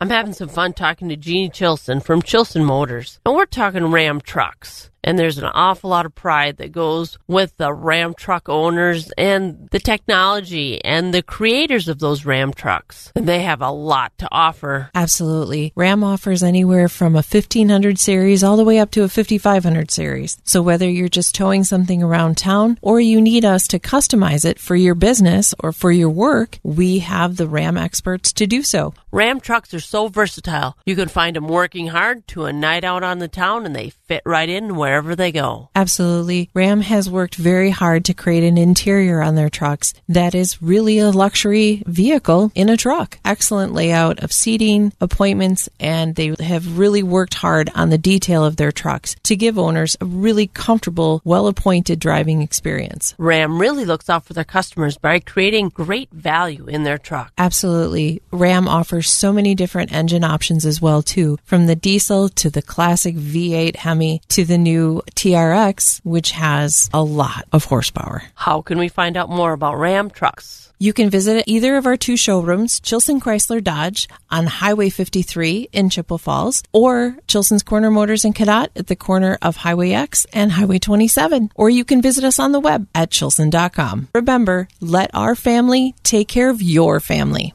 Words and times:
I'm 0.00 0.10
having 0.10 0.32
some 0.32 0.48
fun 0.48 0.74
talking 0.74 1.08
to 1.08 1.16
Jeannie 1.16 1.50
Chilson 1.50 2.00
from 2.00 2.22
Chilson 2.22 2.64
Motors, 2.64 3.18
and 3.26 3.34
we're 3.34 3.46
talking 3.46 3.90
Ram 3.90 4.20
trucks. 4.20 4.90
And 5.04 5.18
there's 5.18 5.38
an 5.38 5.44
awful 5.44 5.90
lot 5.90 6.06
of 6.06 6.14
pride 6.14 6.56
that 6.58 6.72
goes 6.72 7.18
with 7.26 7.56
the 7.56 7.72
Ram 7.72 8.14
truck 8.14 8.48
owners 8.48 9.10
and 9.16 9.68
the 9.70 9.78
technology 9.78 10.84
and 10.84 11.14
the 11.14 11.22
creators 11.22 11.88
of 11.88 11.98
those 11.98 12.24
Ram 12.24 12.52
trucks. 12.52 13.12
And 13.14 13.26
they 13.26 13.42
have 13.42 13.62
a 13.62 13.70
lot 13.70 14.16
to 14.18 14.28
offer. 14.30 14.90
Absolutely. 14.94 15.72
Ram 15.76 16.02
offers 16.04 16.42
anywhere 16.42 16.88
from 16.88 17.14
a 17.14 17.24
1500 17.24 17.98
series 17.98 18.42
all 18.42 18.56
the 18.56 18.64
way 18.64 18.78
up 18.78 18.90
to 18.92 19.02
a 19.02 19.08
5500 19.08 19.90
series. 19.90 20.38
So 20.44 20.62
whether 20.62 20.88
you're 20.88 21.08
just 21.08 21.34
towing 21.34 21.64
something 21.64 22.02
around 22.02 22.36
town 22.36 22.78
or 22.82 23.00
you 23.00 23.20
need 23.20 23.44
us 23.44 23.68
to 23.68 23.78
customize 23.78 24.44
it 24.44 24.58
for 24.58 24.76
your 24.76 24.94
business 24.94 25.54
or 25.60 25.72
for 25.72 25.92
your 25.92 26.10
work, 26.10 26.58
we 26.62 26.98
have 27.00 27.36
the 27.36 27.48
Ram 27.48 27.76
experts 27.76 28.32
to 28.34 28.46
do 28.46 28.62
so. 28.62 28.94
Ram 29.10 29.40
trucks 29.40 29.72
are 29.72 29.80
so 29.80 30.08
versatile. 30.08 30.76
You 30.84 30.96
can 30.96 31.08
find 31.08 31.36
them 31.36 31.48
working 31.48 31.88
hard 31.88 32.26
to 32.28 32.44
a 32.44 32.52
night 32.52 32.84
out 32.84 33.02
on 33.02 33.20
the 33.20 33.28
town 33.28 33.64
and 33.64 33.74
they 33.74 33.90
fit 33.90 34.22
right 34.26 34.48
in 34.48 34.76
wherever 34.88 35.14
they 35.14 35.30
go. 35.30 35.68
Absolutely. 35.76 36.48
Ram 36.54 36.80
has 36.80 37.10
worked 37.10 37.34
very 37.34 37.68
hard 37.68 38.06
to 38.06 38.14
create 38.14 38.42
an 38.42 38.56
interior 38.56 39.20
on 39.20 39.34
their 39.34 39.50
trucks 39.50 39.92
that 40.08 40.34
is 40.34 40.62
really 40.62 40.98
a 40.98 41.10
luxury 41.10 41.82
vehicle 41.86 42.50
in 42.54 42.70
a 42.70 42.76
truck. 42.76 43.18
Excellent 43.22 43.74
layout 43.74 44.18
of 44.20 44.32
seating, 44.32 44.92
appointments, 44.98 45.68
and 45.78 46.14
they 46.14 46.34
have 46.40 46.78
really 46.78 47.02
worked 47.02 47.34
hard 47.34 47.70
on 47.74 47.90
the 47.90 47.98
detail 47.98 48.46
of 48.46 48.56
their 48.56 48.72
trucks 48.72 49.14
to 49.24 49.36
give 49.36 49.58
owners 49.58 49.96
a 50.00 50.06
really 50.06 50.46
comfortable, 50.46 51.20
well 51.22 51.46
appointed 51.48 52.00
driving 52.00 52.40
experience. 52.40 53.14
Ram 53.18 53.60
really 53.60 53.84
looks 53.84 54.08
out 54.08 54.24
for 54.24 54.32
their 54.32 54.44
customers 54.44 54.96
by 54.96 55.18
creating 55.18 55.68
great 55.68 56.10
value 56.12 56.64
in 56.66 56.84
their 56.84 56.98
truck. 56.98 57.30
Absolutely. 57.36 58.22
Ram 58.30 58.66
offers 58.66 59.10
so 59.10 59.34
many 59.34 59.54
different 59.54 59.92
engine 59.92 60.24
options 60.24 60.64
as 60.64 60.80
well 60.80 61.02
too, 61.02 61.36
from 61.44 61.66
the 61.66 61.76
diesel 61.76 62.30
to 62.30 62.48
the 62.48 62.62
classic 62.62 63.16
V8 63.16 63.76
Hemi 63.76 64.22
to 64.28 64.44
the 64.46 64.56
new 64.56 64.77
TRX, 65.14 66.00
which 66.04 66.32
has 66.32 66.90
a 66.92 67.02
lot 67.02 67.46
of 67.52 67.64
horsepower. 67.64 68.22
How 68.34 68.62
can 68.62 68.78
we 68.78 68.88
find 68.88 69.16
out 69.16 69.30
more 69.30 69.52
about 69.52 69.78
Ram 69.78 70.10
trucks? 70.10 70.68
You 70.80 70.92
can 70.92 71.10
visit 71.10 71.42
either 71.48 71.76
of 71.76 71.86
our 71.86 71.96
two 71.96 72.16
showrooms, 72.16 72.78
Chilson 72.78 73.20
Chrysler 73.20 73.62
Dodge 73.62 74.08
on 74.30 74.46
Highway 74.46 74.90
53 74.90 75.70
in 75.72 75.90
Chippewa 75.90 76.18
Falls, 76.18 76.62
or 76.72 77.16
Chilson's 77.26 77.64
Corner 77.64 77.90
Motors 77.90 78.24
in 78.24 78.32
Cadott 78.32 78.68
at 78.76 78.86
the 78.86 78.94
corner 78.94 79.38
of 79.42 79.56
Highway 79.56 79.90
X 79.90 80.24
and 80.32 80.52
Highway 80.52 80.78
27. 80.78 81.50
Or 81.56 81.68
you 81.68 81.84
can 81.84 82.00
visit 82.00 82.22
us 82.22 82.38
on 82.38 82.52
the 82.52 82.60
web 82.60 82.86
at 82.94 83.10
chilson.com. 83.10 84.08
Remember, 84.14 84.68
let 84.80 85.10
our 85.14 85.34
family 85.34 85.96
take 86.04 86.28
care 86.28 86.48
of 86.48 86.62
your 86.62 87.00
family. 87.00 87.54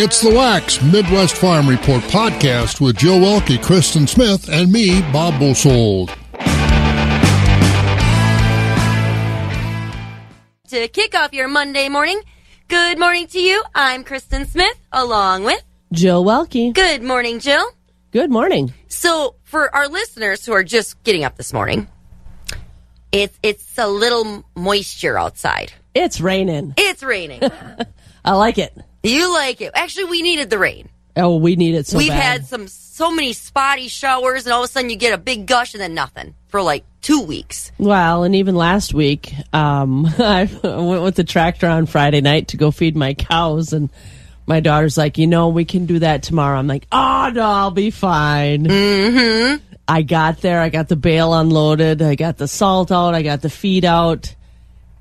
It's 0.00 0.20
the 0.20 0.30
Wax 0.30 0.80
Midwest 0.80 1.34
Farm 1.34 1.68
Report 1.68 2.00
podcast 2.04 2.80
with 2.80 2.98
Joe 2.98 3.18
Welke, 3.18 3.60
Kristen 3.60 4.06
Smith, 4.06 4.48
and 4.48 4.70
me, 4.70 5.00
Bob 5.12 5.40
Bosold. 5.40 6.10
To 10.68 10.86
kick 10.86 11.16
off 11.16 11.32
your 11.32 11.48
Monday 11.48 11.88
morning, 11.88 12.20
good 12.68 12.96
morning 12.96 13.26
to 13.26 13.40
you. 13.40 13.60
I'm 13.74 14.04
Kristen 14.04 14.46
Smith, 14.46 14.78
along 14.92 15.42
with 15.42 15.64
Jill 15.92 16.24
Welke. 16.24 16.72
Good 16.72 17.02
morning, 17.02 17.40
Jill. 17.40 17.68
Good 18.12 18.30
morning. 18.30 18.72
So, 18.86 19.34
for 19.42 19.74
our 19.74 19.88
listeners 19.88 20.46
who 20.46 20.52
are 20.52 20.62
just 20.62 21.02
getting 21.02 21.24
up 21.24 21.36
this 21.36 21.52
morning, 21.52 21.88
it's 23.10 23.36
it's 23.42 23.76
a 23.76 23.88
little 23.88 24.44
moisture 24.54 25.18
outside. 25.18 25.72
It's 25.92 26.20
raining. 26.20 26.74
It's 26.76 27.02
raining. 27.02 27.42
I 28.24 28.34
like 28.34 28.58
it. 28.58 28.72
You 29.10 29.32
like 29.32 29.60
it? 29.60 29.72
Actually, 29.74 30.04
we 30.04 30.22
needed 30.22 30.50
the 30.50 30.58
rain. 30.58 30.88
Oh, 31.16 31.36
we 31.36 31.56
need 31.56 31.74
it 31.74 31.86
so 31.86 31.98
We've 31.98 32.08
bad. 32.08 32.22
had 32.22 32.46
some 32.46 32.68
so 32.68 33.10
many 33.10 33.32
spotty 33.32 33.88
showers, 33.88 34.44
and 34.44 34.52
all 34.52 34.62
of 34.62 34.68
a 34.68 34.72
sudden 34.72 34.90
you 34.90 34.96
get 34.96 35.12
a 35.12 35.18
big 35.18 35.46
gush 35.46 35.74
and 35.74 35.80
then 35.80 35.94
nothing 35.94 36.34
for 36.48 36.62
like 36.62 36.84
two 37.00 37.22
weeks. 37.22 37.72
Well, 37.78 38.24
and 38.24 38.34
even 38.36 38.54
last 38.54 38.94
week, 38.94 39.32
um, 39.52 40.06
I 40.18 40.48
went 40.62 41.02
with 41.02 41.16
the 41.16 41.24
tractor 41.24 41.66
on 41.66 41.86
Friday 41.86 42.20
night 42.20 42.48
to 42.48 42.56
go 42.56 42.70
feed 42.70 42.96
my 42.96 43.14
cows, 43.14 43.72
and 43.72 43.90
my 44.46 44.60
daughter's 44.60 44.96
like, 44.96 45.18
you 45.18 45.26
know, 45.26 45.48
we 45.48 45.64
can 45.64 45.86
do 45.86 45.98
that 46.00 46.22
tomorrow. 46.22 46.58
I'm 46.58 46.66
like, 46.66 46.86
oh 46.92 47.30
no, 47.34 47.42
I'll 47.42 47.70
be 47.70 47.90
fine. 47.90 48.64
Mm-hmm. 48.66 49.64
I 49.88 50.02
got 50.02 50.40
there, 50.42 50.60
I 50.60 50.68
got 50.68 50.88
the 50.88 50.96
bale 50.96 51.32
unloaded, 51.34 52.02
I 52.02 52.14
got 52.14 52.36
the 52.36 52.46
salt 52.46 52.92
out, 52.92 53.14
I 53.14 53.22
got 53.22 53.40
the 53.40 53.50
feed 53.50 53.84
out, 53.84 54.34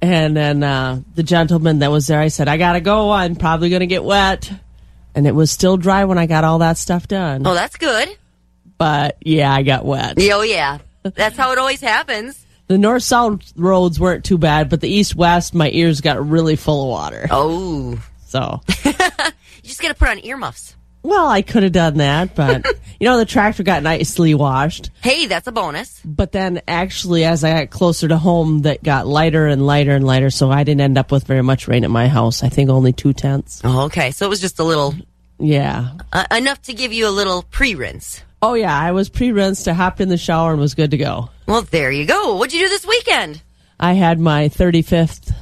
and 0.02 0.36
then 0.36 0.64
uh, 0.64 1.02
the 1.16 1.24
gentleman 1.24 1.80
that 1.80 1.92
was 1.92 2.08
there, 2.08 2.20
I 2.20 2.28
said, 2.30 2.48
I 2.48 2.58
gotta 2.58 2.82
go. 2.82 3.12
I'm 3.12 3.36
probably 3.36 3.70
gonna 3.70 3.86
get 3.88 4.04
wet, 4.04 4.52
and 5.16 5.26
it 5.28 5.34
was 5.36 5.52
still 5.52 5.78
dry 5.78 6.06
when 6.06 6.18
I 6.18 6.26
got 6.26 6.44
all 6.44 6.60
that 6.60 6.78
stuff 6.78 7.08
done. 7.08 7.46
Oh, 7.46 7.54
that's 7.54 7.76
good. 7.78 8.10
But 8.78 9.18
yeah, 9.22 9.52
I 9.54 9.64
got 9.64 9.86
wet. 9.86 10.18
Oh 10.32 10.42
yeah, 10.44 10.80
that's 11.04 11.38
how 11.38 11.52
it 11.52 11.58
always 11.58 11.82
happens. 11.82 12.44
The 12.68 12.78
north 12.78 13.04
south 13.04 13.54
roads 13.56 14.00
weren't 14.00 14.26
too 14.26 14.38
bad, 14.38 14.70
but 14.70 14.82
the 14.82 14.90
east 14.90 15.16
west, 15.16 15.54
my 15.56 15.70
ears 15.70 16.02
got 16.02 16.28
really 16.28 16.56
full 16.58 16.84
of 16.84 16.90
water. 16.90 17.28
Oh, 17.32 17.98
So, 18.26 18.62
you 18.86 18.94
just 19.64 19.82
got 19.82 19.88
to 19.88 19.94
put 19.94 20.10
on 20.10 20.20
earmuffs. 20.24 20.76
Well, 21.08 21.28
I 21.28 21.42
could 21.42 21.64
have 21.64 21.72
done 21.72 21.98
that, 21.98 22.36
but 22.36 22.66
you 23.00 23.08
know, 23.08 23.18
the 23.18 23.26
tractor 23.26 23.64
got 23.64 23.82
nicely 23.84 24.34
washed. 24.34 24.90
Hey, 25.02 25.26
that's 25.26 25.48
a 25.48 25.52
bonus. 25.52 26.02
But 26.04 26.32
then, 26.34 26.62
actually, 26.68 27.24
as 27.24 27.44
I 27.44 27.62
got 27.66 27.70
closer 27.72 28.08
to 28.10 28.18
home, 28.18 28.64
that 28.64 28.84
got 28.84 29.08
lighter 29.08 29.48
and 29.48 29.66
lighter 29.66 29.96
and 29.96 30.06
lighter. 30.06 30.30
So 30.30 30.52
I 30.52 30.64
didn't 30.64 30.82
end 30.82 30.98
up 30.98 31.12
with 31.12 31.24
very 31.26 31.42
much 31.44 31.68
rain 31.68 31.84
at 31.84 31.90
my 31.90 32.08
house. 32.08 32.44
I 32.44 32.50
think 32.50 32.70
only 32.70 32.94
two 32.94 33.14
tenths. 33.14 33.62
Oh, 33.64 33.86
okay, 33.86 34.12
so 34.12 34.26
it 34.26 34.30
was 34.30 34.42
just 34.42 34.60
a 34.60 34.64
little 34.64 34.94
Yeah. 35.40 35.92
uh, 36.12 36.26
enough 36.32 36.62
to 36.64 36.74
give 36.74 36.92
you 36.94 37.08
a 37.08 37.12
little 37.12 37.44
pre-rinse. 37.44 38.22
Oh 38.42 38.54
yeah, 38.54 38.78
I 38.78 38.92
was 38.92 39.10
pre-rinsed. 39.10 39.68
I 39.68 39.74
hopped 39.74 40.00
in 40.02 40.10
the 40.10 40.18
shower 40.18 40.52
and 40.52 40.60
was 40.62 40.76
good 40.76 40.92
to 40.92 40.98
go. 40.98 41.30
Well, 41.48 41.64
there 41.64 41.92
you 41.92 42.06
go. 42.06 42.36
What'd 42.36 42.54
you 42.54 42.66
do 42.66 42.70
this 42.70 42.86
weekend? 42.86 43.42
I 43.80 43.94
had 43.94 44.20
my 44.20 44.50
35th 44.50 45.34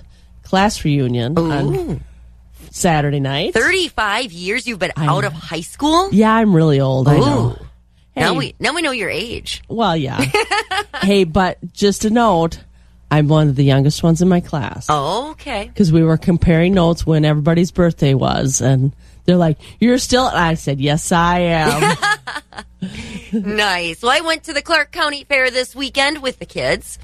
class 0.44 0.84
reunion 0.86 1.38
on 1.38 1.76
Ooh, 1.76 2.00
Saturday 2.76 3.22
night. 3.22 3.54
35 3.54 4.34
years 4.34 4.68
you've 4.68 4.80
been 4.80 4.92
out 4.98 5.24
of 5.24 5.32
high 5.32 5.62
school? 5.62 6.10
Yeah, 6.12 6.34
I'm 6.34 6.54
really 6.54 6.82
old. 6.82 7.08
I 7.08 7.18
know. 7.18 7.56
Ooh. 7.60 7.66
Now 8.18 8.34
we 8.34 8.54
now 8.60 8.74
we 8.74 8.82
know 8.82 8.92
your 8.92 9.10
age. 9.10 9.62
Well, 9.70 9.96
yeah. 9.96 10.22
hey, 11.02 11.24
but 11.24 11.58
just 11.74 12.04
a 12.06 12.10
note, 12.10 12.60
I'm 13.10 13.28
one 13.30 13.48
of 13.50 13.56
the 13.56 13.64
youngest 13.64 14.04
ones 14.04 14.22
in 14.22 14.28
my 14.28 14.40
class 14.42 14.88
Oh, 14.90 15.32
okay. 15.32 15.68
because 15.68 15.92
we 15.92 16.04
were 16.04 16.18
comparing 16.18 16.74
notes 16.74 17.06
when 17.06 17.24
everybody's 17.26 17.72
birthday 17.72 18.14
was, 18.14 18.60
and 18.62 18.94
they're 19.26 19.36
like, 19.38 19.58
"You're 19.80 19.98
still," 19.98 20.28
and 20.28 20.38
I 20.38 20.54
said, 20.56 20.80
"Yes, 20.82 21.12
I 21.14 21.40
am." 21.40 21.98
nice. 23.34 24.02
Well, 24.02 24.12
I 24.12 24.22
went 24.22 24.44
to 24.46 24.54
the 24.54 24.62
Clark 24.62 24.92
County 24.92 25.24
Fair 25.24 25.50
this 25.52 25.76
weekend 25.76 26.22
with 26.22 26.40
the 26.40 26.46
kids. 26.46 26.98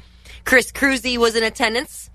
Chris 0.43 0.71
Kroeze 0.71 1.17
was 1.17 1.35
in 1.35 1.43
attendance. 1.43 2.09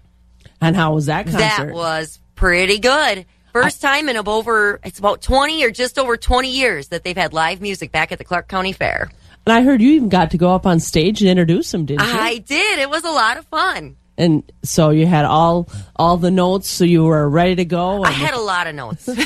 and 0.60 0.74
how 0.76 0.94
was 0.94 1.06
that 1.06 1.24
concert? 1.26 1.38
That 1.66 1.72
was 1.72 2.18
pretty 2.34 2.78
good. 2.78 3.24
First 3.62 3.80
time 3.80 4.08
in 4.08 4.16
over 4.16 4.80
it's 4.84 4.98
about 4.98 5.22
20 5.22 5.64
or 5.64 5.70
just 5.70 5.98
over 5.98 6.16
20 6.16 6.50
years 6.50 6.88
that 6.88 7.04
they've 7.04 7.16
had 7.16 7.32
live 7.32 7.60
music 7.60 7.92
back 7.92 8.12
at 8.12 8.18
the 8.18 8.24
Clark 8.24 8.48
County 8.48 8.72
Fair. 8.72 9.10
and 9.46 9.52
I 9.52 9.62
heard 9.62 9.80
you 9.80 9.90
even 9.92 10.08
got 10.08 10.30
to 10.32 10.38
go 10.38 10.54
up 10.54 10.66
on 10.66 10.80
stage 10.80 11.20
and 11.22 11.30
introduce 11.30 11.70
them, 11.70 11.86
didn't 11.86 12.06
you? 12.06 12.12
I 12.12 12.38
did. 12.38 12.78
It 12.78 12.90
was 12.90 13.04
a 13.04 13.10
lot 13.10 13.36
of 13.36 13.46
fun. 13.46 13.96
and 14.18 14.42
so 14.62 14.90
you 14.90 15.06
had 15.06 15.24
all 15.24 15.68
all 15.96 16.16
the 16.16 16.30
notes, 16.30 16.68
so 16.68 16.84
you 16.84 17.04
were 17.04 17.28
ready 17.28 17.56
to 17.56 17.64
go. 17.64 18.02
I 18.02 18.10
had 18.10 18.34
a 18.34 18.40
lot 18.40 18.66
of 18.66 18.74
notes. 18.74 19.08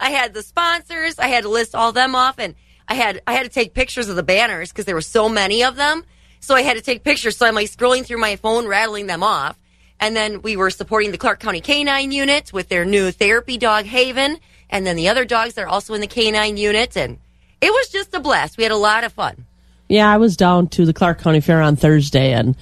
I 0.00 0.10
had 0.10 0.34
the 0.34 0.42
sponsors. 0.42 1.18
I 1.18 1.28
had 1.28 1.44
to 1.44 1.48
list 1.48 1.74
all 1.74 1.92
them 1.92 2.14
off, 2.14 2.38
and 2.38 2.54
I 2.86 2.94
had 2.94 3.22
I 3.26 3.32
had 3.32 3.44
to 3.44 3.48
take 3.48 3.74
pictures 3.74 4.08
of 4.08 4.16
the 4.16 4.22
banners 4.22 4.70
because 4.70 4.84
there 4.84 4.94
were 4.94 5.00
so 5.00 5.28
many 5.28 5.64
of 5.64 5.76
them. 5.76 6.04
So 6.40 6.54
I 6.54 6.62
had 6.62 6.76
to 6.76 6.82
take 6.82 7.04
pictures. 7.04 7.36
So 7.36 7.46
I'm 7.46 7.54
like 7.54 7.70
scrolling 7.70 8.04
through 8.04 8.18
my 8.18 8.36
phone, 8.36 8.66
rattling 8.66 9.06
them 9.08 9.22
off. 9.22 9.58
And 10.00 10.14
then 10.14 10.42
we 10.42 10.56
were 10.56 10.70
supporting 10.70 11.10
the 11.10 11.18
Clark 11.18 11.40
County 11.40 11.60
Canine 11.60 12.12
Unit 12.12 12.52
with 12.52 12.68
their 12.68 12.84
new 12.84 13.10
therapy 13.10 13.58
dog 13.58 13.84
Haven, 13.84 14.38
and 14.70 14.86
then 14.86 14.96
the 14.96 15.08
other 15.08 15.24
dogs 15.24 15.54
that 15.54 15.62
are 15.64 15.68
also 15.68 15.94
in 15.94 16.00
the 16.00 16.06
Canine 16.06 16.56
Unit, 16.56 16.96
and 16.96 17.18
it 17.60 17.70
was 17.70 17.88
just 17.88 18.14
a 18.14 18.20
blast. 18.20 18.56
We 18.56 18.62
had 18.62 18.72
a 18.72 18.76
lot 18.76 19.02
of 19.04 19.12
fun. 19.12 19.44
Yeah, 19.88 20.08
I 20.12 20.18
was 20.18 20.36
down 20.36 20.68
to 20.68 20.84
the 20.86 20.92
Clark 20.92 21.20
County 21.20 21.40
Fair 21.40 21.62
on 21.62 21.74
Thursday, 21.76 22.32
and 22.32 22.54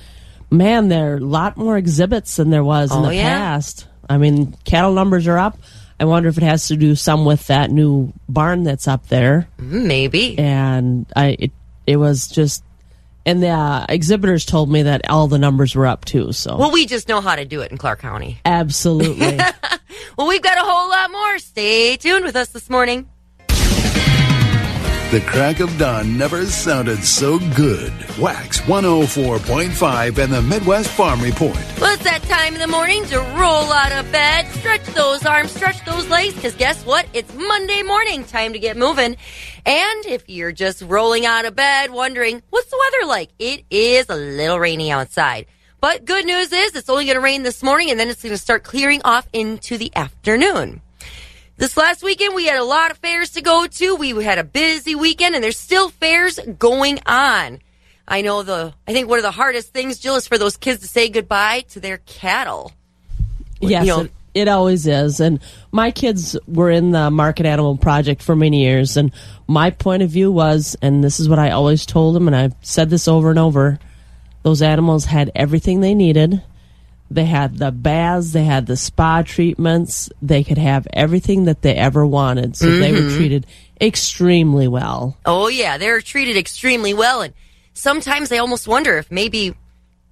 man, 0.51 0.89
there 0.89 1.15
are 1.15 1.17
a 1.17 1.21
lot 1.21 1.57
more 1.57 1.77
exhibits 1.77 2.37
than 2.37 2.51
there 2.51 2.65
was 2.65 2.91
in 2.93 2.99
Oh, 2.99 3.07
the 3.07 3.17
yeah? 3.17 3.37
past. 3.37 3.87
I 4.09 4.17
mean, 4.19 4.57
cattle 4.65 4.93
numbers 4.93 5.27
are 5.27 5.37
up. 5.39 5.59
I 5.99 6.05
wonder 6.05 6.29
if 6.29 6.37
it 6.39 6.45
has 6.45 6.69
to 6.69 6.77
do 6.77 6.95
some 6.95 7.25
with 7.25 7.47
that 7.49 7.71
new 7.71 8.13
barn 8.29 8.63
that's 8.63 8.87
up 8.87 9.09
there. 9.09 9.49
Mm, 9.59 9.87
maybe. 9.87 10.39
And 10.39 11.07
I, 11.17 11.37
it, 11.39 11.51
it 11.87 11.97
was 11.97 12.29
just, 12.29 12.63
and 13.27 13.43
the 13.43 13.49
uh, 13.51 13.85
exhibitors 13.91 14.47
told 14.47 14.71
me 14.71 14.85
that 14.85 15.11
all 15.11 15.27
the 15.29 15.39
numbers 15.39 15.75
were 15.75 15.87
up 15.87 16.07
too. 16.07 16.33
So, 16.33 16.57
Well, 16.57 16.71
we 16.73 16.87
just 16.87 17.09
know 17.09 17.21
how 17.21 17.37
to 17.37 17.45
do 17.45 17.61
it 17.61 17.71
in 17.71 17.77
Clark 17.77 18.01
County. 18.01 18.41
absolutely. 18.45 19.39
Well, 20.19 20.29
we've 20.29 20.41
got 20.43 20.57
a 20.57 20.63
whole 20.63 20.89
lot 20.89 21.11
more. 21.11 21.39
Stay 21.39 21.97
tuned 21.99 22.25
with 22.25 22.37
us 22.37 22.49
this 22.49 22.71
morning. 22.71 23.07
The 25.13 25.21
crack 25.21 25.61
of 25.61 25.79
dawn 25.79 26.19
never 26.19 26.45
sounded 26.47 27.05
so 27.05 27.39
good. 27.55 27.93
Wax 28.19 28.61
104.5 28.63 30.19
and 30.19 30.33
the 30.33 30.43
Midwest 30.43 30.91
Farm 30.91 31.21
Report. 31.23 31.55
Well, 31.81 31.95
it's 31.95 32.03
that 32.03 32.25
time 32.25 32.55
in 32.55 32.61
the 32.61 32.67
morning 32.67 33.05
to 33.07 33.21
roll 33.21 33.73
out 33.73 33.93
of 33.93 34.11
bed, 34.11 34.49
stretch 34.55 34.85
those 34.87 35.25
arms, 35.25 35.53
stretch 35.53 35.85
those 35.85 36.09
legs, 36.09 36.35
because 36.35 36.57
guess 36.57 36.85
what? 36.85 37.07
It's 37.13 37.33
Monday 37.35 37.85
morning. 37.85 38.25
Time 38.25 38.53
to 38.53 38.59
get 38.59 38.77
moving. 38.77 39.17
And 39.65 40.07
if 40.07 40.29
you're 40.29 40.51
just 40.51 40.83
rolling 40.83 41.25
out 41.25 41.45
of 41.45 41.55
bed 41.55 41.93
wondering, 41.93 42.43
what's 42.51 42.69
the 42.69 42.77
weather 42.77 43.07
like? 43.07 43.31
It 43.39 43.65
is 43.71 44.07
a 44.09 44.17
little 44.17 44.59
rainy 44.59 44.91
outside. 44.91 45.47
But 45.81 46.05
good 46.05 46.27
news 46.27 46.53
is 46.53 46.75
it's 46.75 46.91
only 46.91 47.05
going 47.05 47.15
to 47.15 47.21
rain 47.21 47.45
this 47.45 47.63
morning 47.63 47.93
and 47.93 48.01
then 48.01 48.09
it's 48.09 48.25
going 48.25 48.35
to 48.35 48.39
start 48.39 48.65
clearing 48.65 49.03
off 49.05 49.29
into 49.33 49.79
the 49.79 49.95
afternoon. 49.95 50.83
This 51.59 51.77
last 51.77 52.03
weekend, 52.03 52.35
we 52.35 52.47
had 52.47 52.59
a 52.59 52.65
lot 52.65 52.91
of 52.91 52.99
fairs 52.99 53.31
to 53.31 53.41
go 53.43 53.67
to. 53.67 53.97
We 53.97 54.11
had 54.23 54.39
a 54.39 54.45
busy 54.45 54.95
weekend, 54.95 55.35
and 55.35 55.43
there's 55.43 55.59
still 55.59 55.89
fairs 55.89 56.39
going 56.59 56.99
on. 57.07 57.61
I 58.07 58.21
know 58.21 58.43
the. 58.43 58.75
I 58.87 58.93
think 58.93 59.09
one 59.09 59.19
of 59.19 59.23
the 59.23 59.31
hardest 59.31 59.73
things, 59.73 59.99
Jill, 59.99 60.17
is 60.17 60.29
for 60.29 60.37
those 60.39 60.57
kids 60.57 60.83
to 60.83 60.89
say 60.89 61.09
goodbye 61.09 61.65
to 61.71 61.81
their 61.81 61.99
cattle. 61.99 62.73
Yes, 63.61 63.87
You 63.87 63.93
know- 63.93 64.01
it, 64.03 64.13
it 64.35 64.49
always 64.49 64.87
is. 64.87 65.19
And 65.19 65.41
my 65.73 65.91
kids 65.91 66.37
were 66.47 66.71
in 66.71 66.91
the 66.91 67.11
Market 67.11 67.47
Animal 67.47 67.79
Project 67.79 68.23
for 68.23 68.37
many 68.37 68.63
years. 68.63 68.99
And 68.99 69.11
my 69.49 69.71
point 69.71 70.03
of 70.03 70.11
view 70.11 70.31
was, 70.31 70.77
and 70.83 71.03
this 71.03 71.19
is 71.19 71.29
what 71.29 71.39
I 71.39 71.51
always 71.51 71.87
told 71.87 72.15
them, 72.15 72.27
and 72.27 72.37
I've 72.37 72.55
said 72.61 72.91
this 72.91 73.09
over 73.09 73.31
and 73.31 73.39
over 73.39 73.79
those 74.43 74.61
animals 74.63 75.07
had 75.07 75.33
everything 75.35 75.81
they 75.81 75.95
needed. 75.95 76.43
They 77.11 77.25
had 77.25 77.59
the 77.59 77.71
baths, 77.71 78.33
they 78.33 78.45
had 78.45 78.67
the 78.67 78.77
spa 78.77 79.23
treatments, 79.23 80.11
they 80.21 80.43
could 80.43 80.59
have 80.59 80.89
everything 80.93 81.45
that 81.45 81.63
they 81.63 81.75
ever 81.75 82.05
wanted. 82.05 82.57
So 82.57 82.69
they 82.69 82.93
were 82.93 82.99
mm-hmm. 82.99 83.17
treated 83.17 83.47
extremely 83.81 84.67
well. 84.67 85.17
Oh 85.25 85.49
yeah, 85.49 85.79
they 85.79 85.91
were 85.91 86.01
treated 86.01 86.37
extremely 86.37 86.95
well, 86.95 87.23
and 87.23 87.33
sometimes 87.75 88.33
I 88.33 88.39
almost 88.39 88.67
wonder 88.67 88.99
if 88.99 89.11
maybe, 89.11 89.55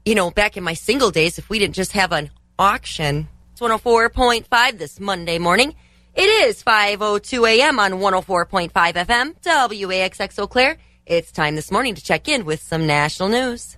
you 0.05 0.15
know, 0.15 0.31
back 0.31 0.57
in 0.57 0.63
my 0.63 0.75
single 0.75 1.11
days, 1.11 1.39
if 1.39 1.51
we 1.51 1.59
didn't 1.59 1.75
just 1.75 1.93
have 1.93 2.13
an 2.13 2.31
auction. 2.59 3.29
It's 3.53 3.61
104.5 3.61 4.79
this 4.79 4.99
Monday 4.99 5.39
morning. 5.39 5.75
It 6.15 6.29
is 6.49 6.63
5:02 6.63 7.49
a.m. 7.49 7.81
on 7.81 7.93
104.5 7.93 8.71
FM 8.73 9.35
WAXX 9.43 10.39
Eau 10.39 10.47
Claire. 10.47 10.79
It's 11.07 11.33
time 11.33 11.57
this 11.57 11.71
morning 11.71 11.95
to 11.97 12.03
check 12.03 12.29
in 12.29 12.45
with 12.45 12.63
some 12.63 12.87
national 12.87 13.29
news. 13.29 13.77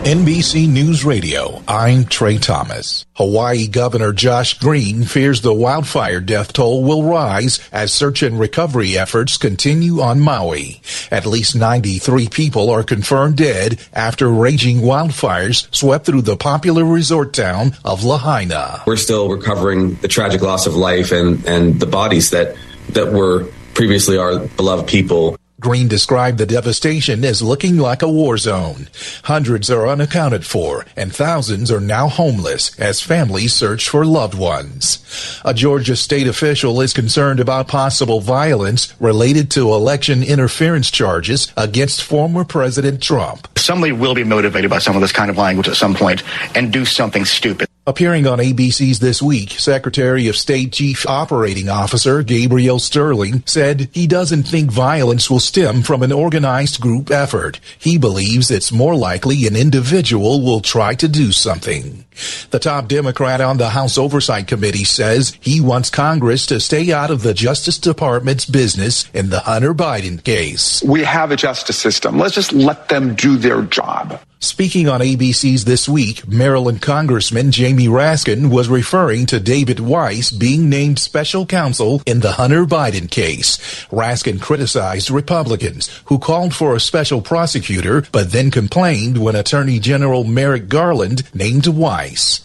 NBC 0.00 0.66
News 0.66 1.04
Radio, 1.04 1.62
I'm 1.68 2.06
Trey 2.06 2.38
Thomas. 2.38 3.04
Hawaii 3.16 3.66
Governor 3.66 4.14
Josh 4.14 4.58
Green 4.58 5.04
fears 5.04 5.42
the 5.42 5.52
wildfire 5.52 6.20
death 6.20 6.54
toll 6.54 6.82
will 6.82 7.02
rise 7.02 7.60
as 7.70 7.92
search 7.92 8.22
and 8.22 8.40
recovery 8.40 8.96
efforts 8.96 9.36
continue 9.36 10.00
on 10.00 10.18
Maui. 10.18 10.80
At 11.10 11.26
least 11.26 11.54
93 11.54 12.28
people 12.28 12.70
are 12.70 12.82
confirmed 12.82 13.36
dead 13.36 13.78
after 13.92 14.30
raging 14.30 14.78
wildfires 14.78 15.68
swept 15.76 16.06
through 16.06 16.22
the 16.22 16.36
popular 16.38 16.82
resort 16.82 17.34
town 17.34 17.76
of 17.84 18.02
Lahaina. 18.02 18.82
we're 18.86 18.96
still 18.96 19.28
recovering 19.28 19.96
the 19.96 20.08
tragic 20.08 20.40
loss 20.40 20.66
of 20.66 20.74
life 20.74 21.12
and, 21.12 21.44
and 21.46 21.78
the 21.78 21.84
bodies 21.84 22.30
that, 22.30 22.56
that 22.94 23.12
were 23.12 23.52
previously 23.74 24.16
our 24.16 24.38
beloved 24.38 24.88
people. 24.88 25.36
Green 25.60 25.88
described 25.88 26.38
the 26.38 26.46
devastation 26.46 27.22
as 27.22 27.42
looking 27.42 27.76
like 27.76 28.00
a 28.00 28.08
war 28.08 28.38
zone. 28.38 28.88
Hundreds 29.24 29.70
are 29.70 29.86
unaccounted 29.86 30.46
for, 30.46 30.86
and 30.96 31.14
thousands 31.14 31.70
are 31.70 31.80
now 31.80 32.08
homeless 32.08 32.78
as 32.80 33.02
families 33.02 33.52
search 33.52 33.86
for 33.86 34.06
loved 34.06 34.32
ones. 34.32 35.40
A 35.44 35.52
Georgia 35.52 35.96
state 35.96 36.26
official 36.26 36.80
is 36.80 36.94
concerned 36.94 37.40
about 37.40 37.68
possible 37.68 38.20
violence 38.20 38.94
related 39.00 39.50
to 39.50 39.74
election 39.74 40.22
interference 40.22 40.90
charges 40.90 41.52
against 41.58 42.02
former 42.02 42.42
President 42.42 43.02
Trump. 43.02 43.46
somebody 43.58 43.92
will 43.92 44.14
be 44.14 44.24
motivated 44.24 44.70
by 44.70 44.78
some 44.78 44.96
of 44.96 45.02
this 45.02 45.12
kind 45.12 45.30
of 45.30 45.36
language 45.36 45.68
at 45.68 45.76
some 45.76 45.94
point 45.94 46.22
and 46.56 46.72
do 46.72 46.86
something 46.86 47.26
stupid. 47.26 47.68
Appearing 47.86 48.26
on 48.26 48.38
ABC's 48.38 48.98
This 48.98 49.22
Week, 49.22 49.52
Secretary 49.52 50.28
of 50.28 50.36
State 50.36 50.70
Chief 50.70 51.06
Operating 51.08 51.70
Officer 51.70 52.22
Gabriel 52.22 52.78
Sterling 52.78 53.42
said 53.46 53.88
he 53.94 54.06
doesn't 54.06 54.42
think 54.42 54.70
violence 54.70 55.30
will 55.30 55.40
stem 55.40 55.80
from 55.80 56.02
an 56.02 56.12
organized 56.12 56.78
group 56.78 57.10
effort. 57.10 57.58
He 57.78 57.96
believes 57.96 58.50
it's 58.50 58.70
more 58.70 58.94
likely 58.94 59.46
an 59.46 59.56
individual 59.56 60.42
will 60.42 60.60
try 60.60 60.94
to 60.96 61.08
do 61.08 61.32
something. 61.32 62.04
The 62.50 62.58
top 62.58 62.86
Democrat 62.86 63.40
on 63.40 63.56
the 63.56 63.70
House 63.70 63.96
Oversight 63.96 64.46
Committee 64.46 64.84
says 64.84 65.38
he 65.40 65.62
wants 65.62 65.88
Congress 65.88 66.44
to 66.46 66.60
stay 66.60 66.92
out 66.92 67.10
of 67.10 67.22
the 67.22 67.32
Justice 67.32 67.78
Department's 67.78 68.44
business 68.44 69.08
in 69.14 69.30
the 69.30 69.40
Hunter 69.40 69.72
Biden 69.72 70.22
case. 70.22 70.82
We 70.82 71.02
have 71.04 71.30
a 71.30 71.36
justice 71.36 71.78
system. 71.78 72.18
Let's 72.18 72.34
just 72.34 72.52
let 72.52 72.90
them 72.90 73.14
do 73.14 73.38
their 73.38 73.62
job. 73.62 74.20
Speaking 74.42 74.88
on 74.88 75.02
ABC's 75.02 75.66
This 75.66 75.86
Week, 75.86 76.26
Maryland 76.26 76.80
Congressman 76.80 77.50
Jamie 77.50 77.88
Raskin 77.88 78.50
was 78.50 78.70
referring 78.70 79.26
to 79.26 79.38
David 79.38 79.80
Weiss 79.80 80.30
being 80.30 80.70
named 80.70 80.98
special 80.98 81.44
counsel 81.44 82.00
in 82.06 82.20
the 82.20 82.32
Hunter 82.32 82.64
Biden 82.64 83.10
case. 83.10 83.58
Raskin 83.90 84.40
criticized 84.40 85.10
Republicans 85.10 85.90
who 86.06 86.18
called 86.18 86.54
for 86.54 86.74
a 86.74 86.80
special 86.80 87.20
prosecutor, 87.20 88.06
but 88.12 88.32
then 88.32 88.50
complained 88.50 89.18
when 89.18 89.36
Attorney 89.36 89.78
General 89.78 90.24
Merrick 90.24 90.70
Garland 90.70 91.22
named 91.34 91.66
Weiss. 91.66 92.40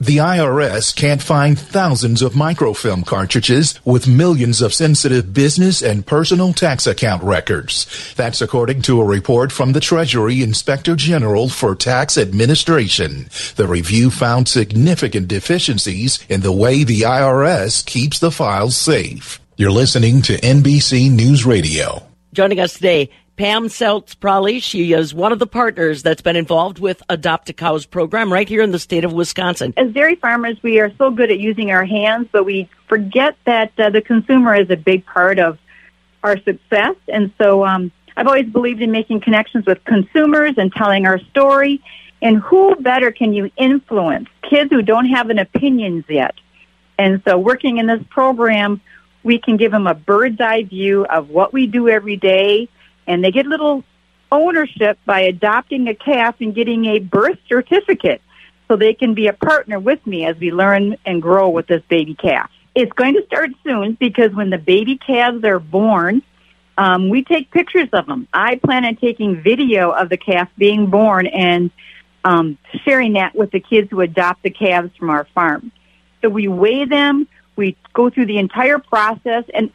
The 0.00 0.16
IRS 0.16 0.94
can't 0.94 1.22
find 1.22 1.58
thousands 1.58 2.20
of 2.20 2.34
microfilm 2.34 3.04
cartridges 3.04 3.78
with 3.84 4.08
millions 4.08 4.60
of 4.60 4.74
sensitive 4.74 5.32
business 5.32 5.82
and 5.82 6.06
personal 6.06 6.52
tax 6.52 6.86
account 6.86 7.22
records. 7.22 8.14
That's 8.16 8.42
according 8.42 8.82
to 8.82 9.00
a 9.00 9.04
report 9.04 9.52
from 9.52 9.72
the 9.72 9.80
Treasury 9.80 10.42
Inspector 10.42 10.94
General 10.96 11.48
for 11.48 11.74
Tax 11.74 12.18
Administration. 12.18 13.28
The 13.56 13.68
review 13.68 14.10
found 14.10 14.48
significant 14.48 15.28
deficiencies 15.28 16.18
in 16.28 16.40
the 16.40 16.52
way 16.52 16.82
the 16.82 17.02
IRS 17.02 17.84
keeps 17.86 18.18
the 18.18 18.32
files 18.32 18.76
safe. 18.76 19.40
You're 19.56 19.70
listening 19.70 20.22
to 20.22 20.36
NBC 20.40 21.10
News 21.10 21.46
Radio. 21.46 22.02
Joining 22.32 22.58
us 22.58 22.74
today, 22.74 23.10
Pam 23.36 23.66
Selz-Pralle. 23.66 24.62
She 24.62 24.92
is 24.92 25.12
one 25.12 25.32
of 25.32 25.38
the 25.38 25.46
partners 25.46 26.02
that's 26.02 26.22
been 26.22 26.36
involved 26.36 26.78
with 26.78 27.02
Adopt 27.08 27.50
a 27.50 27.52
Cows 27.52 27.84
program 27.84 28.32
right 28.32 28.48
here 28.48 28.62
in 28.62 28.70
the 28.70 28.78
state 28.78 29.04
of 29.04 29.12
Wisconsin. 29.12 29.74
As 29.76 29.92
dairy 29.92 30.14
farmers, 30.14 30.56
we 30.62 30.78
are 30.80 30.92
so 30.98 31.10
good 31.10 31.30
at 31.30 31.40
using 31.40 31.72
our 31.72 31.84
hands, 31.84 32.28
but 32.30 32.44
we 32.44 32.68
forget 32.88 33.36
that 33.44 33.72
uh, 33.78 33.90
the 33.90 34.00
consumer 34.00 34.54
is 34.54 34.70
a 34.70 34.76
big 34.76 35.04
part 35.04 35.38
of 35.38 35.58
our 36.22 36.38
success. 36.42 36.94
And 37.08 37.32
so 37.36 37.66
um, 37.66 37.90
I've 38.16 38.26
always 38.26 38.46
believed 38.46 38.80
in 38.82 38.92
making 38.92 39.20
connections 39.20 39.66
with 39.66 39.82
consumers 39.84 40.54
and 40.56 40.72
telling 40.72 41.06
our 41.06 41.18
story. 41.30 41.82
And 42.22 42.38
who 42.38 42.76
better 42.76 43.10
can 43.10 43.32
you 43.32 43.50
influence? 43.56 44.28
Kids 44.48 44.70
who 44.70 44.80
don't 44.80 45.06
have 45.06 45.30
an 45.30 45.38
opinions 45.38 46.04
yet. 46.08 46.34
And 46.98 47.20
so 47.26 47.36
working 47.36 47.78
in 47.78 47.86
this 47.86 48.02
program, 48.10 48.80
we 49.24 49.38
can 49.38 49.56
give 49.56 49.72
them 49.72 49.86
a 49.86 49.94
bird's 49.94 50.40
eye 50.40 50.62
view 50.62 51.04
of 51.06 51.30
what 51.30 51.52
we 51.52 51.66
do 51.66 51.88
every 51.88 52.16
day, 52.16 52.68
and 53.06 53.22
they 53.22 53.30
get 53.30 53.46
little 53.46 53.84
ownership 54.32 54.98
by 55.06 55.20
adopting 55.20 55.88
a 55.88 55.94
calf 55.94 56.36
and 56.40 56.54
getting 56.54 56.86
a 56.86 56.98
birth 56.98 57.38
certificate 57.48 58.20
so 58.68 58.76
they 58.76 58.94
can 58.94 59.14
be 59.14 59.26
a 59.26 59.32
partner 59.32 59.78
with 59.78 60.04
me 60.06 60.24
as 60.24 60.36
we 60.38 60.50
learn 60.50 60.96
and 61.04 61.22
grow 61.22 61.48
with 61.48 61.66
this 61.66 61.82
baby 61.88 62.14
calf. 62.14 62.50
It's 62.74 62.92
going 62.92 63.14
to 63.14 63.24
start 63.26 63.50
soon 63.62 63.96
because 64.00 64.32
when 64.32 64.50
the 64.50 64.58
baby 64.58 64.98
calves 64.98 65.44
are 65.44 65.60
born, 65.60 66.22
um, 66.76 67.08
we 67.08 67.22
take 67.22 67.50
pictures 67.50 67.88
of 67.92 68.06
them. 68.06 68.26
I 68.32 68.56
plan 68.56 68.84
on 68.84 68.96
taking 68.96 69.40
video 69.40 69.90
of 69.90 70.08
the 70.08 70.16
calf 70.16 70.48
being 70.58 70.90
born 70.90 71.26
and 71.28 71.70
um, 72.24 72.58
sharing 72.84 73.12
that 73.12 73.34
with 73.36 73.50
the 73.52 73.60
kids 73.60 73.88
who 73.90 74.00
adopt 74.00 74.42
the 74.42 74.50
calves 74.50 74.90
from 74.96 75.10
our 75.10 75.26
farm. 75.34 75.70
So 76.22 76.28
we 76.28 76.48
weigh 76.48 76.86
them, 76.86 77.28
we 77.54 77.76
go 77.92 78.10
through 78.10 78.26
the 78.26 78.38
entire 78.38 78.78
process, 78.78 79.44
and 79.52 79.70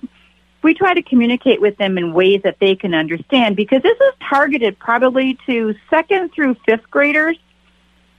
we 0.61 0.73
try 0.73 0.93
to 0.93 1.01
communicate 1.01 1.61
with 1.61 1.77
them 1.77 1.97
in 1.97 2.13
ways 2.13 2.41
that 2.43 2.57
they 2.59 2.75
can 2.75 2.93
understand 2.93 3.55
because 3.55 3.81
this 3.81 3.97
is 3.97 4.13
targeted 4.27 4.77
probably 4.79 5.37
to 5.45 5.75
second 5.89 6.33
through 6.33 6.55
fifth 6.65 6.89
graders. 6.91 7.37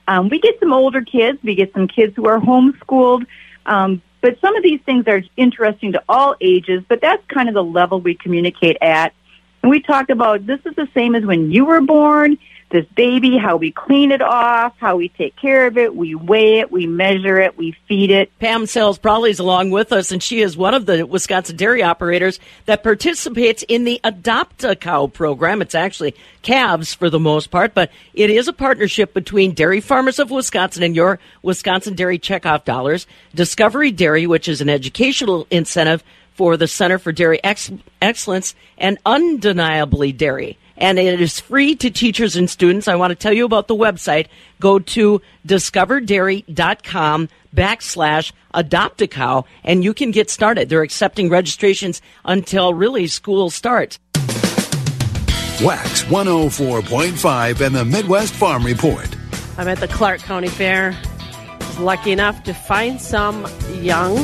Um, 0.07 0.29
we 0.29 0.39
get 0.39 0.59
some 0.59 0.73
older 0.73 1.01
kids, 1.01 1.39
we 1.43 1.55
get 1.55 1.71
some 1.73 1.87
kids 1.87 2.15
who 2.15 2.27
are 2.27 2.39
homeschooled, 2.39 3.25
um, 3.65 4.01
but 4.21 4.39
some 4.41 4.55
of 4.55 4.63
these 4.63 4.81
things 4.81 5.07
are 5.07 5.21
interesting 5.37 5.91
to 5.93 6.03
all 6.09 6.35
ages, 6.41 6.83
but 6.87 7.01
that's 7.01 7.23
kind 7.27 7.47
of 7.47 7.55
the 7.55 7.63
level 7.63 7.99
we 7.99 8.15
communicate 8.15 8.77
at. 8.81 9.13
And 9.61 9.69
we 9.69 9.79
talk 9.79 10.09
about 10.09 10.45
this 10.45 10.59
is 10.65 10.75
the 10.75 10.87
same 10.93 11.15
as 11.15 11.23
when 11.23 11.51
you 11.51 11.65
were 11.65 11.81
born. 11.81 12.37
This 12.71 12.85
baby, 12.95 13.37
how 13.37 13.57
we 13.57 13.71
clean 13.71 14.13
it 14.13 14.21
off, 14.21 14.73
how 14.77 14.95
we 14.95 15.09
take 15.09 15.35
care 15.35 15.67
of 15.67 15.77
it. 15.77 15.93
We 15.93 16.15
weigh 16.15 16.59
it, 16.59 16.71
we 16.71 16.87
measure 16.87 17.37
it, 17.37 17.57
we 17.57 17.75
feed 17.85 18.11
it. 18.11 18.31
Pam 18.39 18.63
Selz 18.63 19.29
is 19.29 19.39
along 19.39 19.71
with 19.71 19.91
us, 19.91 20.09
and 20.13 20.23
she 20.23 20.39
is 20.39 20.55
one 20.55 20.73
of 20.73 20.85
the 20.85 21.05
Wisconsin 21.05 21.57
dairy 21.57 21.83
operators 21.83 22.39
that 22.67 22.81
participates 22.81 23.65
in 23.67 23.83
the 23.83 23.99
Adopt 24.05 24.63
a 24.63 24.77
Cow 24.77 25.07
program. 25.07 25.61
It's 25.61 25.75
actually 25.75 26.15
calves 26.43 26.93
for 26.93 27.09
the 27.09 27.19
most 27.19 27.51
part, 27.51 27.73
but 27.73 27.91
it 28.13 28.29
is 28.29 28.47
a 28.47 28.53
partnership 28.53 29.13
between 29.13 29.53
Dairy 29.53 29.81
Farmers 29.81 30.17
of 30.17 30.31
Wisconsin 30.31 30.81
and 30.81 30.95
your 30.95 31.19
Wisconsin 31.41 31.95
Dairy 31.95 32.19
Checkoff 32.19 32.63
Dollars, 32.63 33.05
Discovery 33.35 33.91
Dairy, 33.91 34.27
which 34.27 34.47
is 34.47 34.61
an 34.61 34.69
educational 34.69 35.45
incentive 35.51 36.05
for 36.35 36.55
the 36.55 36.69
Center 36.69 36.99
for 36.99 37.11
Dairy 37.11 37.43
Ex- 37.43 37.69
Excellence, 38.01 38.55
and 38.77 38.97
Undeniably 39.05 40.13
Dairy 40.13 40.57
and 40.81 40.97
it 40.97 41.21
is 41.21 41.39
free 41.39 41.75
to 41.75 41.91
teachers 41.91 42.35
and 42.35 42.49
students. 42.49 42.87
I 42.87 42.95
want 42.95 43.11
to 43.11 43.15
tell 43.15 43.31
you 43.31 43.45
about 43.45 43.67
the 43.67 43.75
website. 43.75 44.27
Go 44.59 44.79
to 44.79 45.21
discoverdairy.com 45.45 47.29
backslash 47.55 48.31
adopt 48.53 49.01
a 49.01 49.07
cow 49.07 49.45
and 49.63 49.83
you 49.83 49.93
can 49.93 50.11
get 50.11 50.29
started. 50.29 50.69
They're 50.69 50.81
accepting 50.81 51.29
registrations 51.29 52.01
until 52.25 52.73
really 52.73 53.07
school 53.07 53.49
starts. 53.51 53.99
Wax 55.63 56.01
104.5 56.05 57.61
and 57.61 57.75
the 57.75 57.85
Midwest 57.85 58.33
Farm 58.33 58.65
Report. 58.65 59.15
I'm 59.57 59.67
at 59.67 59.79
the 59.79 59.87
Clark 59.87 60.21
County 60.21 60.47
Fair. 60.47 60.97
I 61.03 61.57
was 61.59 61.77
lucky 61.77 62.11
enough 62.11 62.41
to 62.43 62.53
find 62.53 62.99
some 62.99 63.45
young 63.79 64.17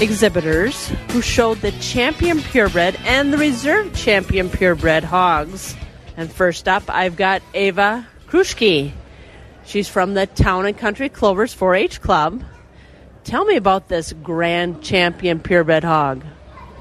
exhibitors 0.00 0.88
who 1.10 1.22
showed 1.22 1.58
the 1.58 1.72
champion 1.72 2.40
purebred 2.40 2.96
and 3.04 3.32
the 3.32 3.38
reserve 3.38 3.94
champion 3.94 4.50
purebred 4.50 5.04
hogs. 5.04 5.76
And 6.16 6.30
first 6.32 6.68
up, 6.68 6.84
I've 6.88 7.16
got 7.16 7.42
Ava 7.54 8.06
Kruschke. 8.28 8.92
She's 9.64 9.88
from 9.88 10.14
the 10.14 10.26
Town 10.26 10.66
and 10.66 10.76
Country 10.76 11.08
Clovers 11.08 11.54
4 11.54 11.74
H 11.74 12.00
Club. 12.00 12.42
Tell 13.24 13.44
me 13.44 13.56
about 13.56 13.88
this 13.88 14.12
grand 14.12 14.82
champion 14.82 15.40
purebred 15.40 15.84
hog. 15.84 16.24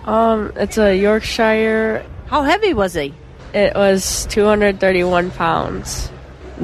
Um, 0.05 0.51
it's 0.55 0.77
a 0.77 0.96
Yorkshire. 0.96 2.05
How 2.25 2.43
heavy 2.43 2.74
was 2.74 2.93
he? 2.93 3.13
It 3.53 3.75
was 3.75 4.25
231 4.32 5.32
pounds. 5.32 6.12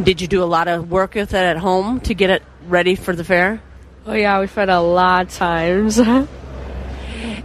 Did 0.01 0.21
you 0.21 0.27
do 0.27 0.43
a 0.43 0.45
lot 0.45 0.67
of 0.67 0.91
work 0.91 1.15
with 1.15 1.33
it 1.33 1.37
at 1.37 1.57
home 1.57 1.99
to 2.01 2.13
get 2.13 2.29
it 2.29 2.43
ready 2.67 2.95
for 2.95 3.15
the 3.15 3.23
fair? 3.23 3.61
Oh 4.05 4.13
yeah, 4.13 4.39
we 4.39 4.47
fed 4.47 4.69
a 4.69 4.79
lot 4.79 5.27
of 5.27 5.33
times. 5.33 5.99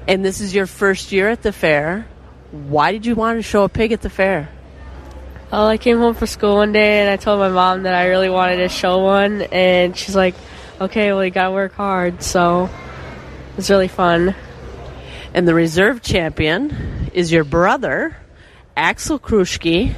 and 0.07 0.25
this 0.25 0.41
is 0.41 0.55
your 0.55 0.67
first 0.67 1.13
year 1.13 1.29
at 1.29 1.43
the 1.43 1.53
fair. 1.53 2.07
Why 2.51 2.93
did 2.93 3.07
you 3.07 3.15
want 3.15 3.39
to 3.39 3.43
show 3.43 3.65
a 3.65 3.69
pig 3.69 3.93
at 3.93 4.01
the 4.01 4.11
fair? 4.11 4.49
Well, 5.51 5.67
I 5.67 5.79
came 5.79 5.99
home 5.99 6.15
from 6.15 6.27
school 6.27 6.57
one 6.57 6.73
day 6.73 7.01
and 7.01 7.11
I 7.11 7.17
told 7.17 7.39
my 7.39 7.49
mom 7.49 7.85
that 7.85 7.95
I 7.95 8.09
really 8.09 8.29
wanted 8.29 8.57
to 8.57 8.69
show 8.69 8.99
one, 8.99 9.43
and 9.43 9.97
she's 9.97 10.17
like, 10.17 10.35
"Okay, 10.81 11.13
well 11.13 11.25
you 11.25 11.31
gotta 11.31 11.53
work 11.53 11.75
hard." 11.75 12.23
So 12.23 12.69
it's 13.57 13.71
really 13.71 13.89
fun. 13.89 14.35
And 15.33 15.47
the 15.47 15.55
reserve 15.55 16.03
champion 16.03 17.11
is 17.13 17.33
your 17.33 17.45
brother, 17.45 18.17
Axel 18.77 19.19
Kruschke. 19.19 19.95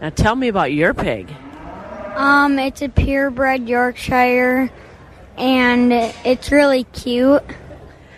Now 0.00 0.10
tell 0.10 0.34
me 0.34 0.48
about 0.48 0.72
your 0.72 0.94
pig. 0.94 1.32
Um, 2.16 2.58
it's 2.58 2.82
a 2.82 2.88
purebred 2.88 3.68
Yorkshire, 3.68 4.70
and 5.36 5.92
it's 6.24 6.52
really 6.52 6.84
cute. 6.84 7.42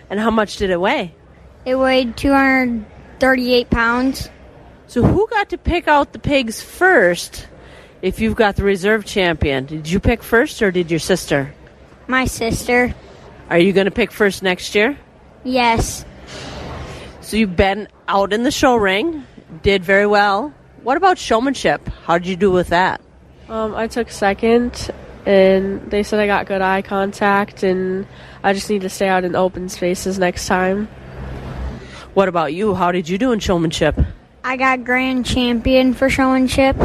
And 0.09 0.19
how 0.19 0.31
much 0.31 0.57
did 0.57 0.69
it 0.69 0.79
weigh? 0.79 1.13
It 1.65 1.75
weighed 1.75 2.15
238 2.15 3.69
pounds. 3.69 4.29
So 4.87 5.03
who 5.03 5.27
got 5.27 5.49
to 5.49 5.57
pick 5.57 5.87
out 5.87 6.13
the 6.13 6.19
pigs 6.19 6.61
first? 6.61 7.47
If 8.01 8.19
you've 8.19 8.35
got 8.35 8.55
the 8.55 8.63
reserve 8.63 9.05
champion, 9.05 9.65
did 9.65 9.89
you 9.89 9.99
pick 9.99 10.23
first 10.23 10.61
or 10.61 10.71
did 10.71 10.89
your 10.89 10.99
sister? 10.99 11.53
My 12.07 12.25
sister. 12.25 12.93
Are 13.49 13.57
you 13.59 13.73
going 13.73 13.85
to 13.85 13.91
pick 13.91 14.11
first 14.11 14.43
next 14.43 14.75
year? 14.75 14.97
Yes. 15.43 16.05
So 17.21 17.35
you've 17.35 17.55
been 17.55 17.87
out 18.07 18.31
in 18.31 18.43
the 18.43 18.51
show 18.51 18.75
ring, 18.75 19.25
did 19.61 19.83
very 19.83 20.05
well. 20.07 20.53
What 20.83 20.95
about 20.95 21.17
showmanship? 21.17 21.87
How 22.05 22.17
did 22.17 22.27
you 22.27 22.37
do 22.37 22.51
with 22.51 22.69
that? 22.69 23.01
Um, 23.49 23.75
I 23.75 23.87
took 23.87 24.09
second, 24.09 24.89
and 25.27 25.91
they 25.91 26.03
said 26.03 26.21
I 26.21 26.25
got 26.25 26.45
good 26.45 26.61
eye 26.61 26.81
contact, 26.81 27.61
and 27.61 28.07
I 28.43 28.53
just 28.53 28.69
need 28.69 28.81
to 28.81 28.89
stay 28.89 29.09
out 29.09 29.25
in 29.25 29.35
open 29.35 29.67
spaces 29.67 30.17
next 30.17 30.47
time. 30.47 30.87
What 32.13 32.29
about 32.29 32.53
you? 32.53 32.73
How 32.73 32.93
did 32.93 33.09
you 33.09 33.17
do 33.17 33.33
in 33.33 33.39
showmanship? 33.39 33.99
I 34.45 34.55
got 34.55 34.85
grand 34.85 35.25
champion 35.25 35.93
for 35.93 36.09
showmanship. 36.09 36.77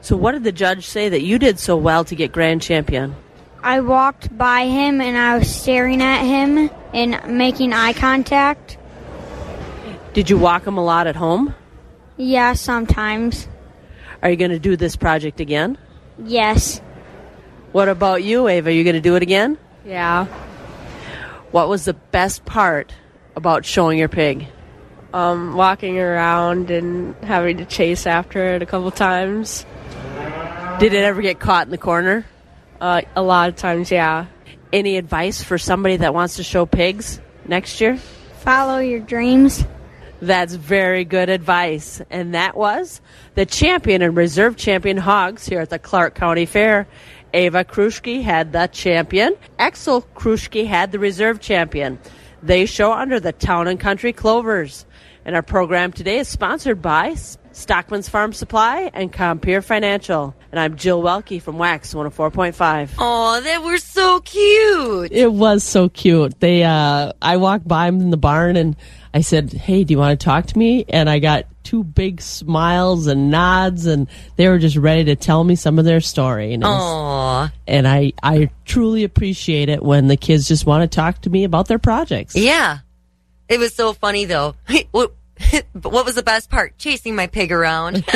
So, 0.00 0.16
what 0.16 0.32
did 0.32 0.44
the 0.44 0.52
judge 0.52 0.86
say 0.86 1.08
that 1.08 1.22
you 1.22 1.40
did 1.40 1.58
so 1.58 1.76
well 1.76 2.04
to 2.04 2.14
get 2.14 2.30
grand 2.30 2.62
champion? 2.62 3.16
I 3.64 3.80
walked 3.80 4.34
by 4.38 4.66
him 4.66 5.00
and 5.00 5.18
I 5.18 5.36
was 5.36 5.52
staring 5.52 6.00
at 6.00 6.22
him 6.22 6.70
and 6.94 7.36
making 7.36 7.72
eye 7.72 7.94
contact. 7.94 8.78
Did 10.14 10.30
you 10.30 10.38
walk 10.38 10.68
him 10.68 10.78
a 10.78 10.84
lot 10.84 11.08
at 11.08 11.16
home? 11.16 11.52
Yeah, 12.16 12.52
sometimes. 12.52 13.48
Are 14.22 14.30
you 14.30 14.36
going 14.36 14.52
to 14.52 14.60
do 14.60 14.76
this 14.76 14.94
project 14.94 15.40
again? 15.40 15.76
Yes. 16.24 16.80
What 17.72 17.88
about 17.88 18.22
you, 18.24 18.48
Ava? 18.48 18.68
Are 18.68 18.72
you 18.72 18.84
going 18.84 18.94
to 18.94 19.00
do 19.00 19.14
it 19.16 19.22
again? 19.22 19.56
Yeah. 19.84 20.26
What 21.52 21.68
was 21.68 21.84
the 21.84 21.94
best 21.94 22.44
part 22.44 22.92
about 23.36 23.64
showing 23.64 23.98
your 23.98 24.08
pig? 24.08 24.46
Um, 25.12 25.54
walking 25.54 25.98
around 25.98 26.70
and 26.70 27.14
having 27.24 27.58
to 27.58 27.64
chase 27.64 28.06
after 28.06 28.54
it 28.54 28.62
a 28.62 28.66
couple 28.66 28.90
times. 28.90 29.64
Did 30.78 30.94
it 30.94 31.04
ever 31.04 31.22
get 31.22 31.38
caught 31.38 31.66
in 31.66 31.70
the 31.70 31.78
corner? 31.78 32.26
Uh, 32.80 33.02
a 33.14 33.22
lot 33.22 33.48
of 33.48 33.56
times, 33.56 33.90
yeah. 33.90 34.26
Any 34.72 34.96
advice 34.96 35.42
for 35.42 35.58
somebody 35.58 35.98
that 35.98 36.14
wants 36.14 36.36
to 36.36 36.42
show 36.42 36.66
pigs 36.66 37.20
next 37.46 37.80
year? 37.80 37.96
Follow 37.96 38.78
your 38.78 39.00
dreams. 39.00 39.64
That's 40.22 40.54
very 40.54 41.04
good 41.04 41.28
advice. 41.28 42.00
And 42.10 42.34
that 42.34 42.56
was 42.56 43.00
the 43.34 43.46
champion 43.46 44.02
and 44.02 44.16
reserve 44.16 44.56
champion 44.56 44.96
hogs 44.96 45.46
here 45.46 45.60
at 45.60 45.70
the 45.70 45.78
Clark 45.78 46.14
County 46.14 46.46
Fair. 46.46 46.86
Ava 47.32 47.64
Kruschke 47.64 48.22
had 48.22 48.52
the 48.52 48.66
champion. 48.68 49.34
Axel 49.58 50.02
Kruschke 50.14 50.66
had 50.66 50.92
the 50.92 50.98
reserve 50.98 51.40
champion. 51.40 51.98
They 52.42 52.66
show 52.66 52.92
under 52.92 53.20
the 53.20 53.32
Town 53.32 53.68
and 53.68 53.78
Country 53.78 54.12
Clovers. 54.12 54.86
And 55.24 55.36
our 55.36 55.42
program 55.42 55.92
today 55.92 56.18
is 56.18 56.28
sponsored 56.28 56.80
by 56.80 57.14
Stockman's 57.52 58.08
Farm 58.08 58.32
Supply 58.32 58.90
and 58.94 59.12
Compeer 59.12 59.62
Financial. 59.62 60.34
And 60.50 60.58
I'm 60.58 60.76
Jill 60.76 61.02
Welke 61.02 61.42
from 61.42 61.58
Wax 61.58 61.92
104.5. 61.92 62.90
Oh, 62.98 63.40
they 63.40 63.58
were 63.58 63.78
so 63.78 64.20
cute. 64.20 65.12
It 65.12 65.32
was 65.32 65.62
so 65.62 65.88
cute. 65.88 66.40
They, 66.40 66.64
uh, 66.64 67.12
I 67.20 67.36
walked 67.36 67.68
by 67.68 67.86
them 67.86 68.00
in 68.00 68.10
the 68.10 68.16
barn 68.16 68.56
and 68.56 68.76
I 69.12 69.20
said, 69.20 69.52
Hey, 69.52 69.84
do 69.84 69.92
you 69.92 69.98
want 69.98 70.18
to 70.18 70.24
talk 70.24 70.46
to 70.46 70.58
me? 70.58 70.84
And 70.88 71.10
I 71.10 71.18
got 71.18 71.44
two 71.70 71.84
big 71.84 72.20
smiles 72.20 73.06
and 73.06 73.30
nods 73.30 73.86
and 73.86 74.08
they 74.34 74.48
were 74.48 74.58
just 74.58 74.74
ready 74.74 75.04
to 75.04 75.14
tell 75.14 75.44
me 75.44 75.54
some 75.54 75.78
of 75.78 75.84
their 75.84 76.00
story. 76.00 76.52
And, 76.52 76.64
Aww. 76.64 77.52
and 77.68 77.86
I, 77.86 78.12
I 78.24 78.50
truly 78.64 79.04
appreciate 79.04 79.68
it 79.68 79.80
when 79.80 80.08
the 80.08 80.16
kids 80.16 80.48
just 80.48 80.66
want 80.66 80.82
to 80.82 80.88
talk 80.92 81.20
to 81.22 81.30
me 81.30 81.44
about 81.44 81.68
their 81.68 81.78
projects. 81.78 82.34
Yeah. 82.34 82.78
It 83.48 83.60
was 83.60 83.72
so 83.72 83.92
funny 83.92 84.24
though. 84.24 84.56
what, 84.90 85.12
what 85.82 86.04
was 86.04 86.16
the 86.16 86.24
best 86.24 86.50
part? 86.50 86.76
Chasing 86.76 87.14
my 87.14 87.28
pig 87.28 87.52
around. 87.52 88.04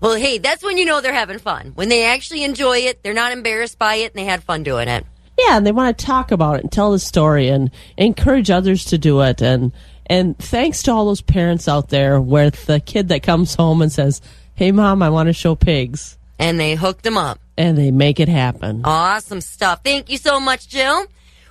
well, 0.00 0.14
hey, 0.14 0.38
that's 0.38 0.62
when 0.62 0.78
you 0.78 0.84
know 0.84 1.00
they're 1.00 1.12
having 1.12 1.40
fun. 1.40 1.72
When 1.74 1.88
they 1.88 2.04
actually 2.04 2.44
enjoy 2.44 2.78
it, 2.78 3.02
they're 3.02 3.12
not 3.12 3.32
embarrassed 3.32 3.76
by 3.76 3.96
it, 3.96 4.12
and 4.12 4.20
they 4.20 4.24
had 4.24 4.44
fun 4.44 4.62
doing 4.62 4.86
it. 4.86 5.04
Yeah, 5.36 5.56
and 5.56 5.66
they 5.66 5.72
want 5.72 5.98
to 5.98 6.06
talk 6.06 6.30
about 6.30 6.58
it 6.58 6.62
and 6.62 6.70
tell 6.70 6.92
the 6.92 7.00
story 7.00 7.48
and 7.48 7.72
encourage 7.96 8.50
others 8.50 8.84
to 8.86 8.98
do 8.98 9.20
it. 9.22 9.42
And 9.42 9.72
and 10.06 10.36
thanks 10.38 10.82
to 10.84 10.92
all 10.92 11.06
those 11.06 11.20
parents 11.20 11.68
out 11.68 11.88
there 11.88 12.20
where 12.20 12.50
the 12.50 12.80
kid 12.80 13.08
that 13.08 13.22
comes 13.22 13.54
home 13.54 13.82
and 13.82 13.92
says, 13.92 14.20
"Hey, 14.54 14.72
mom, 14.72 15.02
I 15.02 15.10
want 15.10 15.28
to 15.28 15.32
show 15.32 15.54
pigs," 15.54 16.18
and 16.38 16.58
they 16.58 16.74
hooked 16.74 17.04
them 17.04 17.16
up 17.16 17.40
and 17.56 17.78
they 17.78 17.90
make 17.90 18.20
it 18.20 18.28
happen. 18.28 18.82
Awesome 18.84 19.40
stuff. 19.40 19.80
Thank 19.84 20.10
you 20.10 20.18
so 20.18 20.40
much, 20.40 20.68
Jill. 20.68 21.06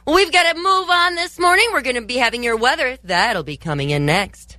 Well, 0.05 0.15
we've 0.15 0.31
got 0.31 0.51
to 0.51 0.57
move 0.57 0.89
on 0.89 1.15
this 1.15 1.39
morning. 1.39 1.65
We're 1.71 1.81
going 1.81 1.95
to 1.95 2.01
be 2.01 2.17
having 2.17 2.43
your 2.43 2.57
weather. 2.57 2.97
That'll 3.03 3.43
be 3.43 3.57
coming 3.57 3.89
in 3.89 4.05
next. 4.05 4.57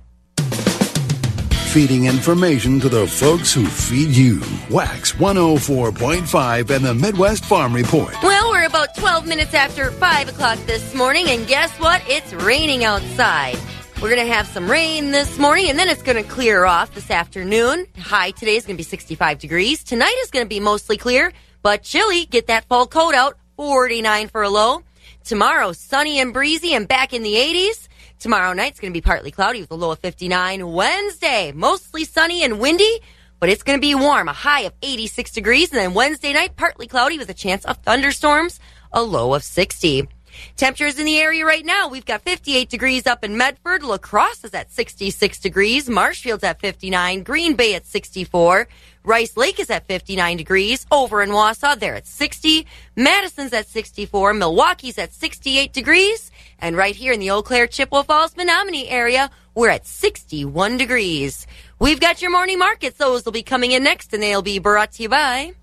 Feeding 1.69 2.05
information 2.05 2.79
to 2.79 2.87
the 2.87 3.05
folks 3.05 3.53
who 3.53 3.65
feed 3.65 4.15
you. 4.15 4.41
Wax 4.71 5.11
104.5 5.11 6.69
and 6.69 6.85
the 6.85 6.93
Midwest 6.95 7.43
Farm 7.43 7.73
Report. 7.73 8.15
Well, 8.23 8.49
we're 8.49 8.65
about 8.65 8.95
12 8.95 9.27
minutes 9.27 9.53
after 9.53 9.91
5 9.91 10.29
o'clock 10.29 10.57
this 10.65 10.95
morning, 10.95 11.27
and 11.27 11.45
guess 11.45 11.71
what? 11.77 12.01
It's 12.07 12.33
raining 12.33 12.85
outside. 12.85 13.57
We're 14.05 14.15
going 14.15 14.27
to 14.27 14.33
have 14.35 14.45
some 14.45 14.69
rain 14.69 15.09
this 15.09 15.39
morning, 15.39 15.67
and 15.67 15.79
then 15.79 15.89
it's 15.89 16.03
going 16.03 16.23
to 16.23 16.29
clear 16.29 16.63
off 16.63 16.93
this 16.93 17.09
afternoon. 17.09 17.87
High 17.97 18.29
today 18.29 18.55
is 18.55 18.63
going 18.63 18.75
to 18.75 18.77
be 18.77 18.83
65 18.83 19.39
degrees. 19.39 19.83
Tonight 19.83 20.15
is 20.19 20.29
going 20.29 20.45
to 20.45 20.47
be 20.47 20.59
mostly 20.59 20.95
clear, 20.95 21.33
but 21.63 21.81
chilly. 21.81 22.27
Get 22.27 22.45
that 22.45 22.65
fall 22.65 22.85
coat 22.85 23.15
out. 23.15 23.39
49 23.55 24.27
for 24.27 24.43
a 24.43 24.49
low. 24.49 24.83
Tomorrow, 25.23 25.71
sunny 25.71 26.19
and 26.19 26.33
breezy 26.33 26.75
and 26.75 26.87
back 26.87 27.13
in 27.13 27.23
the 27.23 27.33
80s. 27.33 27.87
Tomorrow 28.19 28.53
night's 28.53 28.79
going 28.79 28.93
to 28.93 28.95
be 28.95 29.01
partly 29.01 29.31
cloudy 29.31 29.61
with 29.61 29.71
a 29.71 29.75
low 29.75 29.89
of 29.89 29.97
59. 29.97 30.71
Wednesday, 30.71 31.51
mostly 31.55 32.03
sunny 32.03 32.43
and 32.43 32.59
windy. 32.59 32.99
but 33.39 33.49
it's 33.49 33.63
going 33.63 33.79
to 33.79 33.81
be 33.81 33.95
warm, 33.95 34.27
a 34.27 34.33
high 34.33 34.61
of 34.61 34.73
86 34.83 35.31
degrees. 35.31 35.71
And 35.71 35.79
then 35.79 35.95
Wednesday 35.95 36.31
night, 36.31 36.55
partly 36.55 36.85
cloudy 36.85 37.17
with 37.17 37.31
a 37.31 37.33
chance 37.33 37.65
of 37.65 37.77
thunderstorms, 37.77 38.59
a 38.93 39.01
low 39.01 39.33
of 39.33 39.43
60. 39.43 40.07
Temperatures 40.55 40.99
in 40.99 41.05
the 41.05 41.19
area 41.19 41.45
right 41.45 41.65
now, 41.65 41.87
we've 41.87 42.05
got 42.05 42.21
58 42.21 42.69
degrees 42.69 43.07
up 43.07 43.23
in 43.23 43.37
Medford. 43.37 43.83
La 43.83 43.97
Crosse 43.97 44.43
is 44.43 44.53
at 44.53 44.71
66 44.71 45.39
degrees. 45.39 45.89
Marshfield's 45.89 46.43
at 46.43 46.59
59. 46.59 47.23
Green 47.23 47.55
Bay 47.55 47.75
at 47.75 47.85
64. 47.85 48.67
Rice 49.03 49.37
Lake 49.37 49.59
is 49.59 49.69
at 49.69 49.85
59 49.85 50.37
degrees. 50.37 50.85
Over 50.91 51.21
in 51.21 51.29
Wausau, 51.29 51.77
they're 51.79 51.95
at 51.95 52.07
60. 52.07 52.65
Madison's 52.95 53.53
at 53.53 53.67
64. 53.67 54.33
Milwaukee's 54.33 54.97
at 54.97 55.13
68 55.13 55.71
degrees. 55.73 56.31
And 56.59 56.75
right 56.75 56.95
here 56.95 57.13
in 57.13 57.19
the 57.19 57.29
Eau 57.29 57.41
Claire, 57.41 57.67
Chippewa 57.67 58.03
Falls, 58.03 58.33
Menomonie 58.33 58.87
area, 58.89 59.29
we're 59.53 59.69
at 59.69 59.85
61 59.85 60.77
degrees. 60.77 61.45
We've 61.79 61.99
got 61.99 62.21
your 62.21 62.31
morning 62.31 62.59
markets. 62.59 62.97
Those 62.97 63.25
will 63.25 63.31
be 63.31 63.43
coming 63.43 63.71
in 63.71 63.83
next, 63.83 64.13
and 64.13 64.23
they'll 64.23 64.41
be 64.41 64.59
brought 64.59 64.93
to 64.93 65.03
you 65.03 65.09
by. 65.09 65.53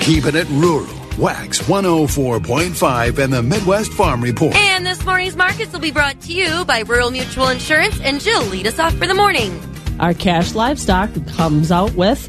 Keeping 0.00 0.34
it 0.34 0.48
rural. 0.50 0.99
Wax 1.18 1.60
104.5 1.62 3.18
and 3.18 3.32
the 3.32 3.42
Midwest 3.42 3.92
Farm 3.92 4.22
Report. 4.22 4.54
And 4.54 4.86
this 4.86 5.04
morning's 5.04 5.36
markets 5.36 5.72
will 5.72 5.80
be 5.80 5.90
brought 5.90 6.20
to 6.22 6.32
you 6.32 6.64
by 6.64 6.80
Rural 6.80 7.10
Mutual 7.10 7.48
Insurance. 7.48 8.00
And 8.00 8.20
Jill, 8.20 8.44
lead 8.44 8.66
us 8.66 8.78
off 8.78 8.94
for 8.94 9.06
the 9.06 9.14
morning. 9.14 9.58
Our 10.00 10.14
cash 10.14 10.54
livestock 10.54 11.10
comes 11.28 11.70
out 11.70 11.92
with 11.94 12.28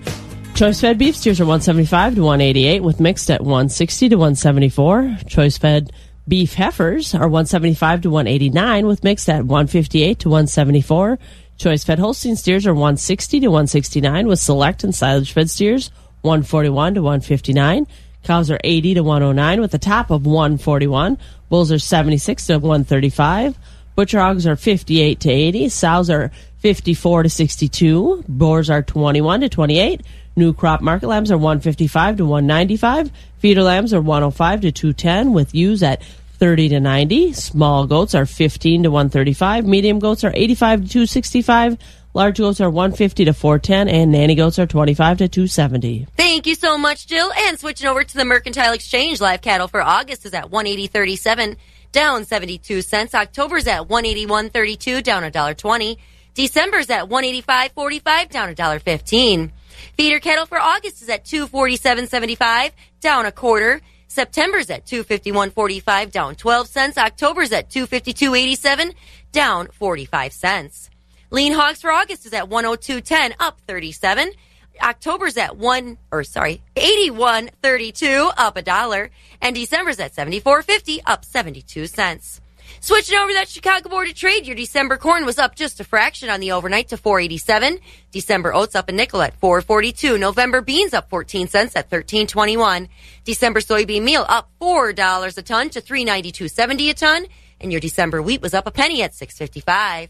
choice 0.56 0.82
fed 0.82 0.98
beef 0.98 1.16
steers 1.16 1.40
are 1.40 1.46
175 1.46 2.16
to 2.16 2.22
188 2.22 2.84
with 2.84 3.00
mixed 3.00 3.32
at 3.32 3.42
160 3.42 4.10
to 4.10 4.16
174. 4.16 5.18
Choice 5.28 5.58
fed 5.58 5.92
beef 6.28 6.54
heifers 6.54 7.16
are 7.16 7.28
175 7.28 8.02
to 8.02 8.10
189 8.10 8.86
with 8.86 9.04
mixed 9.04 9.30
at 9.30 9.46
158 9.46 10.20
to 10.20 10.30
174. 10.30 11.18
Choice 11.58 11.84
fed 11.84 12.00
Holstein 12.00 12.36
steers 12.36 12.68
are 12.68 12.74
160 12.74 13.40
to 13.40 13.48
169 13.48 14.28
with 14.28 14.40
select 14.40 14.84
and 14.84 14.94
silage 14.94 15.32
fed 15.32 15.50
steers 15.50 15.90
141 16.22 16.96
to 16.96 17.02
159. 17.02 17.88
Cows 18.24 18.52
are 18.52 18.60
80 18.64 18.96
to 18.96 19.04
109 19.04 19.62
with 19.62 19.74
a 19.74 19.80
top 19.80 20.12
of 20.12 20.26
141. 20.26 21.18
Bulls 21.50 21.72
are 21.72 21.80
76 21.80 22.48
to 22.48 22.54
135. 22.60 23.58
Butcher 23.96 24.20
hogs 24.20 24.48
are 24.48 24.56
58 24.56 25.20
to 25.20 25.30
80. 25.30 25.70
Sows 25.70 26.10
are 26.10 26.32
54 26.60 27.24
to 27.24 27.30
62. 27.30 28.24
Boars 28.28 28.70
are 28.70 28.82
21 28.82 29.42
to 29.42 29.50
28. 29.50 30.02
New 30.36 30.54
crop 30.54 30.82
market 30.82 31.08
lambs 31.08 31.32
are 31.32 31.38
155 31.38 32.18
to 32.18 32.26
195. 32.26 33.12
Feeder 33.40 33.64
lambs 33.64 33.94
are 33.94 34.02
105 34.02 34.62
to 34.62 34.72
210 34.72 35.34
with 35.34 35.54
ewes 35.54 35.84
at 35.84 36.02
30 36.42 36.70
to 36.70 36.80
90. 36.80 37.34
Small 37.34 37.86
goats 37.86 38.16
are 38.16 38.26
15 38.26 38.84
to 38.84 38.92
135. 38.92 39.66
Medium 39.66 40.00
goats 40.00 40.24
are 40.24 40.32
85 40.34 40.84
to 40.84 40.88
265. 40.88 41.78
Large 42.14 42.40
goats 42.40 42.60
are 42.60 42.70
150 42.70 43.26
to 43.26 43.34
410 43.34 43.88
and 43.88 44.12
nanny 44.12 44.36
goats 44.36 44.60
are 44.60 44.68
25 44.68 45.20
to 45.20 45.28
270. 45.30 46.08
Thank 46.18 46.46
you 46.46 46.56
so 46.56 46.78
much, 46.78 47.08
Jill. 47.08 47.32
And 47.34 47.58
switching 47.58 47.88
over 47.88 48.04
to 48.04 48.18
the 48.18 48.26
Mercantile 48.26 48.74
Exchange, 48.74 49.22
live 49.22 49.42
cattle 49.42 49.70
for 49.70 49.82
August 49.82 50.26
is 50.26 50.34
at 50.34 50.52
180.37, 50.52 51.56
down 51.94 52.26
72 52.26 52.82
cents. 52.82 53.16
October's 53.16 53.66
at 53.66 53.88
181.32, 53.88 55.04
down 55.04 55.24
$1.20. 55.24 55.98
December's 56.34 56.90
at 56.90 57.08
185.45, 57.08 58.30
down 58.30 58.56
$1.15. 58.56 59.52
Feeder 59.96 60.20
cattle 60.20 60.46
for 60.46 60.60
August 60.60 61.02
is 61.02 61.10
at 61.10 61.24
247.75, 61.24 62.72
down 63.00 63.26
a 63.26 63.32
quarter. 63.32 63.82
September's 64.08 64.70
at 64.70 64.86
251.45, 64.86 66.12
down 66.12 66.36
12 66.36 66.68
cents. 66.68 66.98
October's 66.98 67.54
at 67.54 67.70
252.87, 67.70 68.94
down 69.32 69.68
45 69.68 70.34
cents. 70.34 70.90
Lean 71.34 71.54
hogs 71.54 71.80
for 71.82 71.92
August 71.92 72.26
is 72.26 72.34
at 72.34 72.50
102.10, 72.50 73.36
up 73.40 73.62
37. 73.66 74.34
October's 74.82 75.38
at 75.38 75.56
one, 75.56 75.98
or 76.12 76.26
sorry, 76.26 76.62
81.32, 76.76 78.34
up 78.38 78.58
a 78.58 78.62
dollar. 78.62 79.10
And 79.42 79.56
December's 79.56 80.00
at 80.02 80.14
74.50, 80.14 81.00
up 81.06 81.24
72 81.24 81.88
cents. 81.88 82.42
Switching 82.82 83.18
over 83.18 83.32
that 83.32 83.48
Chicago 83.48 83.88
Board 83.88 84.10
of 84.10 84.16
Trade, 84.16 84.46
your 84.46 84.58
December 84.58 84.98
corn 84.98 85.26
was 85.26 85.40
up 85.40 85.56
just 85.56 85.80
a 85.80 85.86
fraction 85.86 86.30
on 86.30 86.42
the 86.42 86.52
overnight 86.52 86.90
to 86.90 86.98
487. 86.98 87.80
December 88.12 88.54
oats 88.54 88.76
up 88.76 88.90
a 88.90 88.92
nickel 88.92 89.22
at 89.22 89.40
442. 89.40 90.18
November 90.18 90.60
beans 90.60 90.94
up 90.94 91.10
14 91.10 91.48
cents 91.48 91.78
at 91.78 91.86
1321. 91.86 92.90
December 93.24 93.62
soybean 93.62 94.04
meal 94.04 94.26
up 94.28 94.50
$4 94.60 95.38
a 95.38 95.42
ton 95.42 95.70
to 95.70 95.82
392.70 95.82 96.90
a 96.90 96.94
ton. 96.94 97.26
And 97.62 97.72
your 97.72 97.80
December 97.80 98.22
wheat 98.22 98.42
was 98.42 98.54
up 98.54 98.68
a 98.68 98.72
penny 98.72 99.02
at 99.02 99.14
655. 99.16 100.10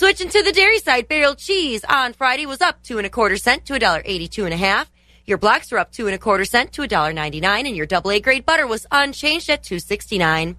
Switching 0.00 0.30
to 0.30 0.42
the 0.42 0.52
dairy 0.52 0.78
side, 0.78 1.08
barrel 1.08 1.34
cheese 1.34 1.84
on 1.84 2.14
Friday 2.14 2.46
was 2.46 2.62
up 2.62 2.82
two 2.82 2.96
and 2.96 3.06
a 3.06 3.10
quarter 3.10 3.36
cent 3.36 3.66
to 3.66 3.74
a 3.74 3.78
dollar 3.78 4.00
eighty-two 4.06 4.46
and 4.46 4.54
a 4.54 4.56
half. 4.56 4.90
Your 5.26 5.36
blocks 5.36 5.70
were 5.70 5.76
up 5.76 5.92
two 5.92 6.06
and 6.06 6.14
a 6.14 6.18
quarter 6.18 6.46
cent 6.46 6.72
to 6.72 6.80
a 6.80 6.88
dollar 6.88 7.12
ninety-nine, 7.12 7.66
and 7.66 7.76
your 7.76 7.84
double 7.84 8.10
A 8.10 8.18
grade 8.18 8.46
butter 8.46 8.66
was 8.66 8.86
unchanged 8.90 9.50
at 9.50 9.62
two 9.62 9.78
sixty-nine. 9.78 10.56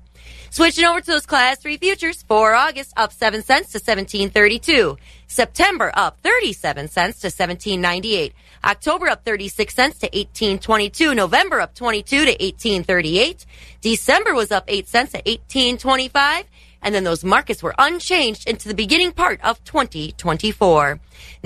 Switching 0.52 0.86
over 0.86 1.02
to 1.02 1.08
those 1.08 1.26
class 1.26 1.58
three 1.58 1.78
futures 1.78 2.22
for 2.22 2.54
August, 2.54 2.94
up 2.96 3.12
seven 3.12 3.42
cents 3.42 3.72
to 3.72 3.80
seventeen 3.80 4.30
thirty-two. 4.30 5.00
September 5.26 5.92
up 5.96 6.20
thirty-seven 6.22 6.88
cents 6.88 7.20
to 7.22 7.32
seventeen 7.32 7.82
ninety-eight. 7.82 8.36
October 8.64 9.08
up 9.08 9.26
thirty-six 9.26 9.74
cents 9.74 9.98
to 9.98 10.16
eighteen 10.16 10.60
twenty-two. 10.60 11.16
November 11.16 11.62
up 11.62 11.74
twenty-two 11.74 12.26
to 12.26 12.44
eighteen 12.44 12.84
thirty-eight. 12.84 13.48
December 13.82 14.36
was 14.36 14.52
up 14.52 14.66
eight 14.68 14.88
cents 14.88 15.14
to 15.14 15.28
eighteen 15.28 15.80
twenty-five 15.80 16.46
and 16.82 16.94
then 16.94 17.04
those 17.04 17.24
markets 17.24 17.62
were 17.62 17.76
unchanged 17.78 18.48
into 18.48 18.68
the 18.68 18.74
beginning 18.74 19.12
part 19.12 19.40
of 19.44 19.64
2024. 19.64 20.92
And 20.92 21.00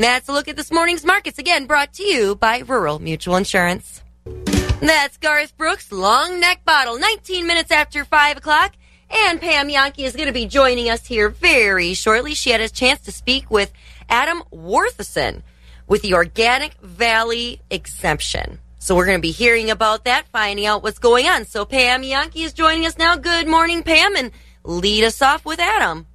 that's 0.03 0.29
a 0.29 0.33
look 0.33 0.47
at 0.47 0.55
this 0.55 0.71
morning's 0.71 1.05
markets, 1.05 1.39
again 1.39 1.65
brought 1.65 1.93
to 1.93 2.03
you 2.03 2.35
by 2.35 2.59
Rural 2.59 2.99
Mutual 2.99 3.35
Insurance. 3.35 4.01
That's 4.81 5.17
Garth 5.17 5.57
Brooks' 5.57 5.91
long 5.91 6.39
neck 6.39 6.65
bottle, 6.65 6.99
19 6.99 7.47
minutes 7.47 7.71
after 7.71 8.05
5 8.05 8.37
o'clock. 8.37 8.73
And 9.09 9.39
Pam 9.39 9.69
Jahnke 9.69 9.99
is 9.99 10.15
going 10.15 10.27
to 10.27 10.33
be 10.33 10.47
joining 10.47 10.89
us 10.89 11.05
here 11.05 11.29
very 11.29 11.93
shortly. 11.93 12.33
She 12.33 12.49
had 12.49 12.61
a 12.61 12.69
chance 12.69 13.01
to 13.01 13.11
speak 13.11 13.49
with 13.49 13.71
Adam 14.09 14.43
Warthesen 14.51 15.43
with 15.87 16.01
the 16.01 16.13
Organic 16.13 16.73
Valley 16.81 17.61
exemption. 17.69 18.59
So 18.79 18.95
we're 18.95 19.05
going 19.05 19.17
to 19.17 19.21
be 19.21 19.31
hearing 19.31 19.71
about 19.71 20.05
that, 20.05 20.27
finding 20.27 20.65
out 20.65 20.83
what's 20.83 20.99
going 20.99 21.27
on. 21.27 21.45
So 21.45 21.65
Pam 21.65 22.03
Jahnke 22.03 22.43
is 22.43 22.53
joining 22.53 22.85
us 22.85 22.97
now. 22.97 23.15
Good 23.15 23.47
morning, 23.47 23.81
Pam. 23.81 24.15
And 24.15 24.31
lead 24.65 25.03
us 25.03 25.21
off 25.21 25.45
with 25.45 25.59
Adam. 25.59 26.07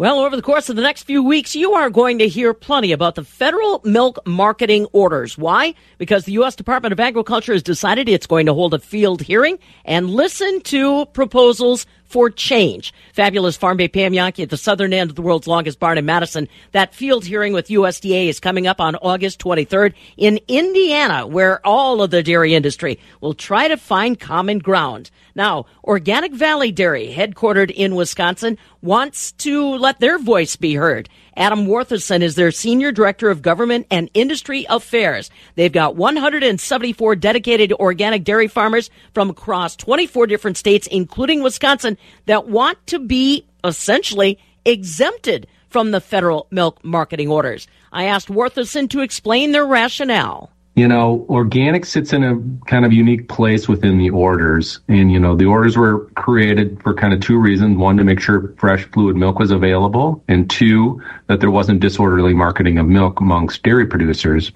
Well, 0.00 0.20
over 0.20 0.34
the 0.34 0.40
course 0.40 0.70
of 0.70 0.76
the 0.76 0.82
next 0.82 1.02
few 1.02 1.22
weeks, 1.22 1.54
you 1.54 1.74
are 1.74 1.90
going 1.90 2.20
to 2.20 2.26
hear 2.26 2.54
plenty 2.54 2.92
about 2.92 3.16
the 3.16 3.22
federal 3.22 3.82
milk 3.84 4.18
marketing 4.26 4.86
orders. 4.94 5.36
Why? 5.36 5.74
Because 5.98 6.24
the 6.24 6.32
U.S. 6.32 6.56
Department 6.56 6.92
of 6.92 7.00
Agriculture 7.00 7.52
has 7.52 7.62
decided 7.62 8.08
it's 8.08 8.26
going 8.26 8.46
to 8.46 8.54
hold 8.54 8.72
a 8.72 8.78
field 8.78 9.20
hearing 9.20 9.58
and 9.84 10.08
listen 10.08 10.62
to 10.62 11.04
proposals 11.12 11.84
for 12.10 12.28
change. 12.28 12.92
Fabulous 13.12 13.56
Farm 13.56 13.76
Babe 13.76 13.92
Pam 13.92 14.12
Jahnke 14.12 14.42
at 14.42 14.50
the 14.50 14.56
southern 14.56 14.92
end 14.92 15.10
of 15.10 15.16
the 15.16 15.22
world's 15.22 15.46
longest 15.46 15.78
barn 15.78 15.96
in 15.96 16.04
Madison. 16.04 16.48
That 16.72 16.92
field 16.92 17.24
hearing 17.24 17.52
with 17.52 17.68
USDA 17.68 18.26
is 18.26 18.40
coming 18.40 18.66
up 18.66 18.80
on 18.80 18.96
August 18.96 19.38
23rd 19.38 19.94
in 20.16 20.40
Indiana, 20.48 21.24
where 21.26 21.64
all 21.64 22.02
of 22.02 22.10
the 22.10 22.22
dairy 22.22 22.54
industry 22.54 22.98
will 23.20 23.34
try 23.34 23.68
to 23.68 23.76
find 23.76 24.18
common 24.18 24.58
ground. 24.58 25.10
Now, 25.36 25.66
Organic 25.84 26.34
Valley 26.34 26.72
Dairy, 26.72 27.14
headquartered 27.16 27.70
in 27.70 27.94
Wisconsin, 27.94 28.58
wants 28.82 29.30
to 29.32 29.76
let 29.76 30.00
their 30.00 30.18
voice 30.18 30.56
be 30.56 30.74
heard. 30.74 31.08
Adam 31.36 31.66
Warthesen 31.66 32.22
is 32.22 32.34
their 32.34 32.50
Senior 32.50 32.92
Director 32.92 33.30
of 33.30 33.42
Government 33.42 33.86
and 33.90 34.10
Industry 34.14 34.66
Affairs. 34.68 35.30
They've 35.54 35.72
got 35.72 35.96
174 35.96 37.16
dedicated 37.16 37.72
organic 37.74 38.24
dairy 38.24 38.48
farmers 38.48 38.90
from 39.14 39.30
across 39.30 39.76
24 39.76 40.26
different 40.26 40.56
states, 40.56 40.86
including 40.86 41.42
Wisconsin, 41.42 41.96
that 42.26 42.48
want 42.48 42.84
to 42.88 42.98
be 42.98 43.46
essentially 43.64 44.38
exempted 44.64 45.46
from 45.68 45.92
the 45.92 46.00
federal 46.00 46.46
milk 46.50 46.84
marketing 46.84 47.28
orders. 47.28 47.66
I 47.92 48.04
asked 48.04 48.28
Warthesen 48.28 48.90
to 48.90 49.00
explain 49.00 49.52
their 49.52 49.66
rationale. 49.66 50.50
You 50.80 50.88
know, 50.88 51.26
organic 51.28 51.84
sits 51.84 52.14
in 52.14 52.24
a 52.24 52.40
kind 52.66 52.86
of 52.86 52.92
unique 52.94 53.28
place 53.28 53.68
within 53.68 53.98
the 53.98 54.08
orders. 54.08 54.80
And, 54.88 55.12
you 55.12 55.20
know, 55.20 55.36
the 55.36 55.44
orders 55.44 55.76
were 55.76 56.06
created 56.16 56.82
for 56.82 56.94
kind 56.94 57.12
of 57.12 57.20
two 57.20 57.36
reasons. 57.38 57.76
One, 57.76 57.98
to 57.98 58.04
make 58.04 58.18
sure 58.18 58.54
fresh 58.56 58.84
fluid 58.86 59.14
milk 59.14 59.38
was 59.38 59.50
available. 59.50 60.24
And 60.26 60.48
two, 60.48 61.02
that 61.26 61.40
there 61.40 61.50
wasn't 61.50 61.80
disorderly 61.80 62.32
marketing 62.32 62.78
of 62.78 62.86
milk 62.86 63.20
amongst 63.20 63.62
dairy 63.62 63.84
producers. 63.88 64.52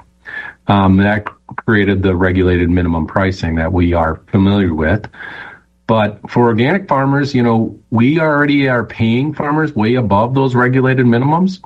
Um, 0.66 0.96
that 0.96 1.26
created 1.66 2.02
the 2.02 2.16
regulated 2.16 2.70
minimum 2.70 3.06
pricing 3.06 3.56
that 3.56 3.74
we 3.74 3.92
are 3.92 4.22
familiar 4.28 4.72
with. 4.72 5.06
But 5.86 6.30
for 6.30 6.44
organic 6.44 6.88
farmers, 6.88 7.34
you 7.34 7.42
know, 7.42 7.78
we 7.90 8.18
already 8.18 8.66
are 8.70 8.86
paying 8.86 9.34
farmers 9.34 9.74
way 9.74 9.96
above 9.96 10.34
those 10.34 10.54
regulated 10.54 11.04
minimums, 11.04 11.62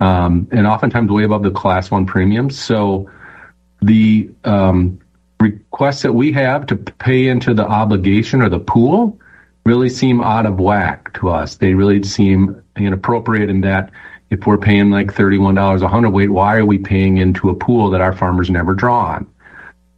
um, 0.00 0.46
and 0.52 0.66
oftentimes 0.66 1.10
way 1.10 1.24
above 1.24 1.42
the 1.42 1.50
class 1.50 1.90
one 1.90 2.04
premiums. 2.04 2.58
So 2.62 3.08
the 3.86 4.30
um, 4.44 4.98
requests 5.40 6.02
that 6.02 6.12
we 6.12 6.32
have 6.32 6.66
to 6.66 6.76
pay 6.76 7.28
into 7.28 7.54
the 7.54 7.66
obligation 7.66 8.40
or 8.40 8.48
the 8.48 8.58
pool 8.58 9.18
really 9.66 9.88
seem 9.88 10.20
out 10.22 10.46
of 10.46 10.58
whack 10.58 11.12
to 11.14 11.30
us. 11.30 11.56
They 11.56 11.74
really 11.74 12.02
seem 12.02 12.62
inappropriate 12.76 13.50
in 13.50 13.60
that 13.62 13.90
if 14.30 14.46
we're 14.46 14.58
paying 14.58 14.90
like 14.90 15.08
$31 15.08 15.82
a 15.82 15.88
hundredweight, 15.88 16.30
why 16.30 16.56
are 16.56 16.66
we 16.66 16.78
paying 16.78 17.18
into 17.18 17.50
a 17.50 17.54
pool 17.54 17.90
that 17.90 18.00
our 18.00 18.14
farmers 18.14 18.50
never 18.50 18.74
draw 18.74 19.06
on? 19.06 19.26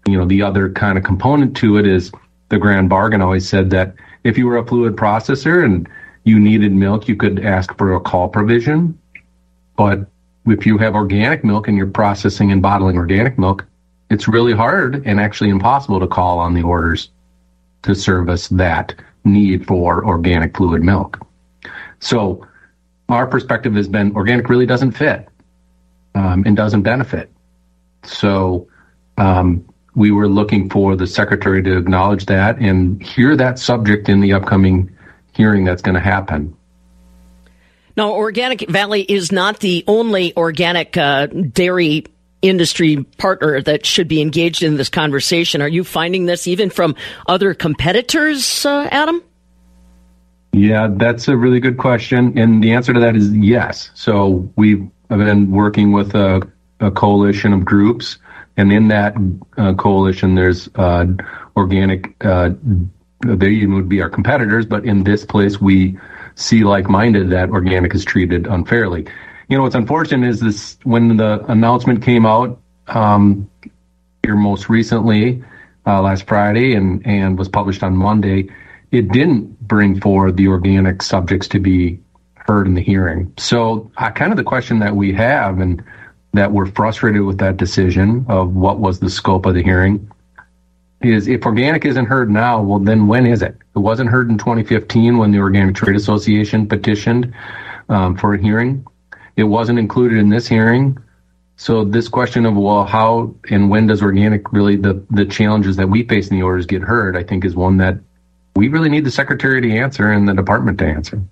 You 0.06 0.18
know, 0.18 0.24
the 0.26 0.42
other 0.42 0.70
kind 0.70 0.98
of 0.98 1.04
component 1.04 1.56
to 1.58 1.78
it 1.78 1.86
is 1.86 2.12
the 2.48 2.58
grand 2.58 2.88
bargain 2.88 3.22
always 3.22 3.48
said 3.48 3.70
that 3.70 3.94
if 4.24 4.36
you 4.36 4.46
were 4.46 4.56
a 4.56 4.66
fluid 4.66 4.96
processor 4.96 5.64
and 5.64 5.88
you 6.24 6.38
needed 6.40 6.72
milk, 6.72 7.08
you 7.08 7.16
could 7.16 7.44
ask 7.44 7.76
for 7.78 7.94
a 7.94 8.00
call 8.00 8.28
provision. 8.28 8.98
But 9.76 10.06
if 10.46 10.66
you 10.66 10.78
have 10.78 10.94
organic 10.94 11.44
milk 11.44 11.68
and 11.68 11.76
you're 11.76 11.86
processing 11.86 12.52
and 12.52 12.62
bottling 12.62 12.96
organic 12.96 13.38
milk, 13.38 13.64
it's 14.10 14.28
really 14.28 14.52
hard 14.52 15.06
and 15.06 15.20
actually 15.20 15.50
impossible 15.50 16.00
to 16.00 16.06
call 16.06 16.38
on 16.38 16.54
the 16.54 16.62
orders 16.62 17.10
to 17.82 17.94
service 17.94 18.48
that 18.48 18.94
need 19.24 19.66
for 19.66 20.04
organic 20.04 20.56
fluid 20.56 20.82
milk. 20.82 21.18
So 22.00 22.46
our 23.08 23.26
perspective 23.26 23.74
has 23.74 23.88
been 23.88 24.14
organic 24.14 24.48
really 24.48 24.66
doesn't 24.66 24.92
fit 24.92 25.28
um, 26.14 26.44
and 26.46 26.56
doesn't 26.56 26.82
benefit. 26.82 27.30
So 28.04 28.68
um, 29.18 29.64
we 29.94 30.10
were 30.10 30.28
looking 30.28 30.68
for 30.70 30.94
the 30.94 31.06
secretary 31.06 31.62
to 31.62 31.76
acknowledge 31.76 32.26
that 32.26 32.58
and 32.58 33.02
hear 33.02 33.36
that 33.36 33.58
subject 33.58 34.08
in 34.08 34.20
the 34.20 34.32
upcoming 34.32 34.90
hearing 35.32 35.64
that's 35.64 35.82
going 35.82 35.94
to 35.94 36.00
happen. 36.00 36.56
Now, 37.96 38.12
Organic 38.12 38.68
Valley 38.68 39.02
is 39.02 39.32
not 39.32 39.60
the 39.60 39.82
only 39.86 40.36
organic 40.36 40.96
uh, 40.98 41.26
dairy 41.26 42.04
industry 42.42 43.02
partner 43.18 43.60
that 43.62 43.86
should 43.86 44.08
be 44.08 44.20
engaged 44.20 44.62
in 44.62 44.76
this 44.76 44.88
conversation. 44.88 45.62
Are 45.62 45.68
you 45.68 45.84
finding 45.84 46.26
this 46.26 46.46
even 46.46 46.70
from 46.70 46.94
other 47.26 47.54
competitors, 47.54 48.64
uh, 48.64 48.88
Adam? 48.90 49.22
Yeah, 50.52 50.88
that's 50.90 51.28
a 51.28 51.36
really 51.36 51.60
good 51.60 51.76
question. 51.76 52.38
And 52.38 52.62
the 52.62 52.72
answer 52.72 52.92
to 52.92 53.00
that 53.00 53.16
is 53.16 53.30
yes. 53.36 53.90
So 53.94 54.50
we've 54.56 54.88
been 55.08 55.50
working 55.50 55.92
with 55.92 56.14
a, 56.14 56.40
a 56.80 56.90
coalition 56.90 57.52
of 57.52 57.64
groups. 57.64 58.18
And 58.56 58.72
in 58.72 58.88
that 58.88 59.14
uh, 59.58 59.74
coalition, 59.74 60.34
there's 60.34 60.68
uh, 60.76 61.06
organic, 61.56 62.14
uh, 62.24 62.50
they 63.20 63.66
would 63.66 63.88
be 63.88 64.00
our 64.00 64.08
competitors, 64.08 64.64
but 64.64 64.84
in 64.86 65.04
this 65.04 65.26
place, 65.26 65.60
we 65.60 65.98
see 66.36 66.64
like 66.64 66.88
minded 66.88 67.30
that 67.30 67.50
organic 67.50 67.94
is 67.94 68.04
treated 68.04 68.46
unfairly. 68.46 69.06
You 69.48 69.56
know, 69.56 69.62
what's 69.62 69.74
unfortunate 69.74 70.28
is 70.28 70.40
this 70.40 70.76
when 70.82 71.16
the 71.16 71.44
announcement 71.46 72.02
came 72.02 72.26
out 72.26 72.60
um, 72.88 73.48
here 74.22 74.36
most 74.36 74.68
recently, 74.68 75.42
uh, 75.86 76.02
last 76.02 76.26
Friday, 76.26 76.74
and, 76.74 77.06
and 77.06 77.38
was 77.38 77.48
published 77.48 77.82
on 77.82 77.96
Monday 77.96 78.48
it 78.92 79.10
didn't 79.10 79.60
bring 79.66 80.00
forward 80.00 80.36
the 80.36 80.48
organic 80.48 81.02
subjects 81.02 81.48
to 81.48 81.58
be 81.58 82.00
heard 82.34 82.66
in 82.66 82.74
the 82.74 82.82
hearing. 82.82 83.32
So, 83.36 83.90
uh, 83.96 84.10
kind 84.10 84.32
of 84.32 84.36
the 84.36 84.44
question 84.44 84.78
that 84.78 84.94
we 84.94 85.12
have, 85.14 85.58
and 85.58 85.82
that 86.32 86.52
we're 86.52 86.66
frustrated 86.66 87.22
with 87.22 87.38
that 87.38 87.56
decision 87.56 88.24
of 88.28 88.54
what 88.54 88.78
was 88.78 89.00
the 89.00 89.10
scope 89.10 89.46
of 89.46 89.54
the 89.54 89.62
hearing, 89.62 90.10
is 91.02 91.28
if 91.28 91.44
organic 91.44 91.84
isn't 91.84 92.06
heard 92.06 92.30
now, 92.30 92.62
well, 92.62 92.78
then 92.78 93.06
when 93.06 93.26
is 93.26 93.42
it? 93.42 93.56
It 93.74 93.78
wasn't 93.78 94.10
heard 94.10 94.30
in 94.30 94.38
2015 94.38 95.18
when 95.18 95.30
the 95.30 95.38
Organic 95.38 95.74
Trade 95.74 95.96
Association 95.96 96.66
petitioned 96.66 97.34
um, 97.88 98.16
for 98.16 98.34
a 98.34 98.40
hearing. 98.40 98.86
It 99.36 99.44
wasn't 99.44 99.78
included 99.78 100.18
in 100.18 100.30
this 100.30 100.46
hearing. 100.46 100.98
So 101.56 101.84
this 101.84 102.08
question 102.08 102.44
of 102.44 102.56
well, 102.56 102.84
how 102.84 103.34
and 103.50 103.70
when 103.70 103.86
does 103.86 104.02
organic 104.02 104.52
really 104.52 104.76
the 104.76 105.04
the 105.10 105.24
challenges 105.24 105.76
that 105.76 105.88
we 105.88 106.02
face 106.02 106.28
in 106.28 106.36
the 106.36 106.42
orders 106.42 106.66
get 106.66 106.82
heard? 106.82 107.16
I 107.16 107.22
think 107.22 107.44
is 107.44 107.54
one 107.54 107.78
that 107.78 107.98
we 108.54 108.68
really 108.68 108.88
need 108.88 109.04
the 109.04 109.10
secretary 109.10 109.60
to 109.60 109.70
answer 109.70 110.10
and 110.10 110.28
the 110.28 110.34
department 110.34 110.78
to 110.78 110.86
answer. 110.86 111.22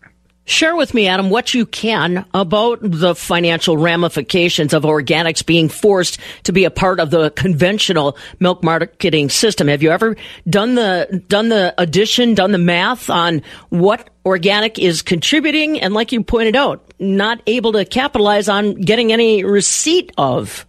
Share 0.46 0.76
with 0.76 0.92
me, 0.92 1.08
Adam, 1.08 1.30
what 1.30 1.54
you 1.54 1.64
can 1.64 2.26
about 2.34 2.78
the 2.82 3.14
financial 3.14 3.78
ramifications 3.78 4.74
of 4.74 4.82
organics 4.82 5.44
being 5.44 5.70
forced 5.70 6.18
to 6.42 6.52
be 6.52 6.64
a 6.64 6.70
part 6.70 7.00
of 7.00 7.10
the 7.10 7.30
conventional 7.30 8.18
milk 8.40 8.62
marketing 8.62 9.30
system. 9.30 9.68
Have 9.68 9.82
you 9.82 9.90
ever 9.90 10.16
done 10.46 10.74
the 10.74 11.22
done 11.28 11.48
the 11.48 11.74
addition, 11.78 12.34
done 12.34 12.52
the 12.52 12.58
math 12.58 13.08
on 13.08 13.40
what 13.70 14.10
organic 14.26 14.78
is 14.78 15.00
contributing, 15.00 15.80
and 15.80 15.94
like 15.94 16.12
you 16.12 16.22
pointed 16.22 16.56
out, 16.56 16.92
not 16.98 17.40
able 17.46 17.72
to 17.72 17.86
capitalize 17.86 18.46
on 18.46 18.74
getting 18.74 19.14
any 19.14 19.44
receipt 19.44 20.12
of? 20.18 20.66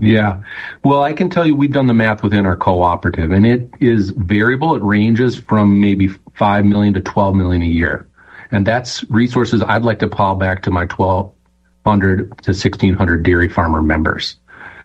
Yeah. 0.00 0.40
Well, 0.84 1.02
I 1.02 1.12
can 1.12 1.28
tell 1.28 1.46
you 1.46 1.54
we've 1.54 1.72
done 1.72 1.86
the 1.86 1.92
math 1.92 2.22
within 2.22 2.46
our 2.46 2.56
cooperative 2.56 3.30
and 3.30 3.44
it 3.44 3.68
is 3.80 4.10
variable. 4.10 4.74
It 4.74 4.82
ranges 4.82 5.36
from 5.36 5.82
maybe 5.82 6.08
5 6.34 6.64
million 6.64 6.94
to 6.94 7.00
12 7.00 7.34
million 7.34 7.60
a 7.60 7.66
year. 7.66 8.08
And 8.50 8.66
that's 8.66 9.04
resources 9.10 9.62
I'd 9.62 9.82
like 9.82 9.98
to 10.00 10.08
pile 10.08 10.34
back 10.34 10.62
to 10.62 10.70
my 10.70 10.86
1200 10.86 12.18
to 12.18 12.50
1600 12.50 13.22
dairy 13.22 13.48
farmer 13.48 13.82
members. 13.82 14.36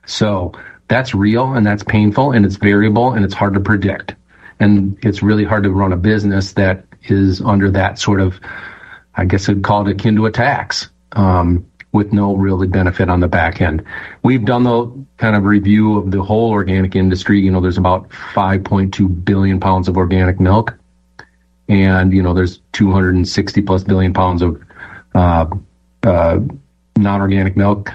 So 0.06 0.52
that's 0.88 1.16
real 1.16 1.54
and 1.54 1.66
that's 1.66 1.84
painful 1.84 2.32
and 2.32 2.46
it's 2.46 2.58
variable 2.58 3.14
and 3.14 3.24
it's 3.24 3.34
hard 3.34 3.54
to 3.54 3.60
predict. 3.60 4.16
And 4.60 4.98
it's 5.02 5.24
really 5.24 5.44
hard 5.44 5.64
to 5.64 5.72
run 5.72 5.94
a 5.94 5.98
business 5.98 6.54
that 6.54 6.86
is 7.04 7.42
under 7.42 7.72
that 7.72 8.00
sort 8.00 8.22
of, 8.22 8.40
I 9.16 9.26
guess 9.26 9.50
I'd 9.50 9.64
call 9.64 9.88
it 9.88 9.92
akin 9.92 10.16
to 10.18 10.26
a 10.26 10.32
tax. 10.32 10.90
Um, 11.14 11.66
with 11.94 12.12
no 12.12 12.36
really 12.36 12.68
benefit 12.68 13.08
on 13.08 13.22
the 13.22 13.28
back 13.28 13.62
end. 13.62 13.84
We've 14.24 14.44
done 14.44 14.64
the 14.64 15.06
kind 15.18 15.36
of 15.36 15.46
review 15.46 15.98
of 15.98 16.12
the 16.12 16.22
whole 16.22 16.50
organic 16.50 16.96
industry. 16.96 17.40
You 17.40 17.52
know, 17.52 17.62
there's 17.62 17.78
about 17.78 18.10
5.2 18.10 19.24
billion 19.24 19.60
pounds 19.60 19.88
of 19.88 19.96
organic 19.96 20.40
milk, 20.40 20.78
and 21.70 22.14
you 22.14 22.22
know, 22.22 22.34
there's 22.34 22.60
260 22.74 23.62
plus 23.62 23.84
billion 23.84 24.14
pounds 24.14 24.42
of 24.42 24.62
uh, 25.16 25.46
uh, 26.04 26.40
non-organic 26.98 27.56
milk. 27.56 27.92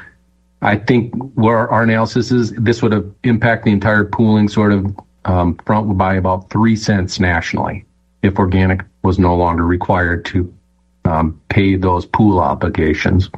I 0.62 0.76
think 0.76 1.14
where 1.34 1.68
our 1.68 1.82
analysis 1.82 2.32
is, 2.32 2.52
this 2.52 2.82
would 2.82 2.92
have 2.92 3.08
impact 3.22 3.64
the 3.64 3.70
entire 3.70 4.04
pooling 4.04 4.48
sort 4.48 4.72
of 4.72 4.98
um, 5.24 5.56
front 5.66 5.96
by 5.96 6.14
about 6.14 6.50
three 6.50 6.74
cents 6.74 7.20
nationally 7.20 7.84
if 8.22 8.38
organic 8.38 8.82
was 9.02 9.18
no 9.18 9.36
longer 9.36 9.64
required 9.64 10.24
to 10.24 10.52
um, 11.04 11.40
pay 11.48 11.76
those 11.76 12.06
pool 12.06 12.40
obligations. 12.40 13.30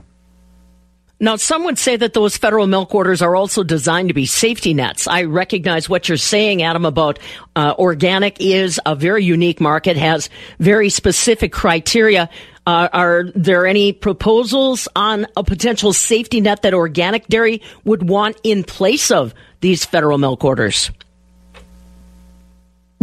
Now, 1.23 1.37
some 1.37 1.65
would 1.65 1.79
say 1.79 1.97
that 1.97 2.15
those 2.15 2.39
federal 2.39 2.67
milk 2.67 2.95
orders 2.95 3.21
are 3.21 3.37
also 3.37 3.63
designed 3.63 4.09
to 4.09 4.15
be 4.15 4.25
safety 4.25 4.73
nets. 4.73 5.07
I 5.07 5.25
recognize 5.25 5.87
what 5.87 6.09
you're 6.09 6.17
saying, 6.17 6.63
Adam, 6.63 6.87
about 6.87 7.19
uh, 7.55 7.75
organic 7.79 8.41
is 8.41 8.81
a 8.87 8.97
very 8.97 9.23
unique 9.23 9.61
market, 9.61 9.99
has 9.99 10.31
very 10.61 10.89
specific 10.89 11.53
criteria. 11.53 12.31
Uh, 12.67 12.89
are 12.95 13.25
there 13.35 13.67
any 13.67 13.93
proposals 13.93 14.89
on 14.97 15.27
a 15.37 15.45
potential 15.45 15.93
safety 15.93 16.41
net 16.41 16.63
that 16.63 16.73
organic 16.73 17.27
dairy 17.27 17.61
would 17.85 18.09
want 18.09 18.41
in 18.43 18.65
place 18.65 19.11
of 19.11 19.35
these 19.61 19.85
federal 19.85 20.17
milk 20.17 20.43
orders? 20.43 20.91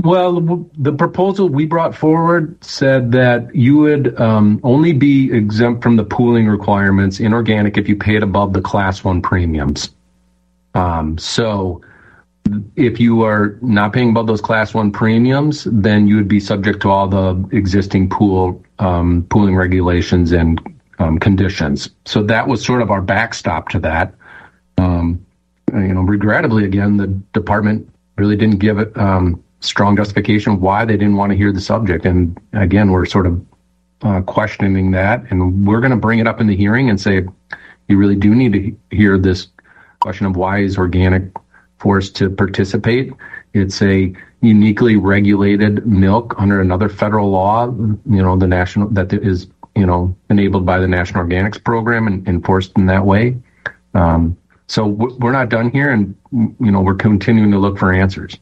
Well, 0.04 0.70
the 0.78 0.94
proposal 0.94 1.50
we 1.50 1.66
brought 1.66 1.96
forward 1.96 2.64
said 2.64 3.12
that 3.14 3.54
you 3.56 3.78
would 3.78 4.20
um, 4.22 4.60
only 4.64 4.94
be 4.94 5.32
exempt 5.32 5.82
from 5.82 5.96
the 5.96 6.04
pooling 6.04 6.48
requirements 6.48 7.20
in 7.20 7.34
organic 7.34 7.78
if 7.78 7.90
you 7.90 7.96
paid 7.96 8.22
above 8.22 8.54
the 8.54 8.62
class 8.62 9.04
one 9.04 9.24
premiums. 9.24 9.90
Um, 10.76 11.18
so 11.18 11.82
if 12.76 13.00
you 13.00 13.24
are 13.24 13.58
not 13.62 13.92
paying 13.92 14.12
above 14.12 14.28
those 14.28 14.40
class 14.40 14.74
one 14.74 14.92
premiums, 14.92 15.68
then 15.72 16.08
you 16.08 16.16
would 16.16 16.28
be 16.28 16.40
subject 16.40 16.80
to 16.84 16.90
all 16.90 17.08
the 17.08 17.44
existing 17.52 18.08
pool 18.08 18.64
um, 18.78 19.26
pooling 19.30 19.56
regulations 19.56 20.32
and 20.32 20.62
um, 21.00 21.18
conditions. 21.18 21.90
So 22.06 22.22
that 22.24 22.48
was 22.48 22.64
sort 22.64 22.84
of 22.84 22.92
our 22.92 23.02
backstop 23.02 23.70
to 23.70 23.80
that. 23.80 24.14
Um, 24.78 25.26
you 25.74 25.94
know, 25.94 26.02
regrettably, 26.02 26.66
again, 26.66 26.98
the 26.98 27.08
department 27.34 27.92
really 28.16 28.36
didn't 28.36 28.60
give 28.60 28.78
it 28.78 28.96
um, 28.96 29.44
strong 29.60 29.98
justification 29.98 30.60
why 30.60 30.86
they 30.86 30.98
didn't 30.98 31.16
want 31.16 31.32
to 31.32 31.38
hear 31.38 31.52
the 31.52 31.62
subject. 31.62 32.06
And 32.06 32.40
again, 32.54 32.92
we're 32.92 33.06
sort 33.06 33.26
of 33.26 33.46
uh, 34.04 34.22
questioning 34.22 34.92
that, 34.92 35.24
and 35.32 35.68
we're 35.68 35.80
going 35.80 35.92
to 35.92 35.98
bring 35.98 36.20
it 36.20 36.28
up 36.28 36.40
in 36.40 36.48
the 36.48 36.56
hearing 36.56 36.90
and 36.90 37.00
say, 37.00 37.26
you 37.88 37.98
really 37.98 38.16
do 38.16 38.36
need 38.36 38.54
to 38.54 38.96
hear 38.96 39.18
this 39.18 39.48
question 40.00 40.26
of 40.26 40.36
why 40.36 40.60
is 40.60 40.78
organic 40.78 41.24
forced 41.80 42.16
to 42.18 42.30
participate. 42.30 43.14
It's 43.54 43.82
a 43.82 44.14
uniquely 44.42 44.98
regulated 44.98 45.86
milk 45.88 46.36
under 46.38 46.62
another 46.62 46.90
federal 46.90 47.30
law, 47.30 47.68
you 47.68 48.22
know, 48.22 48.38
the 48.38 48.48
national 48.48 48.90
that 48.90 49.12
is, 49.14 49.48
you 49.76 49.86
know, 49.86 50.16
enabled 50.30 50.66
by 50.66 50.80
the 50.80 50.88
National 50.88 51.24
Organics 51.24 51.64
Program 51.64 52.08
and 52.08 52.28
enforced 52.28 52.72
in 52.78 52.86
that 52.88 53.06
way. 53.06 53.38
Um, 53.94 54.38
so 54.68 54.86
we're 54.86 55.32
not 55.32 55.50
done 55.50 55.72
here, 55.72 55.92
and 55.92 56.14
you 56.32 56.72
know, 56.72 56.82
we're 56.82 56.96
continuing 56.96 57.52
to 57.52 57.58
look 57.58 57.78
for 57.78 57.94
answers. 57.94 58.38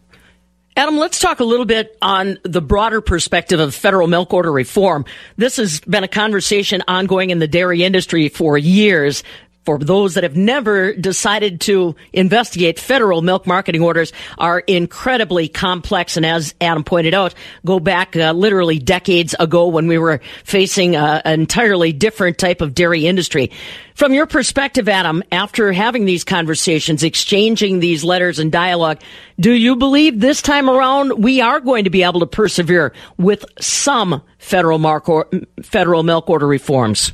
Adam, 0.77 0.97
let's 0.97 1.19
talk 1.19 1.39
a 1.39 1.43
little 1.45 1.65
bit 1.65 1.97
on 2.01 2.37
the 2.43 2.61
broader 2.61 2.99
perspective 2.99 3.61
of 3.61 3.73
federal 3.73 4.09
milk 4.09 4.33
order 4.33 4.51
reform. 4.51 5.05
This 5.37 5.55
has 5.55 5.79
been 5.79 6.03
a 6.03 6.07
conversation 6.09 6.83
ongoing 6.85 7.29
in 7.29 7.39
the 7.39 7.47
dairy 7.47 7.85
industry 7.85 8.27
for 8.27 8.57
years. 8.57 9.23
For 9.65 9.79
those 9.79 10.13
that 10.13 10.23
have 10.23 10.37
never 10.37 10.93
decided 10.93 11.59
to 11.61 11.95
investigate 12.13 12.79
federal 12.79 13.21
milk 13.21 13.47
marketing 13.47 13.81
orders 13.81 14.13
are 14.37 14.59
incredibly 14.59 15.47
complex. 15.47 16.15
And 16.15 16.25
as 16.25 16.53
adam 16.61 16.83
pointed 16.83 17.13
out 17.13 17.33
go 17.65 17.79
back 17.79 18.15
uh, 18.15 18.31
literally 18.31 18.79
decades 18.79 19.35
ago 19.39 19.67
when 19.67 19.87
we 19.87 19.97
were 19.97 20.21
facing 20.43 20.95
uh, 20.95 21.21
an 21.25 21.41
entirely 21.41 21.91
different 21.91 22.37
type 22.37 22.61
of 22.61 22.73
dairy 22.73 23.07
industry. 23.07 23.51
From 23.95 24.13
your 24.13 24.27
perspective 24.27 24.87
adam 24.87 25.23
after 25.31 25.71
having 25.71 26.05
these 26.05 26.23
conversations 26.23 27.03
exchanging 27.03 27.79
these 27.79 28.03
letters 28.03 28.39
and 28.39 28.51
dialogue 28.51 29.01
do 29.39 29.51
you 29.51 29.75
believe 29.75 30.19
this 30.19 30.41
time 30.41 30.69
around 30.69 31.23
we 31.23 31.41
are 31.41 31.59
going 31.59 31.85
to 31.85 31.89
be 31.89 32.03
able 32.03 32.19
to 32.19 32.27
persevere 32.27 32.93
with 33.17 33.43
some 33.59 34.21
federal, 34.37 34.77
mark 34.77 35.09
or, 35.09 35.27
federal 35.63 36.03
milk 36.03 36.29
order 36.29 36.47
reforms 36.47 37.13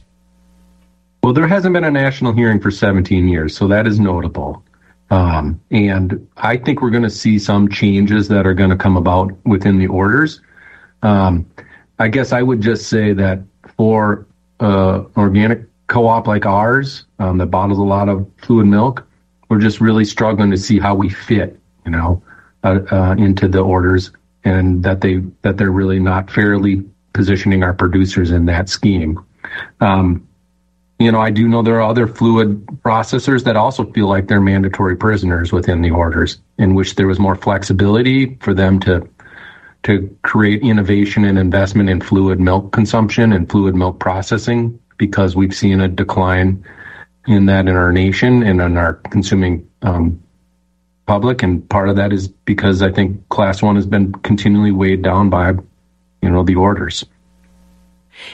well, 1.24 1.34
there 1.34 1.48
hasn't 1.48 1.74
been 1.74 1.84
a 1.84 1.92
national 1.92 2.34
hearing 2.34 2.60
for 2.60 2.72
17 2.72 3.28
years, 3.28 3.56
so 3.56 3.68
that 3.68 3.86
is 3.86 4.00
notable. 4.00 4.64
Um, 5.12 5.62
and 5.72 6.28
I 6.38 6.58
think 6.58 6.82
we're 6.82 6.90
going 6.90 7.04
to 7.04 7.10
see 7.10 7.38
some 7.38 7.68
changes 7.70 8.28
that 8.30 8.48
are 8.48 8.54
going 8.54 8.70
to 8.70 8.78
come 8.78 8.98
about 8.98 9.32
within 9.46 9.78
the 9.78 9.88
orders. 9.88 10.42
Um, 11.04 11.46
I 12.00 12.08
guess 12.08 12.32
I 12.32 12.42
would 12.42 12.62
just 12.62 12.88
say 12.88 13.14
that 13.14 13.42
for 13.78 14.26
uh, 14.60 15.04
organic 15.18 15.66
co-op 15.88 16.28
like 16.28 16.46
ours 16.46 17.06
um, 17.20 17.38
that 17.40 17.48
bottles 17.48 17.78
a 17.78 17.84
lot 17.84 18.08
of 18.08 18.26
fluid 18.38 18.68
milk, 18.68 19.06
we're 19.50 19.60
just 19.60 19.82
really 19.82 20.06
struggling 20.06 20.50
to 20.50 20.58
see 20.58 20.80
how 20.80 20.96
we 20.96 21.10
fit, 21.10 21.60
you 21.86 21.92
know, 21.92 22.24
uh, 22.64 22.80
uh, 22.90 23.16
into 23.18 23.50
the 23.50 23.60
orders, 23.60 24.12
and 24.46 24.82
that 24.84 25.02
they 25.02 25.18
that 25.42 25.58
they're 25.58 25.72
really 25.72 26.00
not 26.00 26.32
fairly 26.32 26.84
positioning 27.14 27.62
our 27.62 27.74
producers 27.74 28.32
in 28.32 28.46
that 28.46 28.70
scheme. 28.70 29.20
Um, 29.82 30.26
you 31.04 31.12
know, 31.12 31.22
I 31.22 31.30
do 31.30 31.48
know 31.48 31.62
there 31.62 31.80
are 31.80 31.90
other 31.90 32.08
fluid 32.08 32.66
processors 32.84 33.44
that 33.44 33.56
also 33.56 33.86
feel 33.92 34.08
like 34.08 34.28
they're 34.28 34.42
mandatory 34.42 34.96
prisoners 34.96 35.52
within 35.52 35.82
the 35.82 35.92
orders, 35.92 36.40
in 36.58 36.76
which 36.76 36.96
there 36.96 37.08
was 37.08 37.20
more 37.20 37.36
flexibility 37.36 38.36
for 38.42 38.54
them 38.54 38.80
to 38.82 39.08
to 39.84 40.16
create 40.22 40.62
innovation 40.62 41.26
and 41.26 41.40
investment 41.40 41.90
in 41.90 42.00
fluid 42.00 42.40
milk 42.40 42.72
consumption 42.72 43.34
and 43.34 43.50
fluid 43.50 43.74
milk 43.74 44.00
processing, 44.00 44.80
because 44.98 45.36
we've 45.36 45.56
seen 45.56 45.82
a 45.82 45.88
decline 45.88 46.64
in 47.28 47.48
that 47.48 47.68
in 47.68 47.76
our 47.76 47.92
nation 47.92 48.44
and 48.44 48.62
in 48.62 48.78
our 48.78 48.94
consuming 49.10 49.68
um, 49.82 50.22
public, 51.08 51.42
and 51.42 51.68
part 51.70 51.90
of 51.90 51.96
that 51.96 52.14
is 52.14 52.28
because 52.28 52.82
I 52.82 52.92
think 52.92 53.28
class 53.30 53.62
one 53.62 53.76
has 53.76 53.88
been 53.88 54.14
continually 54.14 54.72
weighed 54.72 55.02
down 55.02 55.30
by, 55.30 55.54
you 56.22 56.30
know, 56.30 56.44
the 56.44 56.56
orders. 56.56 57.04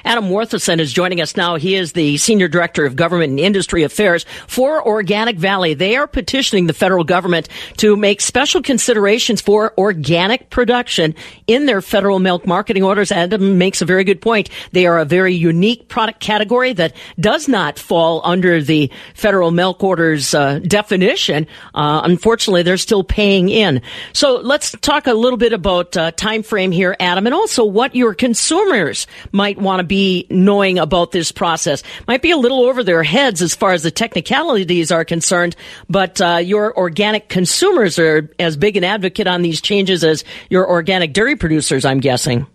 Adam 0.06 0.26
Warthesen 0.26 0.80
is 0.80 0.94
joining 0.94 1.22
us 1.22 1.36
now. 1.36 1.56
He 1.56 1.76
is 1.76 1.94
the 1.94 2.18
Senior 2.18 2.48
Director 2.48 2.86
of 2.86 2.96
Government 2.96 3.32
and 3.32 3.40
Industry 3.40 3.84
Affairs 3.84 4.26
for 4.48 4.86
Organic 4.86 5.38
Valley. 5.38 5.74
They 5.74 5.96
are 5.96 6.08
petitioning 6.08 6.68
the 6.68 6.74
federal 6.74 7.04
government 7.04 7.50
to 7.78 7.96
make 7.96 8.22
special 8.22 8.62
considerations 8.62 9.42
for 9.42 9.74
organic 9.78 10.50
production 10.50 11.16
in 11.48 11.66
their 11.66 11.82
federal 11.82 12.20
milk 12.20 12.46
marketing 12.46 12.84
orders. 12.84 13.12
Adam 13.12 13.58
makes 13.58 13.82
a 13.82 13.86
very 13.86 14.04
good 14.04 14.22
point. 14.22 14.50
They 14.72 14.86
are 14.86 15.00
a 15.00 15.06
very 15.06 15.34
unique 15.34 15.88
product 15.88 16.20
category 16.20 16.74
that 16.74 16.96
does 17.20 17.48
not 17.48 17.80
fall 17.80 18.22
under 18.24 18.62
the 18.62 18.92
federal 19.14 19.52
milk 19.52 19.84
orders 19.84 20.34
uh, 20.34 20.60
definition. 20.60 21.48
Uh, 21.74 22.02
unfortunately, 22.04 22.64
they're 22.64 22.78
still 22.78 23.04
paying 23.04 23.50
in. 23.50 23.82
So 24.14 24.38
let's 24.38 24.72
talk 24.82 25.08
a 25.08 25.14
little 25.14 25.38
bit 25.38 25.54
about 25.54 25.96
uh, 25.98 26.12
time 26.12 26.44
frame 26.44 26.72
here, 26.72 26.96
Adam, 27.00 27.26
and 27.26 27.34
also 27.34 27.66
what 27.66 27.96
your 27.96 28.14
consumers 28.14 29.08
might 29.32 29.58
want 29.58 29.77
to 29.80 29.84
be 29.84 30.28
knowing 30.30 30.80
about 30.80 31.12
this 31.12 31.32
process. 31.32 31.84
Might 32.08 32.22
be 32.22 32.32
a 32.32 32.38
little 32.38 32.62
over 32.62 32.84
their 32.84 33.04
heads 33.04 33.42
as 33.42 33.56
far 33.56 33.74
as 33.74 33.84
the 33.84 33.92
technicalities 33.92 34.92
are 34.92 35.06
concerned, 35.06 35.56
but 35.90 36.20
uh, 36.22 36.38
your 36.38 36.78
organic 36.78 37.30
consumers 37.30 38.00
are 38.00 38.30
as 38.40 38.58
big 38.58 38.78
an 38.78 38.84
advocate 38.84 39.28
on 39.28 39.42
these 39.42 39.62
changes 39.62 40.04
as 40.04 40.24
your 40.50 40.70
organic 40.70 41.14
dairy 41.14 41.36
producers, 41.36 41.86
I'm 41.86 42.00
guessing. 42.00 42.48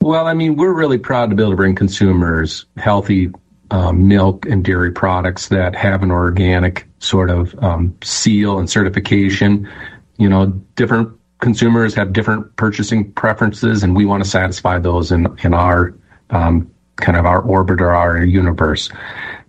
Well, 0.00 0.26
I 0.26 0.34
mean, 0.34 0.56
we're 0.56 0.72
really 0.72 0.98
proud 0.98 1.30
to 1.30 1.36
be 1.36 1.42
able 1.42 1.52
to 1.52 1.56
bring 1.56 1.74
consumers 1.74 2.66
healthy 2.76 3.30
um, 3.70 4.08
milk 4.08 4.46
and 4.46 4.64
dairy 4.64 4.92
products 4.92 5.48
that 5.48 5.74
have 5.74 6.02
an 6.02 6.10
organic 6.10 6.86
sort 7.00 7.30
of 7.30 7.54
um, 7.62 7.96
seal 8.02 8.58
and 8.58 8.70
certification. 8.70 9.68
You 10.16 10.28
know, 10.28 10.46
different 10.76 11.17
consumers 11.40 11.94
have 11.94 12.12
different 12.12 12.54
purchasing 12.56 13.12
preferences, 13.12 13.82
and 13.82 13.94
we 13.94 14.04
want 14.04 14.22
to 14.22 14.28
satisfy 14.28 14.78
those 14.78 15.12
in 15.12 15.26
in 15.42 15.54
our 15.54 15.94
um, 16.30 16.70
kind 16.96 17.16
of 17.16 17.26
our 17.26 17.40
orbit 17.40 17.80
or 17.80 17.94
our 17.94 18.24
universe. 18.24 18.90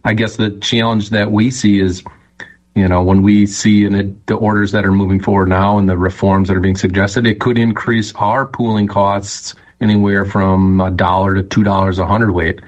I 0.06 0.14
guess 0.14 0.38
the 0.38 0.52
challenge 0.60 1.10
that 1.10 1.32
we 1.32 1.52
see 1.52 1.80
is, 1.80 2.04
you 2.76 2.88
know, 2.88 3.04
when 3.04 3.22
we 3.22 3.46
see 3.46 3.86
in 3.86 3.94
the, 3.94 4.16
the 4.28 4.36
orders 4.36 4.72
that 4.72 4.86
are 4.86 4.92
moving 4.92 5.20
forward 5.20 5.50
now 5.50 5.78
and 5.78 5.90
the 5.90 5.98
reforms 5.98 6.48
that 6.48 6.56
are 6.56 6.62
being 6.62 6.78
suggested, 6.78 7.28
it 7.28 7.40
could 7.40 7.58
increase 7.58 8.14
our 8.16 8.46
pooling 8.46 8.88
costs 8.88 9.56
anywhere 9.82 10.26
from 10.26 10.80
a 10.80 10.92
dollar 10.92 11.36
to 11.36 11.44
two 11.44 11.64
dollars 11.64 12.00
a 12.00 12.06
hundredweight, 12.06 12.62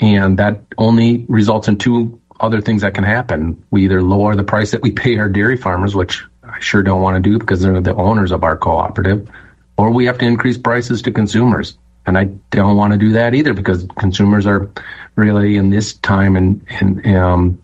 and 0.00 0.38
that 0.38 0.60
only 0.76 1.24
results 1.28 1.68
in 1.68 1.78
two 1.78 2.20
other 2.40 2.60
things 2.60 2.82
that 2.82 2.94
can 2.94 3.04
happen. 3.04 3.62
We 3.70 3.84
either 3.84 4.02
lower 4.02 4.36
the 4.36 4.44
price 4.44 4.70
that 4.70 4.82
we 4.82 4.90
pay 4.90 5.18
our 5.18 5.28
dairy 5.28 5.56
farmers, 5.56 5.94
which 5.94 6.24
I 6.48 6.60
sure 6.60 6.82
don't 6.82 7.02
want 7.02 7.22
to 7.22 7.30
do 7.30 7.38
because 7.38 7.60
they're 7.60 7.80
the 7.80 7.94
owners 7.94 8.32
of 8.32 8.44
our 8.44 8.56
cooperative, 8.56 9.28
or 9.76 9.90
we 9.90 10.06
have 10.06 10.18
to 10.18 10.26
increase 10.26 10.58
prices 10.58 11.02
to 11.02 11.12
consumers. 11.12 11.76
And 12.06 12.16
I 12.16 12.24
don't 12.50 12.76
want 12.76 12.92
to 12.94 12.98
do 12.98 13.12
that 13.12 13.34
either 13.34 13.52
because 13.52 13.86
consumers 13.98 14.46
are 14.46 14.70
really 15.16 15.56
in 15.56 15.70
this 15.70 15.92
time 15.94 16.36
and, 16.36 16.64
and 16.70 17.06
um, 17.16 17.62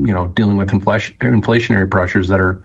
you 0.00 0.14
know, 0.14 0.28
dealing 0.28 0.56
with 0.56 0.72
inflation, 0.72 1.16
inflationary 1.18 1.90
pressures 1.90 2.28
that 2.28 2.40
are, 2.40 2.62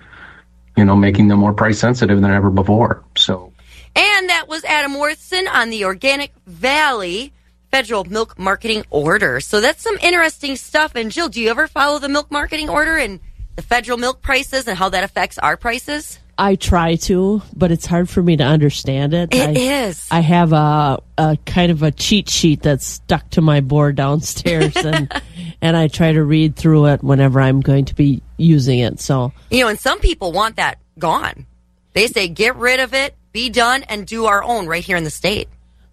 you 0.77 0.85
know, 0.85 0.95
making 0.95 1.27
them 1.27 1.39
more 1.39 1.53
price 1.53 1.79
sensitive 1.79 2.21
than 2.21 2.31
ever 2.31 2.49
before. 2.49 3.03
So. 3.17 3.51
And 3.95 4.29
that 4.29 4.47
was 4.47 4.63
Adam 4.65 4.93
Warthesen 4.93 5.47
on 5.51 5.69
the 5.69 5.85
Organic 5.85 6.31
Valley 6.45 7.33
Federal 7.71 8.03
Milk 8.03 8.37
Marketing 8.37 8.85
Order. 8.89 9.39
So 9.39 9.61
that's 9.61 9.81
some 9.81 9.97
interesting 10.01 10.55
stuff. 10.55 10.93
And 10.95 11.11
Jill, 11.11 11.29
do 11.29 11.41
you 11.41 11.49
ever 11.49 11.67
follow 11.67 11.99
the 11.99 12.09
milk 12.09 12.31
marketing 12.31 12.69
order 12.69 12.97
and 12.97 13.19
the 13.55 13.61
federal 13.61 13.97
milk 13.97 14.21
prices 14.21 14.67
and 14.67 14.77
how 14.77 14.89
that 14.89 15.03
affects 15.03 15.37
our 15.37 15.57
prices? 15.57 16.19
I 16.37 16.55
try 16.55 16.95
to, 16.95 17.41
but 17.55 17.71
it's 17.71 17.85
hard 17.85 18.09
for 18.09 18.21
me 18.21 18.35
to 18.37 18.43
understand 18.43 19.13
it. 19.13 19.33
It 19.33 19.57
I, 19.57 19.85
is. 19.87 20.05
I 20.11 20.19
have 20.19 20.51
a, 20.51 21.01
a 21.17 21.37
kind 21.45 21.71
of 21.71 21.81
a 21.81 21.91
cheat 21.91 22.29
sheet 22.29 22.61
that's 22.61 22.85
stuck 22.85 23.29
to 23.31 23.41
my 23.41 23.61
board 23.61 23.95
downstairs, 23.95 24.75
and 24.75 25.11
and 25.61 25.77
I 25.77 25.87
try 25.87 26.11
to 26.11 26.23
read 26.23 26.57
through 26.57 26.87
it 26.87 27.03
whenever 27.03 27.39
I'm 27.39 27.61
going 27.61 27.85
to 27.85 27.95
be 27.95 28.21
using 28.35 28.79
it. 28.79 28.99
So 28.99 29.31
you 29.49 29.63
know, 29.63 29.69
and 29.69 29.79
some 29.79 29.99
people 29.99 30.33
want 30.33 30.57
that 30.57 30.77
gone. 30.99 31.45
They 31.93 32.07
say 32.07 32.27
get 32.27 32.57
rid 32.57 32.81
of 32.81 32.93
it, 32.93 33.15
be 33.31 33.49
done, 33.49 33.83
and 33.83 34.05
do 34.05 34.25
our 34.25 34.43
own 34.43 34.67
right 34.67 34.83
here 34.83 34.97
in 34.97 35.05
the 35.05 35.09
state. 35.09 35.47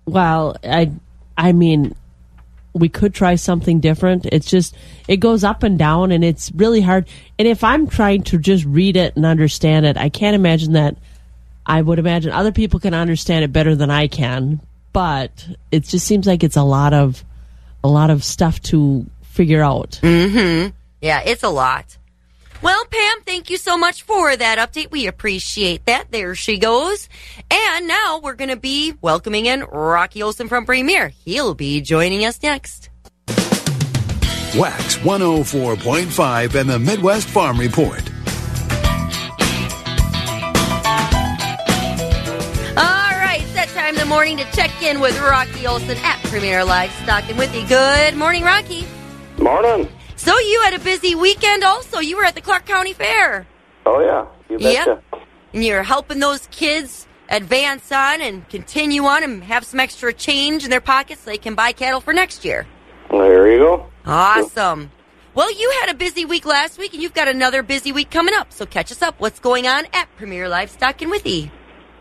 Well, 0.06 0.56
I 0.64 0.90
I 1.36 1.52
mean, 1.52 1.94
we 2.74 2.88
could 2.88 3.14
try 3.14 3.34
something 3.34 3.80
different. 3.80 4.26
It's 4.26 4.48
just 4.48 4.74
it 5.08 5.18
goes 5.18 5.44
up 5.44 5.62
and 5.62 5.78
down 5.78 6.10
and 6.12 6.24
it's 6.24 6.50
really 6.52 6.80
hard. 6.80 7.06
And 7.38 7.46
if 7.46 7.62
I'm 7.64 7.86
trying 7.86 8.22
to 8.24 8.38
just 8.38 8.64
read 8.64 8.96
it 8.96 9.16
and 9.16 9.26
understand 9.26 9.86
it, 9.86 9.96
I 9.96 10.08
can't 10.08 10.34
imagine 10.34 10.72
that 10.72 10.96
I 11.66 11.82
would 11.82 11.98
imagine 11.98 12.32
other 12.32 12.52
people 12.52 12.80
can 12.80 12.94
understand 12.94 13.44
it 13.44 13.52
better 13.52 13.76
than 13.76 13.90
I 13.90 14.08
can, 14.08 14.60
but 14.92 15.46
it 15.70 15.84
just 15.84 16.06
seems 16.06 16.26
like 16.26 16.42
it's 16.42 16.56
a 16.56 16.62
lot 16.62 16.92
of 16.92 17.24
a 17.84 17.88
lot 17.88 18.10
of 18.10 18.24
stuff 18.24 18.60
to 18.62 19.06
figure 19.22 19.62
out. 19.62 19.98
Mhm. 20.02 20.72
Yeah, 21.00 21.20
it's 21.24 21.42
a 21.42 21.48
lot. 21.48 21.96
Well, 22.62 22.84
Pam, 22.84 23.22
thank 23.22 23.50
you 23.50 23.56
so 23.56 23.76
much 23.76 24.02
for 24.04 24.36
that 24.36 24.58
update. 24.58 24.92
We 24.92 25.08
appreciate 25.08 25.84
that. 25.86 26.12
There 26.12 26.36
she 26.36 26.58
goes. 26.58 27.08
And 27.50 27.88
now 27.88 28.20
we're 28.22 28.34
going 28.34 28.50
to 28.50 28.56
be 28.56 28.94
welcoming 29.00 29.46
in 29.46 29.62
Rocky 29.64 30.22
Olson 30.22 30.46
from 30.46 30.64
Premier. 30.64 31.08
He'll 31.08 31.54
be 31.54 31.80
joining 31.80 32.24
us 32.24 32.40
next. 32.40 32.88
Wax 34.54 34.96
104.5 34.98 36.54
and 36.54 36.70
the 36.70 36.78
Midwest 36.78 37.28
Farm 37.28 37.58
Report. 37.58 38.02
All 42.76 43.10
right, 43.18 43.42
it's 43.42 43.74
time 43.74 43.94
in 43.94 44.00
the 44.00 44.06
morning 44.06 44.36
to 44.36 44.44
check 44.52 44.70
in 44.82 45.00
with 45.00 45.18
Rocky 45.20 45.66
Olson 45.66 45.96
at 45.96 46.22
Premier 46.24 46.64
Livestock 46.64 47.28
and 47.28 47.38
Withee. 47.38 47.66
Good 47.66 48.14
morning, 48.14 48.44
Rocky. 48.44 48.86
Morning. 49.38 49.88
So 50.22 50.38
you 50.38 50.60
had 50.60 50.74
a 50.74 50.78
busy 50.78 51.16
weekend 51.16 51.64
also. 51.64 51.98
You 51.98 52.16
were 52.16 52.24
at 52.24 52.36
the 52.36 52.40
Clark 52.40 52.64
County 52.64 52.92
Fair. 52.92 53.44
Oh, 53.84 54.00
yeah. 54.00 54.28
You 54.48 54.56
betcha. 54.56 55.02
Yep. 55.12 55.22
And 55.52 55.64
you're 55.64 55.82
helping 55.82 56.20
those 56.20 56.46
kids 56.52 57.08
advance 57.28 57.90
on 57.90 58.20
and 58.20 58.48
continue 58.48 59.02
on 59.04 59.24
and 59.24 59.42
have 59.42 59.64
some 59.64 59.80
extra 59.80 60.12
change 60.12 60.62
in 60.62 60.70
their 60.70 60.80
pockets 60.80 61.22
so 61.22 61.30
they 61.32 61.38
can 61.38 61.56
buy 61.56 61.72
cattle 61.72 62.00
for 62.00 62.12
next 62.12 62.44
year. 62.44 62.68
There 63.10 63.50
you 63.50 63.58
go. 63.58 63.86
Awesome. 64.06 64.92
Well, 65.34 65.52
you 65.52 65.68
had 65.80 65.90
a 65.90 65.94
busy 65.94 66.24
week 66.24 66.46
last 66.46 66.78
week, 66.78 66.92
and 66.94 67.02
you've 67.02 67.14
got 67.14 67.26
another 67.26 67.64
busy 67.64 67.90
week 67.90 68.12
coming 68.12 68.34
up. 68.34 68.52
So 68.52 68.64
catch 68.64 68.92
us 68.92 69.02
up. 69.02 69.16
What's 69.18 69.40
going 69.40 69.66
on 69.66 69.86
at 69.92 70.06
Premier 70.18 70.48
Livestock 70.48 71.02
and 71.02 71.10
Withee? 71.10 71.50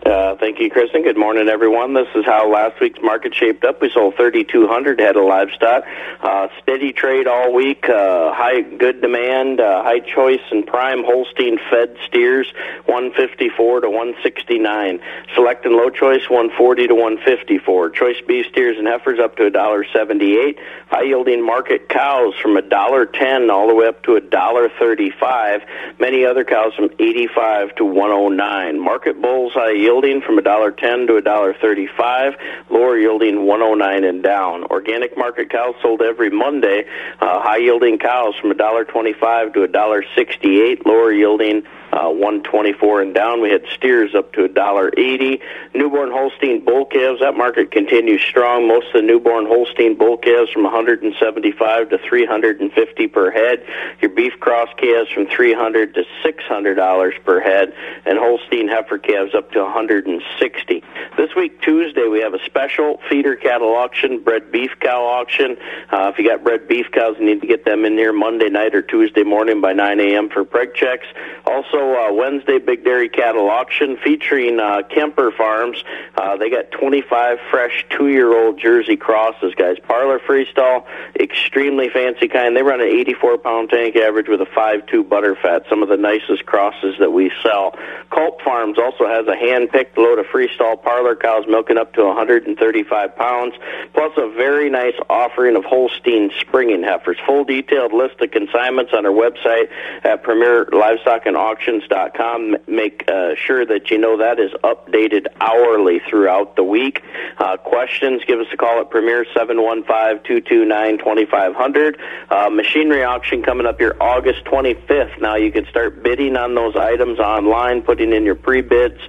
Uh, 0.05 0.35
thank 0.37 0.59
you, 0.59 0.67
Kristen. 0.67 1.03
Good 1.03 1.17
morning, 1.17 1.47
everyone. 1.47 1.93
This 1.93 2.07
is 2.15 2.25
how 2.25 2.51
last 2.51 2.79
week's 2.79 3.01
market 3.03 3.35
shaped 3.35 3.63
up. 3.63 3.81
We 3.81 3.91
sold 3.91 4.15
3,200 4.15 4.99
head 4.99 5.15
of 5.15 5.25
livestock. 5.25 5.83
Uh, 6.21 6.47
steady 6.61 6.91
trade 6.91 7.27
all 7.27 7.53
week. 7.53 7.87
Uh, 7.87 8.33
high, 8.33 8.61
good 8.61 9.01
demand. 9.01 9.61
Uh, 9.61 9.83
high 9.83 9.99
choice 9.99 10.41
and 10.49 10.65
prime 10.65 11.03
Holstein 11.03 11.59
fed 11.69 11.97
steers, 12.07 12.51
154 12.85 13.81
to 13.81 13.89
169. 13.89 14.99
Select 15.35 15.65
and 15.65 15.75
low 15.75 15.91
choice, 15.91 16.27
140 16.27 16.87
to 16.87 16.95
154. 16.95 17.89
Choice 17.91 18.17
beef 18.27 18.47
steers 18.47 18.79
and 18.79 18.87
heifers 18.87 19.19
up 19.19 19.35
to 19.37 19.51
$1.78. 19.51 20.57
High 20.89 21.03
yielding 21.03 21.45
market 21.45 21.89
cows 21.89 22.33
from 22.41 22.55
$1.10 22.57 23.51
all 23.51 23.67
the 23.67 23.75
way 23.75 23.85
up 23.85 24.01
to 24.03 24.19
$1.35. 24.19 25.61
Many 25.99 26.25
other 26.25 26.43
cows 26.43 26.73
from 26.73 26.89
85 26.97 27.75
to 27.75 27.85
109. 27.85 28.79
Market 28.79 29.21
bulls 29.21 29.53
high 29.53 29.90
yielding 29.91 30.21
from 30.21 30.37
$1.10 30.37 31.07
to 31.07 31.21
$1.35. 31.21 32.35
Lower 32.69 32.97
yielding 32.97 33.45
109 33.45 34.03
and 34.05 34.23
down. 34.23 34.63
Organic 34.65 35.17
market 35.17 35.49
cows 35.49 35.75
sold 35.81 36.01
every 36.01 36.29
Monday. 36.29 36.85
Uh, 37.19 37.41
high 37.41 37.57
yielding 37.57 37.97
cows 37.97 38.33
from 38.39 38.51
$1.25 38.51 39.53
to 39.53 39.67
$1.68. 39.67 40.85
Lower 40.85 41.11
yielding 41.11 41.63
uh, 41.91 42.09
124 42.09 43.01
and 43.01 43.13
down. 43.13 43.41
We 43.41 43.49
had 43.49 43.65
steers 43.73 44.15
up 44.15 44.33
to 44.33 44.47
$1.80. 44.47 45.41
Newborn 45.73 46.11
Holstein 46.11 46.63
bull 46.63 46.85
calves, 46.85 47.19
that 47.19 47.35
market 47.35 47.71
continues 47.71 48.21
strong. 48.21 48.67
Most 48.67 48.87
of 48.87 48.93
the 48.93 49.01
newborn 49.01 49.45
Holstein 49.45 49.97
bull 49.97 50.17
calves 50.17 50.51
from 50.51 50.63
175 50.63 51.89
to 51.89 51.97
350 51.97 53.07
per 53.07 53.31
head. 53.31 53.65
Your 54.01 54.11
beef 54.11 54.33
cross 54.39 54.69
calves 54.77 55.11
from 55.11 55.27
300 55.27 55.93
to 55.95 56.03
$600 56.23 57.23
per 57.23 57.39
head, 57.41 57.73
and 58.05 58.17
Holstein 58.17 58.67
heifer 58.67 58.97
calves 58.97 59.35
up 59.35 59.51
to 59.51 59.59
160. 59.59 60.83
This 61.17 61.35
week, 61.35 61.61
Tuesday, 61.61 62.07
we 62.07 62.21
have 62.21 62.33
a 62.33 62.43
special 62.45 62.99
feeder 63.09 63.35
cattle 63.35 63.75
auction, 63.75 64.23
bred 64.23 64.51
beef 64.51 64.71
cow 64.79 65.03
auction. 65.03 65.57
Uh, 65.91 66.11
if 66.13 66.17
you 66.17 66.27
got 66.27 66.43
bred 66.43 66.67
beef 66.67 66.87
cows, 66.91 67.15
you 67.19 67.25
need 67.25 67.41
to 67.41 67.47
get 67.47 67.65
them 67.65 67.85
in 67.85 67.97
here 67.97 68.13
Monday 68.13 68.49
night 68.49 68.75
or 68.75 68.81
Tuesday 68.81 69.23
morning 69.23 69.61
by 69.61 69.73
9 69.73 69.99
a.m. 69.99 70.29
for 70.29 70.45
preg 70.45 70.73
checks. 70.73 71.05
Also, 71.45 71.80
uh, 71.81 72.13
Wednesday 72.13 72.59
Big 72.59 72.83
Dairy 72.83 73.09
Cattle 73.09 73.49
Auction 73.49 73.97
featuring 73.97 74.59
uh, 74.59 74.81
Kemper 74.89 75.31
Farms. 75.31 75.83
Uh, 76.15 76.37
they 76.37 76.49
got 76.49 76.71
25 76.71 77.37
fresh 77.49 77.85
two-year-old 77.89 78.59
Jersey 78.59 78.97
crosses, 78.97 79.53
guys. 79.55 79.77
Parlor 79.87 80.19
freestall, 80.19 80.85
extremely 81.19 81.89
fancy 81.89 82.27
kind. 82.27 82.55
They 82.55 82.63
run 82.63 82.81
an 82.81 82.87
84-pound 82.87 83.69
tank 83.69 83.95
average 83.95 84.27
with 84.27 84.41
a 84.41 84.45
5.2 84.45 85.07
butter 85.07 85.35
fat. 85.35 85.63
Some 85.69 85.83
of 85.83 85.89
the 85.89 85.97
nicest 85.97 86.45
crosses 86.45 86.95
that 86.99 87.11
we 87.11 87.31
sell. 87.41 87.77
Culp 88.11 88.41
Farms 88.41 88.77
also 88.77 89.07
has 89.07 89.25
a 89.27 89.35
hand-picked 89.35 89.97
load 89.97 90.19
of 90.19 90.25
freestall 90.25 90.81
parlor 90.81 91.15
cows 91.15 91.45
milking 91.47 91.77
up 91.77 91.93
to 91.93 92.03
135 92.03 93.15
pounds, 93.15 93.55
plus 93.93 94.11
a 94.17 94.29
very 94.29 94.69
nice 94.69 94.95
offering 95.09 95.55
of 95.55 95.63
Holstein 95.63 96.31
springing 96.39 96.83
heifers. 96.83 97.17
Full 97.25 97.45
detailed 97.45 97.93
list 97.93 98.19
of 98.19 98.31
consignments 98.31 98.91
on 98.93 99.05
our 99.05 99.11
website 99.11 99.69
at 100.03 100.23
Premier 100.23 100.67
Livestock 100.71 101.25
and 101.25 101.37
Auction 101.37 101.70
com. 102.15 102.55
Make 102.67 103.03
uh, 103.07 103.35
sure 103.35 103.65
that 103.65 103.89
you 103.91 103.97
know 103.97 104.17
that 104.17 104.39
is 104.39 104.51
updated 104.63 105.27
hourly 105.39 106.01
throughout 106.09 106.55
the 106.55 106.63
week. 106.63 107.03
Uh, 107.37 107.57
questions, 107.57 108.21
give 108.27 108.39
us 108.39 108.47
a 108.53 108.57
call 108.57 108.79
at 108.79 108.89
Premier 108.89 109.25
715-229-2500. 109.35 111.97
Uh, 112.29 112.49
machinery 112.49 113.03
auction 113.03 113.43
coming 113.43 113.65
up 113.65 113.79
here 113.79 113.95
August 113.99 114.45
25th. 114.45 115.19
Now 115.21 115.35
you 115.35 115.51
can 115.51 115.65
start 115.67 116.03
bidding 116.03 116.35
on 116.35 116.55
those 116.55 116.75
items 116.75 117.19
online, 117.19 117.81
putting 117.81 118.13
in 118.13 118.23
your 118.23 118.35
pre-bids. 118.35 118.99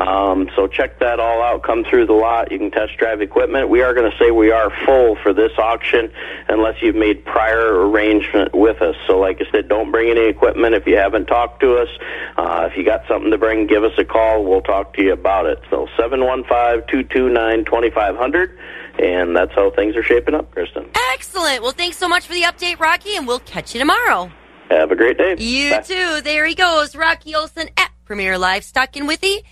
Um, 0.00 0.48
so 0.56 0.66
check 0.66 0.98
that 1.00 1.20
all 1.20 1.42
out. 1.42 1.62
Come 1.62 1.84
through 1.84 2.06
the 2.06 2.14
lot. 2.14 2.50
You 2.50 2.58
can 2.58 2.70
test 2.70 2.96
drive 2.96 3.20
equipment. 3.20 3.68
We 3.68 3.82
are 3.82 3.92
going 3.92 4.10
to 4.10 4.18
say 4.18 4.30
we 4.30 4.50
are 4.50 4.70
full 4.86 5.16
for 5.16 5.34
this 5.34 5.52
auction 5.58 6.10
unless 6.48 6.80
you've 6.80 6.96
made 6.96 7.24
prior 7.24 7.86
arrangement 7.86 8.54
with 8.54 8.80
us. 8.80 8.96
So 9.06 9.18
like 9.18 9.42
I 9.42 9.50
said, 9.50 9.68
don't 9.68 9.90
bring 9.90 10.10
any 10.10 10.26
equipment 10.26 10.74
if 10.74 10.86
you 10.86 10.96
haven't 10.96 11.26
talked 11.26 11.60
to 11.60 11.76
us. 11.76 11.88
Uh, 12.36 12.68
if 12.70 12.76
you 12.76 12.84
got 12.84 13.02
something 13.08 13.30
to 13.30 13.38
bring, 13.38 13.66
give 13.66 13.84
us 13.84 13.92
a 13.98 14.04
call. 14.04 14.44
We'll 14.44 14.62
talk 14.62 14.94
to 14.94 15.02
you 15.02 15.12
about 15.12 15.46
it. 15.46 15.60
So 15.70 15.86
715-229-2500. 15.98 18.56
And 18.98 19.34
that's 19.34 19.52
how 19.54 19.70
things 19.70 19.96
are 19.96 20.02
shaping 20.02 20.34
up, 20.34 20.50
Kristen. 20.50 20.90
Excellent. 21.12 21.62
Well, 21.62 21.72
thanks 21.72 21.96
so 21.96 22.08
much 22.08 22.26
for 22.26 22.34
the 22.34 22.42
update, 22.42 22.80
Rocky, 22.80 23.16
and 23.16 23.26
we'll 23.26 23.38
catch 23.40 23.74
you 23.74 23.80
tomorrow. 23.80 24.30
Have 24.70 24.90
a 24.90 24.96
great 24.96 25.18
day. 25.18 25.36
You 25.38 25.70
Bye. 25.70 25.80
too. 25.80 26.20
There 26.20 26.46
he 26.46 26.54
goes, 26.54 26.94
Rocky 26.94 27.34
Olson 27.34 27.68
at 27.76 27.90
Premier 28.04 28.38
Livestock 28.38 28.96
in 28.96 29.06
Withee. 29.06 29.42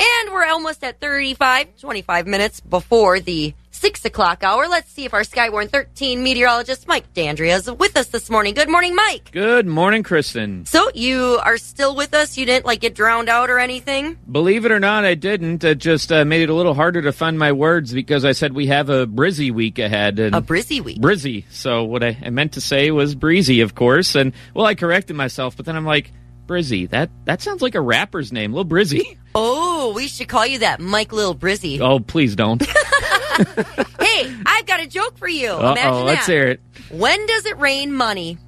And 0.00 0.32
we're 0.32 0.46
almost 0.46 0.82
at 0.82 1.00
35, 1.00 1.78
25 1.78 2.26
minutes 2.26 2.60
before 2.60 3.20
the 3.20 3.54
6 3.84 4.06
o'clock 4.06 4.42
hour. 4.42 4.66
Let's 4.66 4.90
see 4.90 5.04
if 5.04 5.12
our 5.12 5.24
Skywarn 5.24 5.68
13 5.68 6.22
meteorologist 6.22 6.88
Mike 6.88 7.12
D'Andrea 7.12 7.56
is 7.56 7.70
with 7.70 7.98
us 7.98 8.06
this 8.06 8.30
morning. 8.30 8.54
Good 8.54 8.70
morning, 8.70 8.94
Mike. 8.94 9.30
Good 9.30 9.66
morning, 9.66 10.02
Kristen. 10.02 10.64
So 10.64 10.90
you 10.94 11.38
are 11.44 11.58
still 11.58 11.94
with 11.94 12.14
us? 12.14 12.38
You 12.38 12.46
didn't 12.46 12.64
like 12.64 12.80
get 12.80 12.94
drowned 12.94 13.28
out 13.28 13.50
or 13.50 13.58
anything? 13.58 14.16
Believe 14.32 14.64
it 14.64 14.72
or 14.72 14.80
not, 14.80 15.04
I 15.04 15.14
didn't. 15.14 15.64
It 15.64 15.76
just 15.76 16.10
uh, 16.10 16.24
made 16.24 16.40
it 16.40 16.48
a 16.48 16.54
little 16.54 16.72
harder 16.72 17.02
to 17.02 17.12
find 17.12 17.38
my 17.38 17.52
words 17.52 17.92
because 17.92 18.24
I 18.24 18.32
said 18.32 18.54
we 18.54 18.68
have 18.68 18.88
a 18.88 19.06
brizzy 19.06 19.52
week 19.52 19.78
ahead. 19.78 20.18
And 20.18 20.34
A 20.34 20.40
brizzy 20.40 20.82
week. 20.82 20.98
Brizzy. 21.02 21.44
So 21.50 21.84
what 21.84 22.02
I, 22.02 22.16
I 22.24 22.30
meant 22.30 22.54
to 22.54 22.62
say 22.62 22.90
was 22.90 23.14
breezy, 23.14 23.60
of 23.60 23.74
course. 23.74 24.14
And 24.14 24.32
well, 24.54 24.64
I 24.64 24.76
corrected 24.76 25.14
myself, 25.14 25.58
but 25.58 25.66
then 25.66 25.76
I'm 25.76 25.84
like, 25.84 26.10
Brizzy. 26.46 26.88
That 26.90 27.10
that 27.24 27.42
sounds 27.42 27.62
like 27.62 27.74
a 27.74 27.80
rapper's 27.80 28.32
name, 28.32 28.54
Lil 28.54 28.64
Brizzy. 28.64 29.18
Oh, 29.36 29.92
we 29.94 30.06
should 30.06 30.28
call 30.28 30.46
you 30.46 30.60
that, 30.60 30.78
Mike 30.78 31.12
Lil 31.12 31.34
Brizzy. 31.34 31.80
Oh, 31.80 31.98
please 31.98 32.36
don't. 32.36 32.62
Hey, 34.00 34.32
I've 34.46 34.66
got 34.66 34.80
a 34.80 34.86
joke 34.86 35.16
for 35.18 35.28
you. 35.28 35.48
Oh, 35.50 36.02
let's 36.04 36.26
hear 36.26 36.46
it. 36.48 36.60
When 36.90 37.26
does 37.26 37.46
it 37.46 37.58
rain 37.58 37.92
money? 37.92 38.38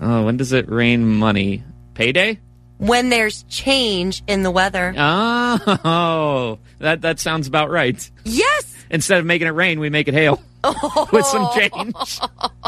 Oh, 0.00 0.24
when 0.24 0.36
does 0.36 0.52
it 0.52 0.68
rain 0.70 1.04
money? 1.06 1.62
Payday? 1.94 2.38
When 2.78 3.08
there's 3.10 3.42
change 3.44 4.22
in 4.26 4.42
the 4.44 4.50
weather. 4.50 4.94
Oh, 4.96 6.58
that 6.78 7.02
that 7.02 7.20
sounds 7.20 7.46
about 7.48 7.70
right. 7.70 8.10
Yes. 8.24 8.74
Instead 8.90 9.18
of 9.18 9.26
making 9.26 9.46
it 9.48 9.52
rain, 9.52 9.78
we 9.80 9.90
make 9.90 10.08
it 10.08 10.14
hail 10.14 10.42
with 11.12 11.26
some 11.26 11.48
change. 11.54 12.20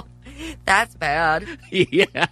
That's 0.65 0.95
bad. 0.97 1.47
yeah. 1.71 2.27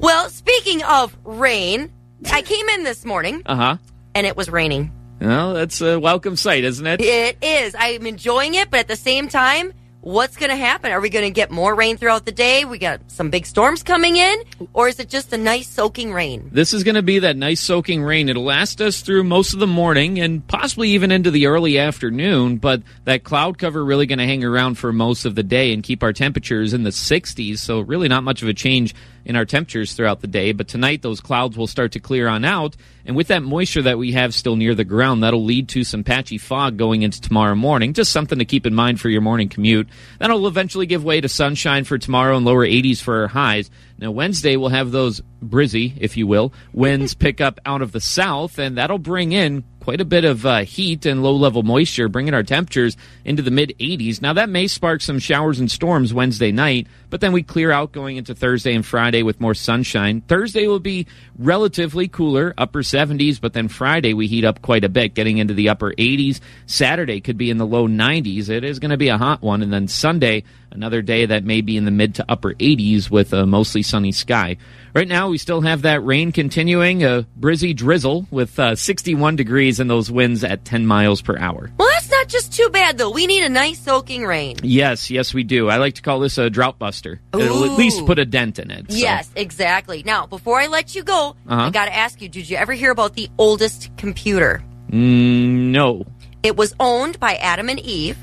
Well, 0.00 0.28
speaking 0.30 0.82
of 0.84 1.16
rain, 1.24 1.90
I 2.30 2.42
came 2.42 2.68
in 2.70 2.84
this 2.84 3.04
morning 3.04 3.42
Uh 3.46 3.56
huh. 3.56 3.76
and 4.14 4.26
it 4.26 4.36
was 4.36 4.48
raining. 4.48 4.92
Well, 5.20 5.52
that's 5.52 5.80
a 5.82 6.00
welcome 6.00 6.36
sight, 6.36 6.64
isn't 6.64 6.86
it? 6.86 7.00
It 7.02 7.36
is. 7.42 7.76
I'm 7.78 8.06
enjoying 8.06 8.54
it, 8.54 8.70
but 8.70 8.80
at 8.80 8.88
the 8.88 8.96
same 8.96 9.28
time, 9.28 9.74
what's 10.00 10.38
going 10.38 10.48
to 10.48 10.56
happen? 10.56 10.92
Are 10.92 11.00
we 11.00 11.10
going 11.10 11.26
to 11.26 11.30
get 11.30 11.50
more 11.50 11.74
rain 11.74 11.98
throughout 11.98 12.24
the 12.24 12.32
day? 12.32 12.64
We 12.64 12.78
got 12.78 13.02
some 13.08 13.28
big 13.28 13.44
storms 13.44 13.82
coming 13.82 14.16
in, 14.16 14.42
or 14.72 14.88
is 14.88 14.98
it 14.98 15.10
just 15.10 15.30
a 15.34 15.36
nice 15.36 15.68
soaking 15.68 16.14
rain? 16.14 16.48
This 16.52 16.72
is 16.72 16.84
going 16.84 16.94
to 16.94 17.02
be 17.02 17.18
that 17.18 17.36
nice 17.36 17.60
soaking 17.60 18.02
rain. 18.02 18.30
It'll 18.30 18.44
last 18.44 18.80
us 18.80 19.02
through 19.02 19.24
most 19.24 19.52
of 19.52 19.60
the 19.60 19.66
morning 19.66 20.18
and 20.18 20.46
possibly 20.46 20.90
even 20.90 21.12
into 21.12 21.30
the 21.30 21.46
early 21.46 21.78
afternoon, 21.78 22.56
but 22.56 22.82
that 23.04 23.22
cloud 23.22 23.58
cover 23.58 23.84
really 23.84 24.06
going 24.06 24.20
to 24.20 24.26
hang 24.26 24.42
around 24.42 24.76
for 24.76 24.90
most 24.90 25.26
of 25.26 25.34
the 25.34 25.42
day 25.42 25.74
and 25.74 25.82
keep 25.82 26.02
our 26.02 26.14
temperatures 26.14 26.72
in 26.72 26.82
the 26.82 26.90
60s. 26.90 27.58
So 27.58 27.80
really 27.80 28.08
not 28.08 28.24
much 28.24 28.40
of 28.40 28.48
a 28.48 28.54
change 28.54 28.94
in 29.24 29.36
our 29.36 29.44
temperatures 29.44 29.92
throughout 29.92 30.20
the 30.20 30.26
day. 30.26 30.52
But 30.52 30.68
tonight 30.68 31.02
those 31.02 31.20
clouds 31.20 31.56
will 31.56 31.66
start 31.66 31.92
to 31.92 32.00
clear 32.00 32.28
on 32.28 32.44
out. 32.44 32.76
And 33.04 33.16
with 33.16 33.28
that 33.28 33.42
moisture 33.42 33.82
that 33.82 33.98
we 33.98 34.12
have 34.12 34.34
still 34.34 34.56
near 34.56 34.74
the 34.74 34.84
ground, 34.84 35.22
that'll 35.22 35.44
lead 35.44 35.68
to 35.70 35.84
some 35.84 36.04
patchy 36.04 36.38
fog 36.38 36.76
going 36.76 37.02
into 37.02 37.20
tomorrow 37.20 37.54
morning. 37.54 37.92
Just 37.92 38.12
something 38.12 38.38
to 38.38 38.44
keep 38.44 38.66
in 38.66 38.74
mind 38.74 39.00
for 39.00 39.08
your 39.08 39.20
morning 39.20 39.48
commute. 39.48 39.88
That'll 40.18 40.46
eventually 40.46 40.86
give 40.86 41.04
way 41.04 41.20
to 41.20 41.28
sunshine 41.28 41.84
for 41.84 41.98
tomorrow 41.98 42.36
and 42.36 42.44
lower 42.44 42.66
80s 42.66 43.00
for 43.00 43.22
our 43.22 43.28
highs. 43.28 43.70
Now, 43.98 44.10
Wednesday, 44.10 44.56
we'll 44.56 44.70
have 44.70 44.92
those 44.92 45.20
brizzy, 45.44 45.94
if 45.98 46.16
you 46.16 46.26
will, 46.26 46.52
winds 46.72 47.14
pick 47.14 47.40
up 47.40 47.60
out 47.66 47.82
of 47.82 47.92
the 47.92 48.00
south, 48.00 48.58
and 48.58 48.78
that'll 48.78 48.98
bring 48.98 49.32
in 49.32 49.64
quite 49.90 50.00
a 50.00 50.04
bit 50.04 50.24
of 50.24 50.46
uh, 50.46 50.58
heat 50.58 51.04
and 51.04 51.20
low 51.20 51.34
level 51.34 51.64
moisture, 51.64 52.08
bringing 52.08 52.32
our 52.32 52.44
temperatures 52.44 52.96
into 53.24 53.42
the 53.42 53.50
mid 53.50 53.74
80s. 53.80 54.22
Now, 54.22 54.32
that 54.34 54.48
may 54.48 54.68
spark 54.68 55.00
some 55.00 55.18
showers 55.18 55.58
and 55.58 55.68
storms 55.68 56.14
Wednesday 56.14 56.52
night, 56.52 56.86
but 57.08 57.20
then 57.20 57.32
we 57.32 57.42
clear 57.42 57.72
out 57.72 57.90
going 57.90 58.16
into 58.16 58.32
Thursday 58.32 58.72
and 58.72 58.86
Friday 58.86 59.24
with 59.24 59.40
more 59.40 59.52
sunshine. 59.52 60.20
Thursday 60.20 60.68
will 60.68 60.78
be 60.78 61.08
relatively 61.36 62.06
cooler, 62.06 62.54
upper 62.56 62.82
70s, 62.82 63.40
but 63.40 63.52
then 63.52 63.66
Friday 63.66 64.14
we 64.14 64.28
heat 64.28 64.44
up 64.44 64.62
quite 64.62 64.84
a 64.84 64.88
bit, 64.88 65.14
getting 65.14 65.38
into 65.38 65.54
the 65.54 65.68
upper 65.70 65.90
80s. 65.94 66.38
Saturday 66.66 67.20
could 67.20 67.36
be 67.36 67.50
in 67.50 67.58
the 67.58 67.66
low 67.66 67.88
90s. 67.88 68.48
It 68.48 68.62
is 68.62 68.78
going 68.78 68.92
to 68.92 68.96
be 68.96 69.08
a 69.08 69.18
hot 69.18 69.42
one. 69.42 69.60
And 69.60 69.72
then 69.72 69.88
Sunday, 69.88 70.44
another 70.72 71.02
day 71.02 71.26
that 71.26 71.44
may 71.44 71.60
be 71.60 71.76
in 71.76 71.84
the 71.84 71.90
mid 71.90 72.14
to 72.16 72.24
upper 72.28 72.54
80s 72.54 73.10
with 73.10 73.32
a 73.32 73.46
mostly 73.46 73.82
sunny 73.82 74.12
sky. 74.12 74.56
Right 74.94 75.06
now, 75.08 75.28
we 75.28 75.38
still 75.38 75.60
have 75.60 75.82
that 75.82 76.04
rain 76.04 76.32
continuing, 76.32 77.04
a 77.04 77.24
brizzy 77.38 77.74
drizzle 77.76 78.26
with 78.30 78.58
uh, 78.58 78.74
61 78.74 79.36
degrees 79.36 79.78
and 79.78 79.88
those 79.88 80.10
winds 80.10 80.42
at 80.42 80.64
10 80.64 80.84
miles 80.86 81.22
per 81.22 81.38
hour. 81.38 81.70
Well, 81.78 81.88
that's 81.92 82.10
not 82.10 82.26
just 82.28 82.52
too 82.52 82.68
bad, 82.70 82.98
though. 82.98 83.10
We 83.10 83.26
need 83.28 83.44
a 83.44 83.48
nice 83.48 83.78
soaking 83.80 84.24
rain. 84.24 84.56
Yes, 84.62 85.08
yes, 85.10 85.32
we 85.32 85.44
do. 85.44 85.68
I 85.68 85.76
like 85.76 85.94
to 85.94 86.02
call 86.02 86.18
this 86.20 86.38
a 86.38 86.50
drought 86.50 86.78
buster. 86.78 87.20
It'll 87.32 87.64
at 87.64 87.78
least 87.78 88.04
put 88.04 88.18
a 88.18 88.24
dent 88.24 88.58
in 88.58 88.70
it. 88.72 88.90
so- 88.90 88.96
Yes, 88.98 89.30
exactly. 89.36 90.02
Now, 90.04 90.26
before 90.26 90.58
I 90.60 90.66
let 90.66 90.94
you 90.96 91.04
go, 91.04 91.36
Uh-huh. 91.48 91.66
I 91.66 91.70
got 91.70 91.84
to 91.84 91.94
ask 91.96 92.20
you: 92.20 92.28
Did 92.28 92.50
you 92.50 92.56
ever 92.56 92.72
hear 92.72 92.90
about 92.90 93.14
the 93.14 93.28
oldest 93.38 93.90
computer? 93.96 94.62
Mm, 94.90 95.70
no. 95.70 96.04
It 96.42 96.56
was 96.56 96.74
owned 96.80 97.20
by 97.20 97.36
Adam 97.36 97.68
and 97.68 97.78
Eve. 97.78 98.16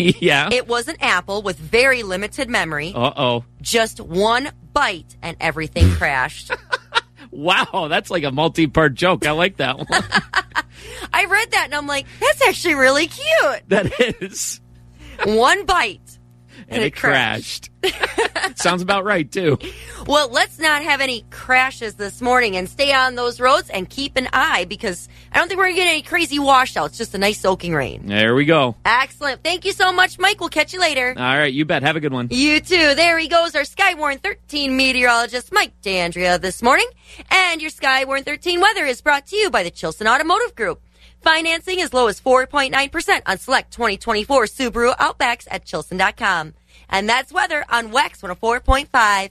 yeah. 0.20 0.48
It 0.52 0.68
was 0.68 0.88
an 0.88 0.96
apple 1.00 1.42
with 1.42 1.58
very 1.58 2.02
limited 2.02 2.48
memory. 2.48 2.92
Uh 2.94 3.12
oh. 3.16 3.44
Just 3.60 4.00
one 4.00 4.50
bite 4.72 5.16
and 5.22 5.36
everything 5.40 5.90
crashed. 5.96 6.50
Wow, 7.30 7.86
that's 7.88 8.10
like 8.10 8.24
a 8.24 8.32
multi 8.32 8.66
part 8.66 8.94
joke. 8.94 9.26
I 9.26 9.32
like 9.32 9.58
that 9.58 9.78
one. 9.78 9.86
I 11.12 11.24
read 11.26 11.50
that 11.52 11.66
and 11.66 11.74
I'm 11.74 11.86
like, 11.86 12.06
that's 12.20 12.42
actually 12.46 12.74
really 12.74 13.06
cute. 13.06 13.62
that 13.68 13.92
is. 14.20 14.60
One 15.24 15.64
bite. 15.66 16.18
And, 16.70 16.82
it 16.82 16.94
crashed. 16.96 17.70
Sounds 18.54 18.82
about 18.82 19.04
right, 19.04 19.30
too. 19.30 19.58
Well, 20.06 20.28
let's 20.30 20.58
not 20.58 20.82
have 20.82 21.00
any 21.00 21.24
crashes 21.30 21.94
this 21.94 22.20
morning 22.20 22.56
and 22.56 22.68
stay 22.68 22.92
on 22.92 23.14
those 23.14 23.40
roads 23.40 23.70
and 23.70 23.88
keep 23.88 24.16
an 24.16 24.28
eye 24.32 24.64
because 24.66 25.08
I 25.32 25.38
don't 25.38 25.48
think 25.48 25.58
we're 25.58 25.64
going 25.66 25.76
to 25.76 25.82
get 25.82 25.88
any 25.88 26.02
crazy 26.02 26.38
washouts, 26.38 26.98
just 26.98 27.14
a 27.14 27.18
nice 27.18 27.40
soaking 27.40 27.74
rain. 27.74 28.06
There 28.06 28.34
we 28.34 28.44
go. 28.44 28.76
Excellent. 28.84 29.42
Thank 29.42 29.64
you 29.64 29.72
so 29.72 29.92
much, 29.92 30.18
Mike. 30.18 30.40
We'll 30.40 30.48
catch 30.48 30.72
you 30.72 30.80
later. 30.80 31.14
All 31.16 31.22
right, 31.22 31.52
you 31.52 31.64
bet. 31.64 31.82
Have 31.82 31.96
a 31.96 32.00
good 32.00 32.12
one. 32.12 32.28
You 32.30 32.60
too. 32.60 32.94
There 32.94 33.18
he 33.18 33.28
goes, 33.28 33.54
our 33.54 33.62
Skywarn 33.62 34.22
13 34.22 34.76
meteorologist, 34.76 35.52
Mike 35.52 35.72
D'Andrea, 35.82 36.38
this 36.38 36.62
morning. 36.62 36.88
And 37.30 37.60
your 37.60 37.70
Skywarn 37.70 38.24
13 38.24 38.60
weather 38.60 38.84
is 38.84 39.00
brought 39.00 39.26
to 39.28 39.36
you 39.36 39.50
by 39.50 39.62
the 39.62 39.70
Chilson 39.70 40.06
Automotive 40.06 40.54
Group. 40.54 40.82
Financing 41.22 41.80
as 41.82 41.92
low 41.92 42.08
as 42.08 42.20
4.9% 42.20 43.22
on 43.26 43.38
select 43.38 43.72
2024 43.72 44.44
Subaru 44.44 44.96
Outbacks 44.96 45.46
at 45.50 45.66
Chilson.com. 45.66 46.54
And 46.90 47.08
that's 47.08 47.32
weather 47.32 47.64
on 47.68 47.90
Wax 47.90 48.20
104.5. 48.20 49.30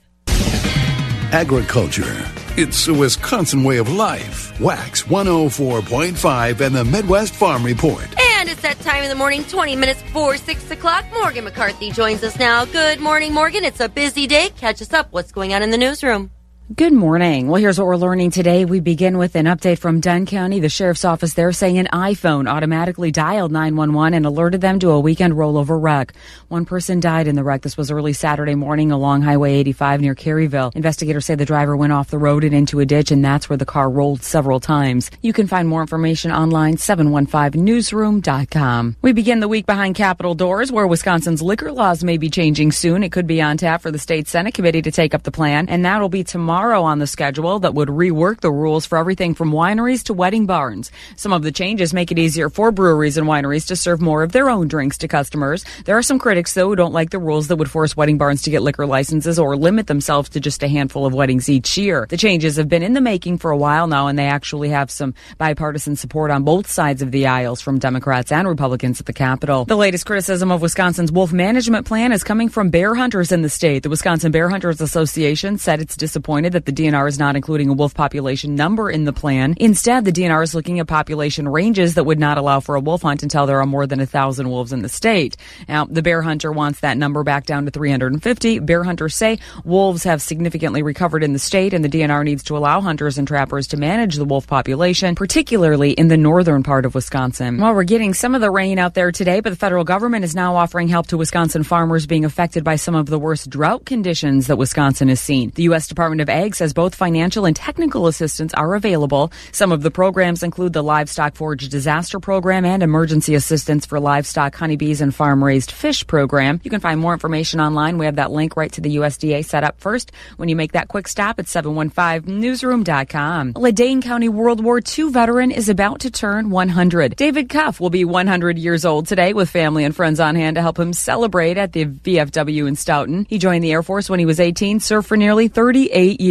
Agriculture. 1.31 2.25
It's 2.57 2.87
a 2.87 2.93
Wisconsin 2.93 3.63
way 3.63 3.77
of 3.77 3.89
life. 3.89 4.59
Wax 4.59 5.03
104.5 5.03 6.61
and 6.61 6.75
the 6.75 6.83
Midwest 6.83 7.33
Farm 7.33 7.63
Report. 7.63 8.07
And 8.19 8.49
it's 8.49 8.61
that 8.63 8.79
time 8.79 9.03
in 9.03 9.09
the 9.09 9.15
morning, 9.15 9.43
20 9.43 9.75
minutes 9.75 10.01
before 10.01 10.37
6 10.37 10.71
o'clock. 10.71 11.05
Morgan 11.13 11.43
McCarthy 11.43 11.91
joins 11.91 12.23
us 12.23 12.37
now. 12.39 12.65
Good 12.65 12.99
morning, 12.99 13.33
Morgan. 13.33 13.63
It's 13.63 13.79
a 13.79 13.87
busy 13.87 14.27
day. 14.27 14.49
Catch 14.57 14.81
us 14.81 14.91
up. 14.91 15.07
What's 15.11 15.31
going 15.31 15.53
on 15.53 15.61
in 15.61 15.69
the 15.69 15.77
newsroom? 15.77 16.31
Good 16.75 16.93
morning. 16.93 17.47
Well, 17.47 17.59
here's 17.59 17.79
what 17.79 17.87
we're 17.87 17.95
learning 17.95 18.29
today. 18.29 18.63
We 18.63 18.79
begin 18.79 19.17
with 19.17 19.35
an 19.35 19.47
update 19.47 19.79
from 19.79 20.01
Dunn 20.01 20.27
County. 20.27 20.59
The 20.59 20.69
sheriff's 20.69 21.03
office 21.03 21.33
there 21.33 21.51
saying 21.51 21.79
an 21.79 21.87
iPhone 21.91 22.47
automatically 22.47 23.09
dialed 23.09 23.51
911 23.51 24.13
and 24.13 24.23
alerted 24.23 24.61
them 24.61 24.77
to 24.81 24.91
a 24.91 24.99
weekend 24.99 25.33
rollover 25.33 25.81
wreck. 25.81 26.13
One 26.47 26.65
person 26.65 26.99
died 26.99 27.27
in 27.27 27.35
the 27.35 27.43
wreck. 27.43 27.63
This 27.63 27.75
was 27.75 27.89
early 27.89 28.13
Saturday 28.13 28.53
morning 28.53 28.91
along 28.91 29.23
Highway 29.23 29.55
85 29.55 30.01
near 30.01 30.13
Caryville. 30.13 30.75
Investigators 30.75 31.25
say 31.25 31.33
the 31.33 31.43
driver 31.43 31.75
went 31.75 31.91
off 31.91 32.11
the 32.11 32.19
road 32.19 32.43
and 32.43 32.53
into 32.53 32.79
a 32.79 32.85
ditch, 32.85 33.09
and 33.09 33.25
that's 33.25 33.49
where 33.49 33.57
the 33.57 33.65
car 33.65 33.89
rolled 33.89 34.21
several 34.21 34.59
times. 34.59 35.09
You 35.23 35.33
can 35.33 35.47
find 35.47 35.67
more 35.67 35.81
information 35.81 36.31
online, 36.31 36.75
715newsroom.com. 36.75 38.95
We 39.01 39.13
begin 39.13 39.39
the 39.39 39.47
week 39.47 39.65
behind 39.65 39.95
Capitol 39.95 40.35
doors 40.35 40.71
where 40.71 40.85
Wisconsin's 40.85 41.41
liquor 41.41 41.71
laws 41.71 42.03
may 42.03 42.17
be 42.17 42.29
changing 42.29 42.73
soon. 42.73 43.01
It 43.01 43.11
could 43.11 43.25
be 43.25 43.41
on 43.41 43.57
tap 43.57 43.81
for 43.81 43.89
the 43.89 43.97
state 43.97 44.27
Senate 44.27 44.53
committee 44.53 44.83
to 44.83 44.91
take 44.91 45.15
up 45.15 45.23
the 45.23 45.31
plan, 45.31 45.67
and 45.67 45.83
that'll 45.83 46.09
be 46.09 46.23
tomorrow 46.23 46.58
tomorrow 46.59 46.83
on 46.83 46.99
the 46.99 47.07
schedule 47.07 47.59
that 47.59 47.73
would 47.73 47.87
rework 47.87 48.41
the 48.41 48.51
rules 48.51 48.85
for 48.85 48.97
everything 48.97 49.33
from 49.33 49.49
wineries 49.49 50.03
to 50.03 50.13
wedding 50.13 50.45
barns. 50.45 50.91
Some 51.15 51.31
of 51.31 51.41
the 51.41 51.53
changes 51.53 51.93
make 51.93 52.11
it 52.11 52.19
easier 52.19 52.49
for 52.49 52.69
breweries 52.69 53.15
and 53.15 53.25
wineries 53.25 53.65
to 53.67 53.77
serve 53.77 54.01
more 54.01 54.23
of 54.23 54.33
their 54.33 54.49
own 54.49 54.67
drinks 54.67 54.97
to 54.97 55.07
customers. 55.07 55.63
There 55.85 55.97
are 55.97 56.03
some 56.03 56.19
critics, 56.19 56.53
though, 56.53 56.67
who 56.67 56.75
don't 56.75 56.91
like 56.91 57.11
the 57.11 57.17
rules 57.17 57.47
that 57.47 57.55
would 57.55 57.71
force 57.71 57.95
wedding 57.95 58.17
barns 58.17 58.41
to 58.41 58.49
get 58.49 58.61
liquor 58.61 58.85
licenses 58.85 59.39
or 59.39 59.55
limit 59.55 59.87
themselves 59.87 60.27
to 60.31 60.41
just 60.41 60.61
a 60.61 60.67
handful 60.67 61.05
of 61.05 61.13
weddings 61.13 61.47
each 61.47 61.77
year. 61.77 62.05
The 62.09 62.17
changes 62.17 62.57
have 62.57 62.67
been 62.67 62.83
in 62.83 62.91
the 62.91 62.99
making 62.99 63.37
for 63.37 63.51
a 63.51 63.57
while 63.57 63.87
now, 63.87 64.07
and 64.07 64.19
they 64.19 64.27
actually 64.27 64.67
have 64.67 64.91
some 64.91 65.13
bipartisan 65.37 65.95
support 65.95 66.29
on 66.29 66.43
both 66.43 66.69
sides 66.69 67.01
of 67.01 67.11
the 67.11 67.27
aisles 67.27 67.61
from 67.61 67.79
Democrats 67.79 68.33
and 68.33 68.45
Republicans 68.45 68.99
at 68.99 69.05
the 69.05 69.13
Capitol. 69.13 69.63
The 69.63 69.77
latest 69.77 70.05
criticism 70.05 70.51
of 70.51 70.61
Wisconsin's 70.61 71.09
wolf 71.09 71.31
management 71.31 71.87
plan 71.87 72.11
is 72.11 72.25
coming 72.25 72.49
from 72.49 72.69
bear 72.69 72.95
hunters 72.95 73.31
in 73.31 73.43
the 73.43 73.49
state. 73.49 73.83
The 73.83 73.89
Wisconsin 73.89 74.33
Bear 74.33 74.49
Hunters 74.49 74.81
Association 74.81 75.57
said 75.57 75.79
it's 75.79 75.95
disappointed 75.95 76.48
that 76.49 76.65
the 76.65 76.71
DNR 76.71 77.07
is 77.07 77.19
not 77.19 77.35
including 77.35 77.69
a 77.69 77.73
wolf 77.73 77.93
population 77.93 78.55
number 78.55 78.89
in 78.89 79.05
the 79.05 79.13
plan. 79.13 79.55
Instead, 79.57 80.05
the 80.05 80.11
DNR 80.11 80.43
is 80.43 80.53
looking 80.53 80.79
at 80.79 80.87
population 80.87 81.47
ranges 81.47 81.95
that 81.95 82.03
would 82.03 82.19
not 82.19 82.37
allow 82.37 82.59
for 82.59 82.75
a 82.75 82.79
wolf 82.79 83.01
hunt 83.03 83.23
until 83.23 83.45
there 83.45 83.59
are 83.59 83.65
more 83.65 83.87
than 83.87 83.99
a 83.99 84.05
thousand 84.05 84.49
wolves 84.49 84.73
in 84.73 84.81
the 84.81 84.89
state. 84.89 85.37
Now, 85.67 85.85
the 85.85 86.01
bear 86.01 86.21
hunter 86.21 86.51
wants 86.51 86.81
that 86.81 86.97
number 86.97 87.23
back 87.23 87.45
down 87.45 87.65
to 87.65 87.71
350. 87.71 88.59
Bear 88.59 88.83
hunters 88.83 89.15
say 89.15 89.39
wolves 89.63 90.03
have 90.03 90.21
significantly 90.21 90.83
recovered 90.83 91.23
in 91.23 91.33
the 91.33 91.39
state, 91.39 91.73
and 91.73 91.83
the 91.83 91.89
DNR 91.89 92.23
needs 92.23 92.43
to 92.43 92.57
allow 92.57 92.81
hunters 92.81 93.17
and 93.17 93.27
trappers 93.27 93.67
to 93.67 93.77
manage 93.77 94.15
the 94.15 94.25
wolf 94.25 94.47
population, 94.47 95.15
particularly 95.15 95.91
in 95.91 96.07
the 96.07 96.17
northern 96.17 96.63
part 96.63 96.85
of 96.85 96.95
Wisconsin. 96.95 97.57
Well, 97.57 97.73
we're 97.73 97.83
getting 97.83 98.13
some 98.13 98.35
of 98.35 98.41
the 98.41 98.51
rain 98.51 98.79
out 98.79 98.93
there 98.93 99.11
today, 99.11 99.39
but 99.39 99.51
the 99.51 99.55
federal 99.55 99.83
government 99.83 100.25
is 100.25 100.35
now 100.35 100.55
offering 100.55 100.87
help 100.87 101.07
to 101.07 101.17
Wisconsin 101.17 101.63
farmers 101.63 102.07
being 102.07 102.25
affected 102.25 102.63
by 102.63 102.75
some 102.75 102.95
of 102.95 103.07
the 103.07 103.19
worst 103.19 103.49
drought 103.49 103.85
conditions 103.85 104.47
that 104.47 104.57
Wisconsin 104.57 105.09
has 105.09 105.19
seen. 105.19 105.51
The 105.55 105.63
U.S. 105.63 105.87
Department 105.87 106.21
of 106.21 106.29
says 106.47 106.73
both 106.73 106.95
financial 106.95 107.45
and 107.45 107.55
technical 107.55 108.07
assistance 108.07 108.53
are 108.53 108.75
available. 108.75 109.31
Some 109.51 109.71
of 109.71 109.81
the 109.81 109.91
programs 109.91 110.41
include 110.41 110.73
the 110.73 110.81
Livestock 110.81 111.35
Forage 111.35 111.69
Disaster 111.69 112.19
Program 112.19 112.65
and 112.65 112.81
Emergency 112.81 113.35
Assistance 113.35 113.85
for 113.85 113.99
Livestock, 113.99 114.55
Honeybees, 114.55 115.01
and 115.01 115.13
Farm 115.13 115.43
Raised 115.43 115.71
Fish 115.71 116.07
Program. 116.07 116.61
You 116.63 116.71
can 116.71 116.79
find 116.79 116.99
more 116.99 117.13
information 117.13 117.59
online. 117.59 117.97
We 117.97 118.05
have 118.05 118.15
that 118.15 118.31
link 118.31 118.55
right 118.55 118.71
to 118.71 118.81
the 118.81 118.95
USDA 118.95 119.45
set 119.45 119.63
up 119.63 119.79
first 119.79 120.11
when 120.37 120.49
you 120.49 120.55
make 120.55 120.71
that 120.71 120.87
quick 120.87 121.07
stop 121.07 121.39
at 121.39 121.45
715newsroom.com. 121.45 123.53
A 123.63 123.71
Dane 123.71 124.01
County 124.01 124.29
World 124.29 124.63
War 124.63 124.79
II 124.79 125.11
veteran 125.11 125.51
is 125.51 125.69
about 125.69 125.99
to 126.01 126.09
turn 126.09 126.49
100. 126.49 127.15
David 127.15 127.49
Cuff 127.49 127.79
will 127.79 127.89
be 127.89 128.05
100 128.05 128.57
years 128.57 128.85
old 128.85 129.07
today 129.07 129.33
with 129.33 129.49
family 129.49 129.83
and 129.83 129.95
friends 129.95 130.19
on 130.19 130.35
hand 130.35 130.55
to 130.55 130.61
help 130.61 130.79
him 130.79 130.93
celebrate 130.93 131.57
at 131.57 131.73
the 131.73 131.85
VFW 131.85 132.67
in 132.67 132.75
Stoughton. 132.75 133.25
He 133.29 133.37
joined 133.37 133.63
the 133.63 133.71
Air 133.71 133.83
Force 133.83 134.09
when 134.09 134.19
he 134.19 134.25
was 134.25 134.39
18, 134.39 134.79
served 134.79 135.07
for 135.07 135.17
nearly 135.17 135.47
38 135.47 136.21
years. 136.21 136.28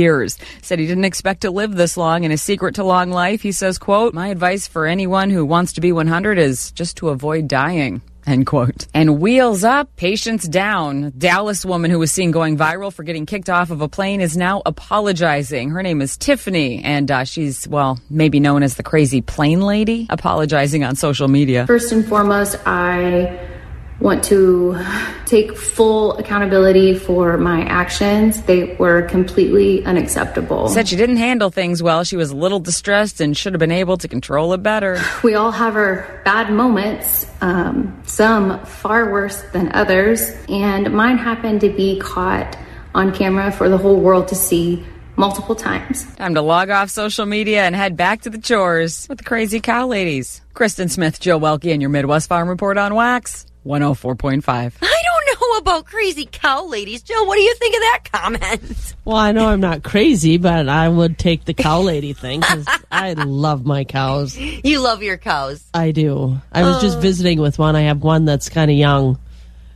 Said 0.62 0.78
he 0.78 0.86
didn't 0.86 1.04
expect 1.04 1.42
to 1.42 1.50
live 1.50 1.74
this 1.74 1.96
long 1.96 2.24
and 2.24 2.30
his 2.30 2.42
secret 2.42 2.76
to 2.76 2.84
long 2.84 3.10
life, 3.10 3.42
he 3.42 3.52
says, 3.52 3.78
quote, 3.78 4.14
my 4.14 4.28
advice 4.28 4.66
for 4.66 4.86
anyone 4.86 5.30
who 5.30 5.44
wants 5.44 5.72
to 5.74 5.80
be 5.80 5.92
100 5.92 6.38
is 6.38 6.70
just 6.72 6.96
to 6.98 7.08
avoid 7.08 7.48
dying. 7.48 8.02
End 8.28 8.46
quote. 8.46 8.86
And 8.92 9.20
wheels 9.20 9.64
up, 9.64 9.96
patience 9.96 10.46
down. 10.46 11.14
Dallas 11.16 11.64
woman 11.64 11.90
who 11.90 11.98
was 11.98 12.12
seen 12.12 12.30
going 12.30 12.58
viral 12.58 12.92
for 12.92 13.02
getting 13.02 13.24
kicked 13.24 13.48
off 13.48 13.70
of 13.70 13.80
a 13.80 13.88
plane 13.88 14.20
is 14.20 14.36
now 14.36 14.60
apologizing. 14.66 15.70
Her 15.70 15.82
name 15.82 16.02
is 16.02 16.18
Tiffany, 16.18 16.84
and 16.84 17.10
uh, 17.10 17.24
she's, 17.24 17.66
well, 17.66 17.98
maybe 18.10 18.38
known 18.38 18.62
as 18.62 18.74
the 18.74 18.82
crazy 18.82 19.22
plane 19.22 19.62
lady, 19.62 20.06
apologizing 20.10 20.84
on 20.84 20.94
social 20.94 21.26
media. 21.26 21.66
First 21.66 21.90
and 21.90 22.06
foremost, 22.06 22.56
I 22.66 23.57
want 24.00 24.22
to 24.24 24.78
take 25.26 25.56
full 25.56 26.16
accountability 26.18 26.94
for 26.94 27.36
my 27.36 27.62
actions. 27.62 28.42
They 28.42 28.76
were 28.76 29.02
completely 29.02 29.84
unacceptable. 29.84 30.68
Said 30.68 30.88
she 30.88 30.96
didn't 30.96 31.16
handle 31.16 31.50
things 31.50 31.82
well. 31.82 32.04
She 32.04 32.16
was 32.16 32.30
a 32.30 32.36
little 32.36 32.60
distressed 32.60 33.20
and 33.20 33.36
should 33.36 33.54
have 33.54 33.60
been 33.60 33.72
able 33.72 33.96
to 33.98 34.08
control 34.08 34.52
it 34.52 34.62
better. 34.62 35.00
We 35.28 35.34
all 35.34 35.50
have 35.50 35.76
our 35.76 36.22
bad 36.24 36.50
moments, 36.50 37.26
um, 37.42 38.00
some 38.06 38.64
far 38.64 39.12
worse 39.12 39.42
than 39.52 39.70
others, 39.72 40.30
and 40.48 40.90
mine 40.94 41.18
happened 41.18 41.60
to 41.62 41.70
be 41.70 41.98
caught 41.98 42.56
on 42.94 43.12
camera 43.12 43.52
for 43.52 43.68
the 43.68 43.76
whole 43.76 44.00
world 44.00 44.28
to 44.28 44.34
see 44.34 44.86
multiple 45.16 45.54
times. 45.54 46.04
Time 46.14 46.34
to 46.34 46.40
log 46.40 46.70
off 46.70 46.88
social 46.88 47.26
media 47.26 47.64
and 47.64 47.74
head 47.74 47.96
back 47.96 48.22
to 48.22 48.30
the 48.30 48.38
chores 48.38 49.06
with 49.08 49.18
the 49.18 49.24
crazy 49.24 49.60
cow 49.60 49.86
ladies. 49.86 50.40
Kristen 50.54 50.88
Smith, 50.88 51.20
Joe 51.20 51.38
Welke, 51.38 51.72
and 51.72 51.82
your 51.82 51.90
Midwest 51.90 52.28
Farm 52.28 52.48
Report 52.48 52.78
on 52.78 52.94
Wax. 52.94 53.47
104.5. 53.68 54.72
I 54.80 55.02
don't 55.04 55.40
know 55.40 55.58
about 55.58 55.84
crazy 55.84 56.26
cow 56.30 56.64
ladies. 56.64 57.02
Joe, 57.02 57.24
what 57.24 57.36
do 57.36 57.42
you 57.42 57.54
think 57.56 57.74
of 57.74 57.80
that 57.80 58.00
comment? 58.12 58.94
Well, 59.08 59.16
I 59.16 59.32
know 59.32 59.48
I'm 59.48 59.60
not 59.60 59.82
crazy, 59.84 60.36
but 60.36 60.68
I 60.68 60.86
would 60.86 61.16
take 61.16 61.46
the 61.46 61.54
cow 61.54 61.80
lady 61.80 62.12
thing 62.12 62.40
because 62.40 62.68
I 62.92 63.14
love 63.14 63.64
my 63.64 63.84
cows. 63.84 64.36
You 64.36 64.80
love 64.80 65.02
your 65.02 65.16
cows. 65.16 65.64
I 65.72 65.92
do. 65.92 66.36
I 66.52 66.62
was 66.62 66.82
just 66.82 66.98
oh. 66.98 67.00
visiting 67.00 67.40
with 67.40 67.58
one. 67.58 67.74
I 67.74 67.82
have 67.82 68.02
one 68.02 68.26
that's 68.26 68.50
kind 68.50 68.70
of 68.70 68.76
young. 68.76 69.18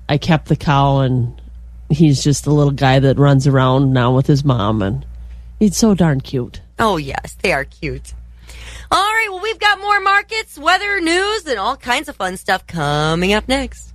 I 0.06 0.18
kept 0.18 0.48
the 0.48 0.56
cow, 0.56 0.98
and 0.98 1.40
he's 1.88 2.22
just 2.22 2.46
a 2.46 2.52
little 2.52 2.74
guy 2.74 2.98
that 2.98 3.18
runs 3.18 3.46
around 3.46 3.94
now 3.94 4.14
with 4.14 4.26
his 4.26 4.44
mom, 4.44 4.82
and 4.82 5.06
he's 5.58 5.78
so 5.78 5.94
darn 5.94 6.20
cute. 6.20 6.60
Oh, 6.78 6.98
yes, 6.98 7.34
they 7.40 7.54
are 7.54 7.64
cute. 7.64 8.12
All 8.92 8.98
right, 8.98 9.28
well, 9.30 9.40
we've 9.40 9.58
got 9.58 9.80
more 9.80 10.00
markets, 10.00 10.58
weather, 10.58 11.00
news, 11.00 11.46
and 11.46 11.58
all 11.58 11.78
kinds 11.78 12.10
of 12.10 12.16
fun 12.16 12.36
stuff 12.36 12.66
coming 12.66 13.32
up 13.32 13.48
next. 13.48 13.94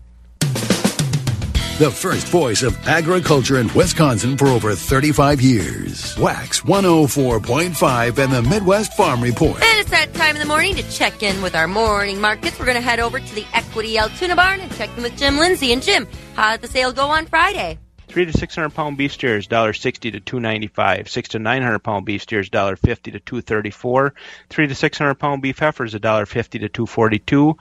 The 1.78 1.91
first 1.91 2.30
voice 2.30 2.64
of 2.64 2.76
agriculture 2.88 3.60
in 3.60 3.72
Wisconsin 3.76 4.38
for 4.38 4.48
over 4.48 4.74
35 4.74 5.39
years. 5.39 6.18
Wax 6.18 6.62
104.5 6.62 8.18
and 8.18 8.34
the 8.34 8.41
Midwest 8.41 8.98
Farm 8.98 9.22
Report. 9.22 9.62
And 9.62 9.80
it's 9.80 9.91
that 9.91 10.12
time 10.16 10.36
in 10.36 10.39
the 10.39 10.48
morning 10.48 10.74
to 10.74 10.89
check 10.89 11.22
in 11.22 11.43
with 11.43 11.54
our 11.54 11.68
morning 11.68 12.20
markets. 12.20 12.58
We're 12.58 12.66
going 12.66 12.78
to 12.78 12.82
head 12.82 13.00
over 13.00 13.20
to 13.20 13.36
the 13.36 13.45
Equity 13.54 14.00
Altoona 14.00 14.36
Barn 14.36 14.62
and 14.62 14.76
check 14.78 14.89
in 14.98 15.04
with 15.04 15.16
Jim 15.16 15.38
Lindsay. 15.38 15.72
And 15.72 15.84
Jim, 15.84 16.08
how 16.34 16.54
did 16.54 16.62
the 16.62 16.68
sale 16.68 16.91
go 16.91 17.06
on 17.10 17.28
Friday? 17.28 17.78
Three 18.08 18.26
to 18.26 18.32
six 18.32 18.55
hundred 18.55 18.70
pound 18.70 18.97
beef 18.97 19.12
steers, 19.12 19.47
dollar 19.47 19.74
sixty 19.74 20.12
to 20.12 20.22
two 20.22 20.39
ninety 20.39 20.68
five. 20.68 21.10
Six 21.10 21.30
to 21.30 21.39
nine 21.39 21.62
hundred 21.62 21.80
pound 21.80 22.05
beef 22.05 22.22
steers, 22.22 22.49
dollar 22.49 22.78
fifty 22.78 23.12
to 23.12 23.20
two 23.20 23.41
thirty 23.41 23.70
four. 23.70 24.14
Three 24.49 24.66
to 24.66 24.76
six 24.76 24.97
hundred 24.97 25.16
pound 25.16 25.41
beef 25.41 25.60
heifers, 25.60 25.93
a 25.93 25.99
dollar 25.99 26.26
fifty 26.26 26.60
to 26.60 26.70
two 26.70 26.86
forty 26.86 27.20
two. 27.20 27.58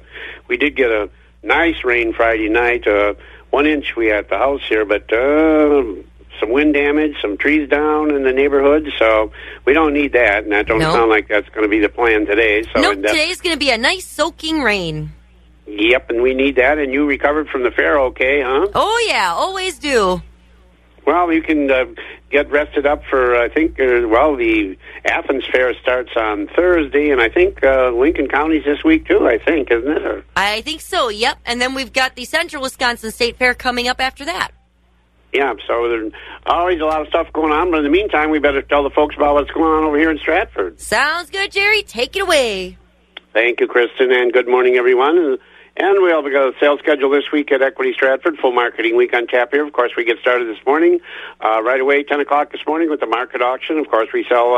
we 0.47 0.57
did 0.57 0.75
get 0.75 0.91
a 0.91 1.09
nice 1.43 1.83
rain 1.83 2.13
Friday 2.13 2.49
night. 2.49 2.87
Uh, 2.87 3.13
one 3.49 3.65
inch 3.65 3.95
we 3.95 4.07
had 4.07 4.29
the 4.29 4.37
house 4.37 4.61
here, 4.67 4.85
but 4.85 5.11
uh, 5.11 5.83
some 6.39 6.49
wind 6.49 6.73
damage, 6.73 7.15
some 7.21 7.37
trees 7.37 7.69
down 7.69 8.13
in 8.15 8.23
the 8.23 8.31
neighborhood. 8.33 8.89
So 8.99 9.31
we 9.65 9.73
don't 9.73 9.93
need 9.93 10.13
that, 10.13 10.43
and 10.43 10.51
that 10.51 10.67
don't 10.67 10.79
No. 10.79 10.91
sound 10.91 11.09
like 11.09 11.27
that's 11.27 11.49
going 11.49 11.63
to 11.63 11.69
be 11.69 11.79
the 11.79 11.89
plan 11.89 12.25
today. 12.25 12.63
So 12.63 12.81
nope, 12.81 12.95
today's 12.97 13.41
going 13.41 13.55
to 13.55 13.59
be 13.59 13.69
a 13.71 13.77
nice 13.77 14.05
soaking 14.05 14.61
rain. 14.61 15.11
Yep, 15.67 16.09
and 16.09 16.21
we 16.21 16.33
need 16.33 16.55
that. 16.57 16.77
And 16.79 16.91
you 16.91 17.05
recovered 17.05 17.47
from 17.49 17.63
the 17.63 17.71
fair, 17.71 17.97
okay, 17.99 18.41
huh? 18.41 18.67
Oh, 18.73 19.05
yeah, 19.07 19.31
always 19.33 19.79
do. 19.79 20.21
Well, 21.05 21.31
you 21.31 21.41
can 21.41 21.69
uh, 21.71 21.85
get 22.31 22.49
rested 22.49 22.85
up 22.85 23.03
for. 23.09 23.35
I 23.35 23.49
think. 23.49 23.79
Uh, 23.79 24.07
well, 24.07 24.35
the 24.35 24.77
Athens 25.05 25.43
Fair 25.51 25.73
starts 25.81 26.11
on 26.15 26.47
Thursday, 26.55 27.09
and 27.11 27.21
I 27.21 27.29
think 27.29 27.63
uh, 27.63 27.91
Lincoln 27.91 28.27
County's 28.27 28.63
this 28.65 28.83
week 28.83 29.07
too. 29.07 29.27
I 29.27 29.37
think, 29.37 29.69
isn't 29.71 29.91
it? 29.91 30.05
Or, 30.05 30.23
I 30.35 30.61
think 30.61 30.81
so, 30.81 31.09
yep. 31.09 31.37
And 31.45 31.61
then 31.61 31.73
we've 31.75 31.93
got 31.93 32.15
the 32.15 32.25
Central 32.25 32.61
Wisconsin 32.63 33.11
State 33.11 33.37
Fair 33.37 33.53
coming 33.53 33.87
up 33.87 33.99
after 33.99 34.25
that. 34.25 34.51
yeah. 35.33 35.53
So 35.67 35.87
there's 35.89 36.13
always 36.45 36.79
a 36.81 36.85
lot 36.85 37.01
of 37.01 37.07
stuff 37.07 37.31
going 37.33 37.51
on. 37.51 37.71
But 37.71 37.77
in 37.79 37.83
the 37.83 37.89
meantime, 37.89 38.29
we 38.31 38.39
better 38.39 38.61
tell 38.61 38.83
the 38.83 38.89
folks 38.89 39.15
about 39.15 39.35
what's 39.35 39.51
going 39.51 39.71
on 39.71 39.83
over 39.83 39.97
here 39.97 40.11
in 40.11 40.17
Stratford. 40.17 40.79
Sounds 40.79 41.29
good, 41.29 41.51
Jerry. 41.51 41.83
Take 41.83 42.15
it 42.15 42.21
away. 42.21 42.77
Thank 43.33 43.61
you, 43.61 43.67
Kristen, 43.67 44.11
and 44.11 44.33
good 44.33 44.47
morning, 44.47 44.75
everyone. 44.75 45.37
And- 45.77 45.87
And 45.95 46.03
we 46.03 46.09
have 46.11 46.23
got 46.31 46.53
a 46.53 46.53
sales 46.59 46.79
schedule 46.79 47.09
this 47.09 47.31
week 47.31 47.51
at 47.51 47.61
Equity 47.61 47.93
Stratford, 47.93 48.37
full 48.37 48.51
marketing 48.51 48.95
week 48.95 49.13
on 49.15 49.25
tap 49.27 49.51
here. 49.51 49.63
Of 49.65 49.73
course, 49.73 49.91
we 49.95 50.03
get 50.03 50.19
started 50.19 50.47
this 50.47 50.63
morning, 50.65 50.99
uh, 51.41 51.61
right 51.63 51.79
away, 51.79 52.03
10 52.03 52.19
o'clock 52.19 52.51
this 52.51 52.65
morning 52.67 52.89
with 52.89 52.99
the 52.99 53.05
market 53.07 53.41
auction. 53.41 53.77
Of 53.79 53.89
course, 53.89 54.09
we 54.13 54.23
sell 54.25 54.53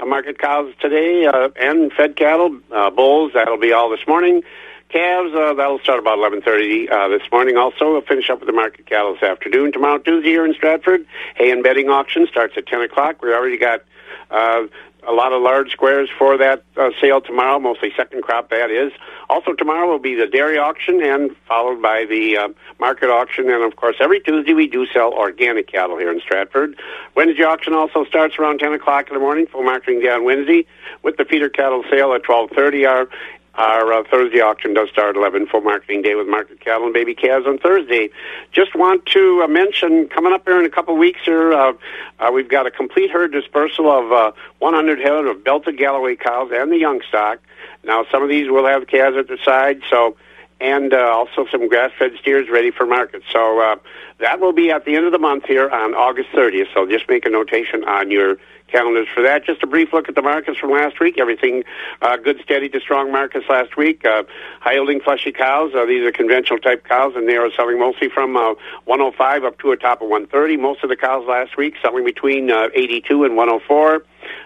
uh, 0.00 0.06
market 0.06 0.38
cows 0.38 0.72
today 0.80 1.26
uh, 1.26 1.50
and 1.56 1.92
fed 1.92 2.16
cattle, 2.16 2.56
uh, 2.70 2.90
bulls. 2.90 3.32
That'll 3.34 3.58
be 3.58 3.72
all 3.72 3.90
this 3.90 4.06
morning. 4.06 4.42
Calves, 4.88 5.34
uh, 5.34 5.54
that'll 5.54 5.78
start 5.80 5.98
about 5.98 6.18
11.30 6.18 6.90
uh, 6.90 7.08
this 7.08 7.22
morning. 7.32 7.56
Also, 7.56 7.92
we'll 7.92 8.00
finish 8.02 8.28
up 8.30 8.40
with 8.40 8.46
the 8.46 8.52
market 8.52 8.86
cattle 8.86 9.14
this 9.14 9.22
afternoon. 9.22 9.72
Tomorrow, 9.72 9.98
Tuesday, 9.98 10.30
here 10.30 10.44
in 10.44 10.52
Stratford, 10.54 11.06
hay 11.34 11.50
and 11.50 11.62
bedding 11.62 11.88
auction 11.90 12.26
starts 12.28 12.54
at 12.56 12.66
10 12.66 12.82
o'clock. 12.82 13.22
We 13.22 13.32
already 13.32 13.56
got 13.58 13.82
uh, 14.30 14.64
a 15.06 15.12
lot 15.12 15.32
of 15.32 15.42
large 15.42 15.72
squares 15.72 16.08
for 16.16 16.38
that 16.38 16.62
uh, 16.76 16.90
sale 17.00 17.20
tomorrow, 17.20 17.58
mostly 17.58 17.92
second 17.96 18.22
crop, 18.22 18.50
that 18.50 18.70
is. 18.70 18.92
Also, 19.28 19.52
tomorrow 19.52 19.88
will 19.88 19.98
be 19.98 20.14
the 20.14 20.26
dairy 20.26 20.58
auction 20.58 21.02
and 21.02 21.34
followed 21.48 21.82
by 21.82 22.04
the 22.04 22.36
uh, 22.36 22.48
market 22.78 23.10
auction. 23.10 23.50
And, 23.50 23.64
of 23.64 23.76
course, 23.76 23.96
every 24.00 24.20
Tuesday 24.20 24.54
we 24.54 24.68
do 24.68 24.86
sell 24.86 25.12
organic 25.12 25.66
cattle 25.66 25.98
here 25.98 26.12
in 26.12 26.20
Stratford. 26.20 26.76
Wednesday 27.16 27.42
auction 27.42 27.74
also 27.74 28.04
starts 28.04 28.38
around 28.38 28.60
10 28.60 28.72
o'clock 28.74 29.08
in 29.08 29.14
the 29.14 29.20
morning, 29.20 29.46
full 29.46 29.64
marketing 29.64 30.00
day 30.00 30.10
on 30.10 30.24
Wednesday, 30.24 30.66
with 31.02 31.16
the 31.16 31.24
feeder 31.24 31.48
cattle 31.48 31.82
sale 31.90 32.12
at 32.14 32.22
12.30. 32.22 32.88
Our 32.88 33.08
our 33.54 33.92
uh, 33.92 34.02
Thursday 34.10 34.40
auction 34.40 34.72
does 34.72 34.88
start 34.88 35.10
at 35.10 35.16
11, 35.16 35.46
full 35.46 35.60
marketing 35.60 36.02
day 36.02 36.14
with 36.14 36.26
market 36.26 36.60
cattle 36.60 36.84
and 36.84 36.94
baby 36.94 37.14
calves 37.14 37.46
on 37.46 37.58
Thursday. 37.58 38.08
Just 38.50 38.74
want 38.74 39.04
to 39.06 39.42
uh, 39.42 39.46
mention, 39.46 40.08
coming 40.08 40.32
up 40.32 40.46
here 40.46 40.58
in 40.58 40.64
a 40.64 40.70
couple 40.70 40.96
weeks 40.96 41.20
here, 41.24 41.52
uh, 41.52 41.72
uh, 42.18 42.30
we've 42.32 42.48
got 42.48 42.66
a 42.66 42.70
complete 42.70 43.10
herd 43.10 43.32
dispersal 43.32 43.90
of 43.90 44.10
uh, 44.10 44.32
100 44.60 44.98
head 44.98 45.26
of 45.26 45.44
belted 45.44 45.76
Galloway 45.76 46.16
cows 46.16 46.50
and 46.52 46.72
the 46.72 46.78
young 46.78 47.02
stock. 47.08 47.40
Now, 47.84 48.06
some 48.10 48.22
of 48.22 48.28
these 48.28 48.50
will 48.50 48.66
have 48.66 48.86
calves 48.86 49.16
at 49.16 49.28
the 49.28 49.38
side, 49.44 49.82
so 49.90 50.16
and 50.62 50.94
uh, 50.94 50.98
also 50.98 51.46
some 51.50 51.68
grass-fed 51.68 52.12
steers 52.20 52.48
ready 52.48 52.70
for 52.70 52.86
market. 52.86 53.22
So 53.30 53.60
uh, 53.60 53.76
that 54.20 54.40
will 54.40 54.52
be 54.52 54.70
at 54.70 54.84
the 54.84 54.94
end 54.94 55.04
of 55.04 55.12
the 55.12 55.18
month 55.18 55.44
here 55.44 55.68
on 55.68 55.94
August 55.94 56.30
30th. 56.30 56.72
So 56.72 56.86
just 56.86 57.08
make 57.08 57.26
a 57.26 57.30
notation 57.30 57.84
on 57.84 58.10
your 58.10 58.36
calendars 58.68 59.08
for 59.12 59.22
that. 59.22 59.44
Just 59.44 59.62
a 59.62 59.66
brief 59.66 59.92
look 59.92 60.08
at 60.08 60.14
the 60.14 60.22
markets 60.22 60.58
from 60.58 60.70
last 60.70 60.98
week. 61.00 61.18
Everything 61.18 61.64
uh, 62.00 62.16
good, 62.16 62.40
steady 62.42 62.68
to 62.70 62.80
strong 62.80 63.12
markets 63.12 63.46
last 63.48 63.76
week. 63.76 64.04
Uh, 64.04 64.22
high-yielding 64.60 65.00
fleshy 65.00 65.32
cows. 65.32 65.72
Uh, 65.74 65.84
these 65.84 66.06
are 66.06 66.12
conventional 66.12 66.58
type 66.58 66.84
cows, 66.88 67.12
and 67.14 67.28
they 67.28 67.36
are 67.36 67.50
selling 67.52 67.78
mostly 67.78 68.08
from 68.08 68.36
uh, 68.36 68.54
105 68.86 69.44
up 69.44 69.58
to 69.58 69.72
a 69.72 69.76
top 69.76 70.00
of 70.00 70.08
130. 70.08 70.56
Most 70.56 70.82
of 70.82 70.88
the 70.88 70.96
cows 70.96 71.26
last 71.28 71.56
week 71.56 71.74
selling 71.82 72.04
between 72.04 72.50
uh, 72.50 72.68
82 72.74 73.24
and 73.24 73.36
104. 73.36 74.04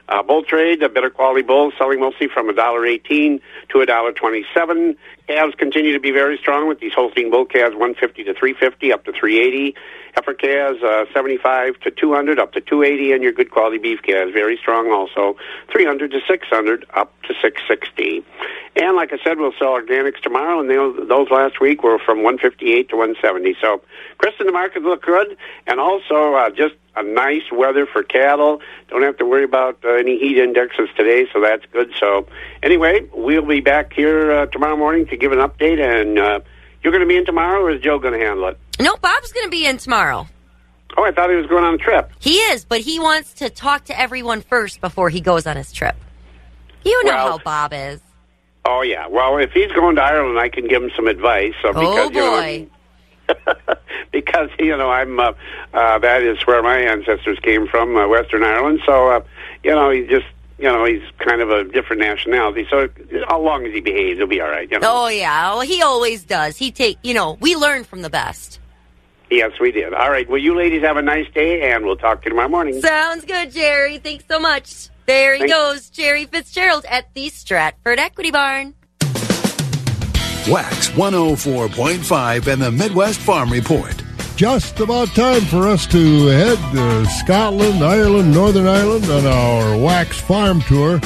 Uh, 0.09 0.23
bull 0.23 0.43
trade, 0.43 0.83
a 0.83 0.89
better 0.89 1.11
quality 1.11 1.43
bull, 1.43 1.73
selling 1.77 2.01
mostly 2.01 2.29
from 2.29 2.49
$1.18 2.49 3.41
to 3.69 3.79
$1.27. 3.79 4.97
Calves 5.27 5.55
continue 5.57 5.93
to 5.93 6.01
be 6.01 6.11
very 6.11 6.39
strong 6.39 6.69
with 6.69 6.81
these 6.81 6.93
Holstein 6.93 7.31
bull 7.31 7.45
calves 7.45 7.75
150 7.75 8.25
to 8.25 8.35
350 8.35 8.93
up 8.93 9.05
to 9.05 9.13
380. 9.13 9.75
Heifer 10.17 10.33
calves 10.33 10.83
uh, 10.83 11.05
75 11.13 11.79
to 11.81 11.91
200 11.91 12.39
up 12.39 12.53
to 12.55 12.61
280, 12.63 13.13
and 13.13 13.23
your 13.23 13.33
good 13.33 13.51
quality 13.51 13.77
beef 13.77 14.01
calves 14.03 14.33
very 14.33 14.57
strong 14.57 14.91
also 14.91 15.37
300 15.71 16.11
to 16.11 16.21
600 16.27 16.87
up 16.95 17.13
to 17.23 17.35
660. 17.43 18.25
And 18.77 18.97
like 18.97 19.13
I 19.13 19.19
said, 19.23 19.39
we'll 19.39 19.53
sell 19.59 19.79
organics 19.79 20.21
tomorrow, 20.23 20.59
and 20.59 20.71
they, 20.71 20.77
those 21.07 21.31
last 21.31 21.61
week 21.61 21.83
were 21.83 21.99
from 21.99 22.23
158 22.23 22.89
to 22.89 22.97
170. 22.97 23.57
So, 23.61 23.83
Kristen, 24.17 24.47
the 24.47 24.53
markets 24.53 24.87
look 24.87 25.03
good, 25.03 25.37
and 25.67 25.79
also 25.79 26.35
uh, 26.35 26.49
just 26.49 26.75
a 26.95 27.03
nice 27.03 27.53
weather 27.53 27.85
for 27.85 28.03
cattle. 28.03 28.63
Don't 28.89 29.03
have 29.03 29.19
to 29.19 29.27
worry 29.27 29.45
about 29.45 29.79
uh, 29.85 29.91
any 29.91 30.19
heat 30.19 30.39
indexes 30.39 30.89
today, 30.97 31.27
so 31.31 31.43
that's 31.43 31.65
good. 31.73 31.93
So, 32.01 32.27
anyway, 32.63 33.07
we'll 33.13 33.45
be 33.45 33.61
back 33.61 33.93
here 33.93 34.33
uh, 34.33 34.47
tomorrow 34.47 34.77
morning 34.77 35.07
to 35.09 35.17
give 35.19 35.33
an 35.33 35.41
update. 35.41 35.79
And 35.79 36.19
uh, 36.19 36.41
you're 36.83 36.93
going 36.93 37.03
to 37.03 37.09
be 37.09 37.19
in 37.19 37.27
tomorrow, 37.27 37.61
or 37.61 37.71
is 37.71 37.83
Joe 37.83 37.99
going 37.99 38.19
to 38.19 38.25
handle 38.25 38.49
it? 38.49 38.59
No, 38.79 38.97
Bob's 38.97 39.33
going 39.33 39.47
to 39.47 39.51
be 39.51 39.67
in 39.67 39.79
tomorrow. 39.79 40.27
Oh, 40.97 41.05
I 41.05 41.13
thought 41.13 41.31
he 41.31 41.37
was 41.37 41.47
going 41.47 41.65
on 41.65 41.75
a 41.75 41.79
trip. 41.79 42.11
He 42.21 42.37
is, 42.37 42.65
but 42.65 42.81
he 42.81 42.99
wants 42.99 43.35
to 43.35 43.51
talk 43.51 43.85
to 43.87 43.99
everyone 43.99 44.41
first 44.43 44.81
before 44.81 45.11
he 45.11 45.21
goes 45.21 45.47
on 45.47 45.57
his 45.57 45.73
trip. 45.73 45.97
You 46.85 47.05
know 47.05 47.13
Well- 47.15 47.29
how 47.33 47.39
Bob 47.39 47.73
is. 47.75 48.01
Oh 48.69 48.83
yeah. 48.83 49.07
Well, 49.07 49.39
if 49.39 49.53
he's 49.53 49.71
going 49.73 49.95
to 49.95 50.03
Ireland, 50.03 50.41
I 50.41 50.49
can 50.49 50.67
give 50.67 50.83
him 50.83 50.91
some 50.97 51.07
advice. 51.07 51.53
So 51.63 51.69
because 51.73 51.85
Oh, 51.87 52.11
you 52.11 52.21
know, 52.21 52.31
boy. 52.41 52.67
because 54.13 54.49
you 54.59 54.77
know 54.77 54.91
I'm 54.91 55.21
uh, 55.21 55.33
uh, 55.73 55.99
that 56.01 56.23
is 56.23 56.45
where 56.47 56.63
my 56.65 56.77
ancestors 56.79 57.39
came 57.41 57.69
from, 57.69 57.97
uh, 57.97 58.09
Western 58.09 58.43
Ireland. 58.43 58.81
So 58.85 59.09
uh, 59.11 59.21
you 59.63 59.71
know 59.71 59.91
he's 59.91 60.09
just 60.09 60.27
you 60.59 60.65
know 60.65 60.85
he's 60.85 61.03
kind 61.19 61.41
of 61.43 61.51
a 61.51 61.63
different 61.63 62.01
nationality. 62.03 62.67
So 62.69 62.89
as 62.89 63.23
long 63.31 63.67
as 63.67 63.73
he 63.73 63.81
behaves, 63.81 64.19
he'll 64.19 64.27
be 64.27 64.41
all 64.41 64.49
right. 64.51 64.69
You 64.69 64.81
know. 64.81 64.91
Oh 65.05 65.09
yeah, 65.09 65.53
well, 65.53 65.61
he 65.61 65.83
always 65.83 66.25
does. 66.25 66.57
He 66.57 66.73
take, 66.73 66.99
you 67.05 67.15
know, 67.15 67.39
we 67.41 67.55
learn 67.55 67.85
from 67.85 68.03
the 68.03 68.11
best. 68.11 68.59
Yes, 69.31 69.53
we 69.61 69.73
did. 69.73 69.93
All 69.93 70.11
right. 70.11 70.29
Well, 70.29 70.39
you 70.39 70.57
ladies 70.57 70.83
have 70.83 70.97
a 70.97 71.03
nice 71.03 71.29
day, 71.33 71.73
and 71.73 71.85
we'll 71.85 71.97
talk 71.97 72.23
to 72.23 72.27
you 72.27 72.31
tomorrow 72.31 72.49
morning. 72.49 72.81
Sounds 72.81 73.25
good, 73.25 73.51
Jerry. 73.51 73.99
Thanks 73.99 74.25
so 74.29 74.39
much. 74.39 74.89
There 75.07 75.35
he 75.35 75.41
Thanks. 75.41 75.53
goes, 75.55 75.91
Jerry 75.91 76.27
Fitzgerald 76.27 76.85
at 76.89 77.13
the 77.15 77.29
Stratford 77.29 77.99
Equity 77.99 78.31
Barn. 78.31 78.75
Wax 80.49 80.91
104.5 80.91 82.47
and 82.47 82.63
the 82.63 82.71
Midwest 82.71 83.19
Farm 83.21 83.51
Report. 83.51 84.01
Just 84.37 84.79
about 84.81 85.09
time 85.09 85.41
for 85.43 85.67
us 85.67 85.87
to 85.89 86.27
head 86.27 86.59
to 86.73 87.07
Scotland, 87.07 87.83
Ireland, 87.83 88.33
Northern 88.33 88.67
Ireland 88.69 89.07
on 89.07 89.27
our 89.27 89.77
Wax 89.77 90.21
Farm 90.21 90.61
Tour, 90.63 91.01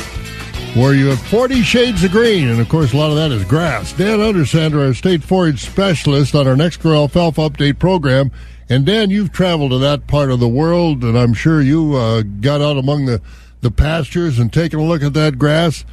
where 0.75 0.95
you 0.95 1.07
have 1.09 1.21
40 1.21 1.62
shades 1.62 2.05
of 2.05 2.12
green, 2.12 2.49
and 2.49 2.61
of 2.61 2.68
course, 2.68 2.93
a 2.93 2.97
lot 2.97 3.11
of 3.11 3.16
that 3.16 3.33
is 3.33 3.45
grass. 3.45 3.93
Dan 3.93 4.21
Undersander, 4.21 4.87
our 4.87 4.95
state 4.95 5.23
forage 5.23 5.61
specialist 5.61 6.35
on 6.35 6.47
our 6.47 6.55
Nexgrow 6.55 6.95
Alfalfa 6.95 7.41
Update 7.51 7.79
program, 7.79 8.31
And 8.68 8.87
Dan, 8.87 9.11
you've 9.11 9.33
traveled 9.33 9.73
to 9.73 9.79
that 9.79 10.07
part 10.07 10.31
of 10.31 10.39
the 10.39 10.49
world, 10.49 11.03
and 11.03 11.18
I'm 11.18 11.35
sure 11.35 11.61
you 11.61 11.97
uh, 11.97 12.23
got 12.23 12.61
out 12.61 12.77
among 12.79 13.07
the, 13.07 13.21
the 13.62 13.73
pastures 13.73 14.39
and 14.39 14.53
taken 14.53 14.79
a 14.79 14.85
look 14.85 15.03
at 15.03 15.12
that 15.14 15.39
grass. 15.39 15.85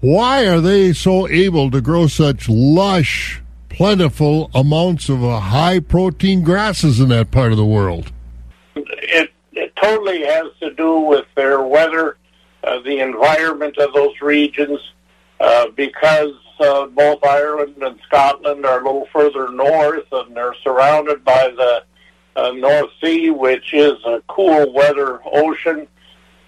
Why 0.00 0.46
are 0.46 0.60
they 0.62 0.94
so 0.94 1.28
able 1.28 1.70
to 1.70 1.82
grow 1.82 2.06
such 2.06 2.48
lush, 2.48 3.42
plentiful 3.68 4.50
amounts 4.54 5.10
of 5.10 5.22
uh, 5.22 5.40
high 5.40 5.78
protein 5.78 6.42
grasses 6.42 7.00
in 7.00 7.10
that 7.10 7.30
part 7.30 7.52
of 7.52 7.58
the 7.58 7.66
world? 7.66 8.10
It, 8.76 9.30
it 9.52 9.76
totally 9.76 10.22
has 10.24 10.46
to 10.60 10.72
do 10.72 11.00
with 11.00 11.26
their 11.36 11.62
weather, 11.62 12.16
uh, 12.64 12.80
the 12.80 13.00
environment 13.00 13.78
of 13.78 13.92
those 13.92 14.14
regions, 14.20 14.78
uh, 15.40 15.68
because 15.76 16.32
uh, 16.60 16.86
both 16.86 17.24
Ireland 17.24 17.82
and 17.82 17.98
Scotland 18.06 18.64
are 18.64 18.80
a 18.80 18.84
little 18.84 19.08
further 19.12 19.50
north 19.50 20.06
and 20.12 20.36
they're 20.36 20.54
surrounded 20.62 21.24
by 21.24 21.48
the 21.56 21.84
uh, 22.36 22.52
North 22.52 22.90
Sea, 23.02 23.30
which 23.30 23.74
is 23.74 23.94
a 24.06 24.22
cool 24.28 24.72
weather 24.72 25.20
ocean. 25.24 25.86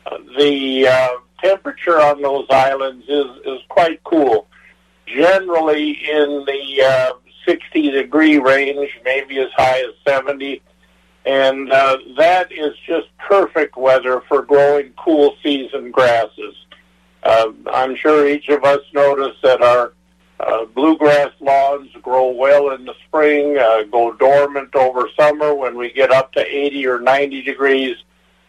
Uh, 0.07 0.19
the 0.39 0.89
uh, 0.89 1.09
temperature 1.43 2.01
on 2.01 2.23
those 2.23 2.47
islands 2.51 3.05
is, 3.09 3.27
is 3.45 3.61
quite 3.69 4.03
cool. 4.05 4.47
Generally 5.07 5.91
in 6.11 6.45
the 6.47 6.83
uh, 6.83 7.13
60 7.47 7.91
degree 7.91 8.39
range, 8.39 8.91
maybe 9.05 9.39
as 9.39 9.51
high 9.57 9.81
as 9.81 9.95
70. 10.07 10.63
And 11.27 11.73
uh, 11.73 11.99
that 12.19 12.53
is 12.53 12.75
just 12.87 13.09
perfect 13.19 13.77
weather 13.77 14.23
for 14.29 14.43
growing 14.43 14.93
cool 14.97 15.37
season 15.43 15.91
grasses. 15.91 16.55
Uh, 17.23 17.53
I'm 17.73 17.97
sure 17.97 18.29
each 18.29 18.49
of 18.49 18.65
us 18.65 18.81
noticed 18.93 19.41
that 19.43 19.63
our 19.63 19.95
uh, 20.41 20.67
bluegrass 20.67 21.31
lawns 21.41 21.91
grow 22.03 22.31
well 22.31 22.71
in 22.71 22.85
the 22.85 22.95
spring, 23.07 23.57
uh, 23.57 23.85
go 23.85 24.13
dormant 24.13 24.75
over 24.75 25.09
summer 25.19 25.55
when 25.55 25.77
we 25.77 25.91
get 25.93 26.11
up 26.11 26.33
to 26.33 26.45
80 26.45 26.87
or 26.87 27.01
90 27.01 27.43
degrees, 27.43 27.97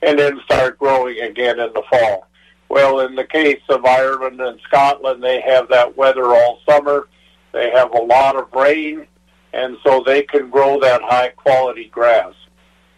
and 0.02 0.20
then 0.20 0.42
start 0.44 0.78
growing 0.78 1.20
again 1.22 1.60
in 1.60 1.72
the 1.74 1.84
fall. 1.90 2.28
Well, 2.68 3.00
in 3.02 3.16
the 3.16 3.24
case 3.24 3.62
of 3.70 3.86
Ireland 3.86 4.42
and 4.42 4.60
Scotland, 4.68 5.24
they 5.24 5.40
have 5.42 5.70
that 5.70 5.96
weather 5.96 6.26
all 6.26 6.60
summer. 6.68 7.08
They 7.54 7.70
have 7.72 7.94
a 7.94 8.02
lot 8.02 8.36
of 8.36 8.52
rain, 8.54 9.08
and 9.54 9.78
so 9.84 10.04
they 10.06 10.24
can 10.24 10.50
grow 10.50 10.80
that 10.82 11.02
high 11.02 11.30
quality 11.30 11.86
grass. 11.88 12.34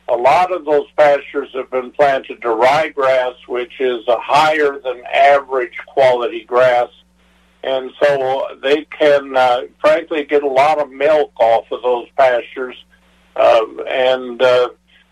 A 0.09 0.15
lot 0.15 0.53
of 0.53 0.63
those 0.65 0.87
pastures 0.97 1.49
have 1.53 1.69
been 1.69 1.91
planted 1.91 2.41
to 2.41 2.47
ryegrass, 2.47 3.35
which 3.47 3.73
is 3.79 4.07
a 4.07 4.17
higher 4.19 4.79
than 4.79 5.03
average 5.05 5.77
quality 5.85 6.45
grass. 6.45 6.89
And 7.63 7.91
so 8.01 8.47
they 8.63 8.85
can, 8.85 9.35
uh, 9.35 9.63
frankly, 9.81 10.23
get 10.23 10.43
a 10.43 10.47
lot 10.47 10.79
of 10.79 10.89
milk 10.89 11.33
off 11.39 11.65
of 11.71 11.81
those 11.81 12.07
pastures. 12.17 12.75
Um, 13.35 13.81
and 13.87 14.41
uh, 14.41 14.69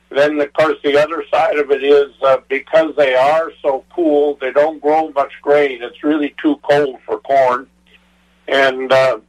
then, 0.09 0.39
of 0.39 0.53
course, 0.53 0.77
the 0.83 0.97
other 0.97 1.23
side 1.31 1.57
of 1.57 1.71
it 1.71 1.83
is 1.83 2.13
uh, 2.21 2.37
because 2.47 2.95
they 2.95 3.15
are 3.15 3.51
so 3.61 3.83
cool, 3.93 4.37
they 4.39 4.51
don't 4.51 4.81
grow 4.81 5.09
much 5.09 5.33
grain. 5.41 5.83
It's 5.83 6.03
really 6.03 6.33
too 6.41 6.55
cold 6.69 6.99
for 7.05 7.19
corn, 7.19 7.67
and 8.47 8.91
uh, 8.91 9.19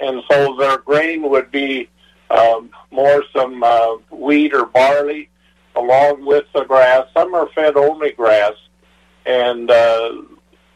and 0.00 0.22
so 0.30 0.56
their 0.56 0.78
grain 0.78 1.28
would 1.28 1.50
be 1.50 1.88
um, 2.32 2.70
more 2.90 3.22
some 3.34 3.62
uh, 3.62 3.96
wheat 4.10 4.54
or 4.54 4.66
barley 4.66 5.28
along 5.76 6.24
with 6.24 6.44
the 6.54 6.64
grass. 6.64 7.06
Some 7.14 7.34
are 7.34 7.48
fed 7.54 7.76
only 7.76 8.12
grass, 8.12 8.54
and 9.26 9.70
uh, 9.70 10.22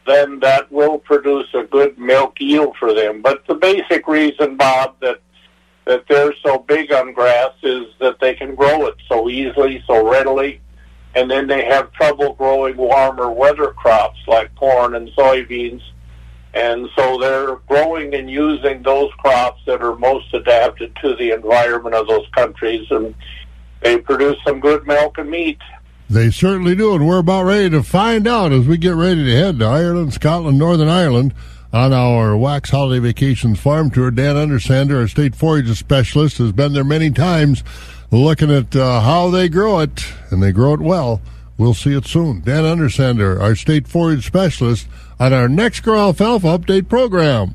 then 0.06 0.40
that 0.40 0.70
will 0.70 0.98
produce 0.98 1.48
a 1.54 1.64
good 1.64 1.98
milk 1.98 2.40
yield 2.40 2.76
for 2.78 2.94
them. 2.94 3.22
But 3.22 3.46
the 3.46 3.54
basic 3.54 4.06
reason, 4.06 4.56
Bob, 4.56 4.96
that 5.00 5.20
that 5.86 6.04
they're 6.08 6.34
so 6.44 6.58
big 6.58 6.92
on 6.92 7.12
grass 7.12 7.52
is 7.62 7.84
that 8.00 8.18
they 8.20 8.34
can 8.34 8.56
grow 8.56 8.86
it 8.86 8.96
so 9.08 9.30
easily, 9.30 9.82
so 9.86 10.08
readily, 10.08 10.60
and 11.14 11.30
then 11.30 11.46
they 11.46 11.64
have 11.64 11.92
trouble 11.92 12.34
growing 12.34 12.76
warmer 12.76 13.30
weather 13.30 13.68
crops 13.68 14.18
like 14.26 14.52
corn 14.56 14.96
and 14.96 15.08
soybeans. 15.10 15.82
And 16.56 16.88
so 16.96 17.18
they're 17.18 17.56
growing 17.68 18.14
and 18.14 18.30
using 18.30 18.82
those 18.82 19.12
crops 19.18 19.60
that 19.66 19.82
are 19.82 19.94
most 19.94 20.32
adapted 20.32 20.96
to 21.02 21.14
the 21.14 21.32
environment 21.32 21.94
of 21.94 22.08
those 22.08 22.26
countries, 22.34 22.86
and 22.90 23.14
they 23.82 23.98
produce 23.98 24.36
some 24.42 24.58
good 24.60 24.86
milk 24.86 25.18
and 25.18 25.28
meat. 25.28 25.58
They 26.08 26.30
certainly 26.30 26.74
do, 26.74 26.94
and 26.94 27.06
we're 27.06 27.18
about 27.18 27.42
ready 27.42 27.68
to 27.68 27.82
find 27.82 28.26
out 28.26 28.52
as 28.52 28.66
we 28.66 28.78
get 28.78 28.94
ready 28.94 29.22
to 29.22 29.36
head 29.36 29.58
to 29.58 29.66
Ireland, 29.66 30.14
Scotland, 30.14 30.58
Northern 30.58 30.88
Ireland 30.88 31.34
on 31.74 31.92
our 31.92 32.34
Wax 32.34 32.70
Holiday 32.70 33.00
Vacations 33.00 33.60
farm 33.60 33.90
tour. 33.90 34.10
Dan 34.10 34.36
Undersander, 34.36 34.98
our 34.98 35.08
state 35.08 35.34
forage 35.34 35.68
specialist, 35.78 36.38
has 36.38 36.52
been 36.52 36.72
there 36.72 36.84
many 36.84 37.10
times 37.10 37.62
looking 38.10 38.50
at 38.50 38.74
uh, 38.74 39.02
how 39.02 39.28
they 39.28 39.50
grow 39.50 39.80
it, 39.80 40.06
and 40.30 40.42
they 40.42 40.52
grow 40.52 40.72
it 40.72 40.80
well. 40.80 41.20
We'll 41.58 41.74
see 41.74 41.94
it 41.94 42.06
soon. 42.06 42.40
Dan 42.40 42.64
Undersander, 42.64 43.38
our 43.40 43.54
state 43.54 43.86
forage 43.86 44.26
specialist, 44.26 44.88
on 45.18 45.32
our 45.32 45.48
Nexgrow 45.48 45.98
Alfalfa 45.98 46.58
Update 46.58 46.88
program. 46.88 47.54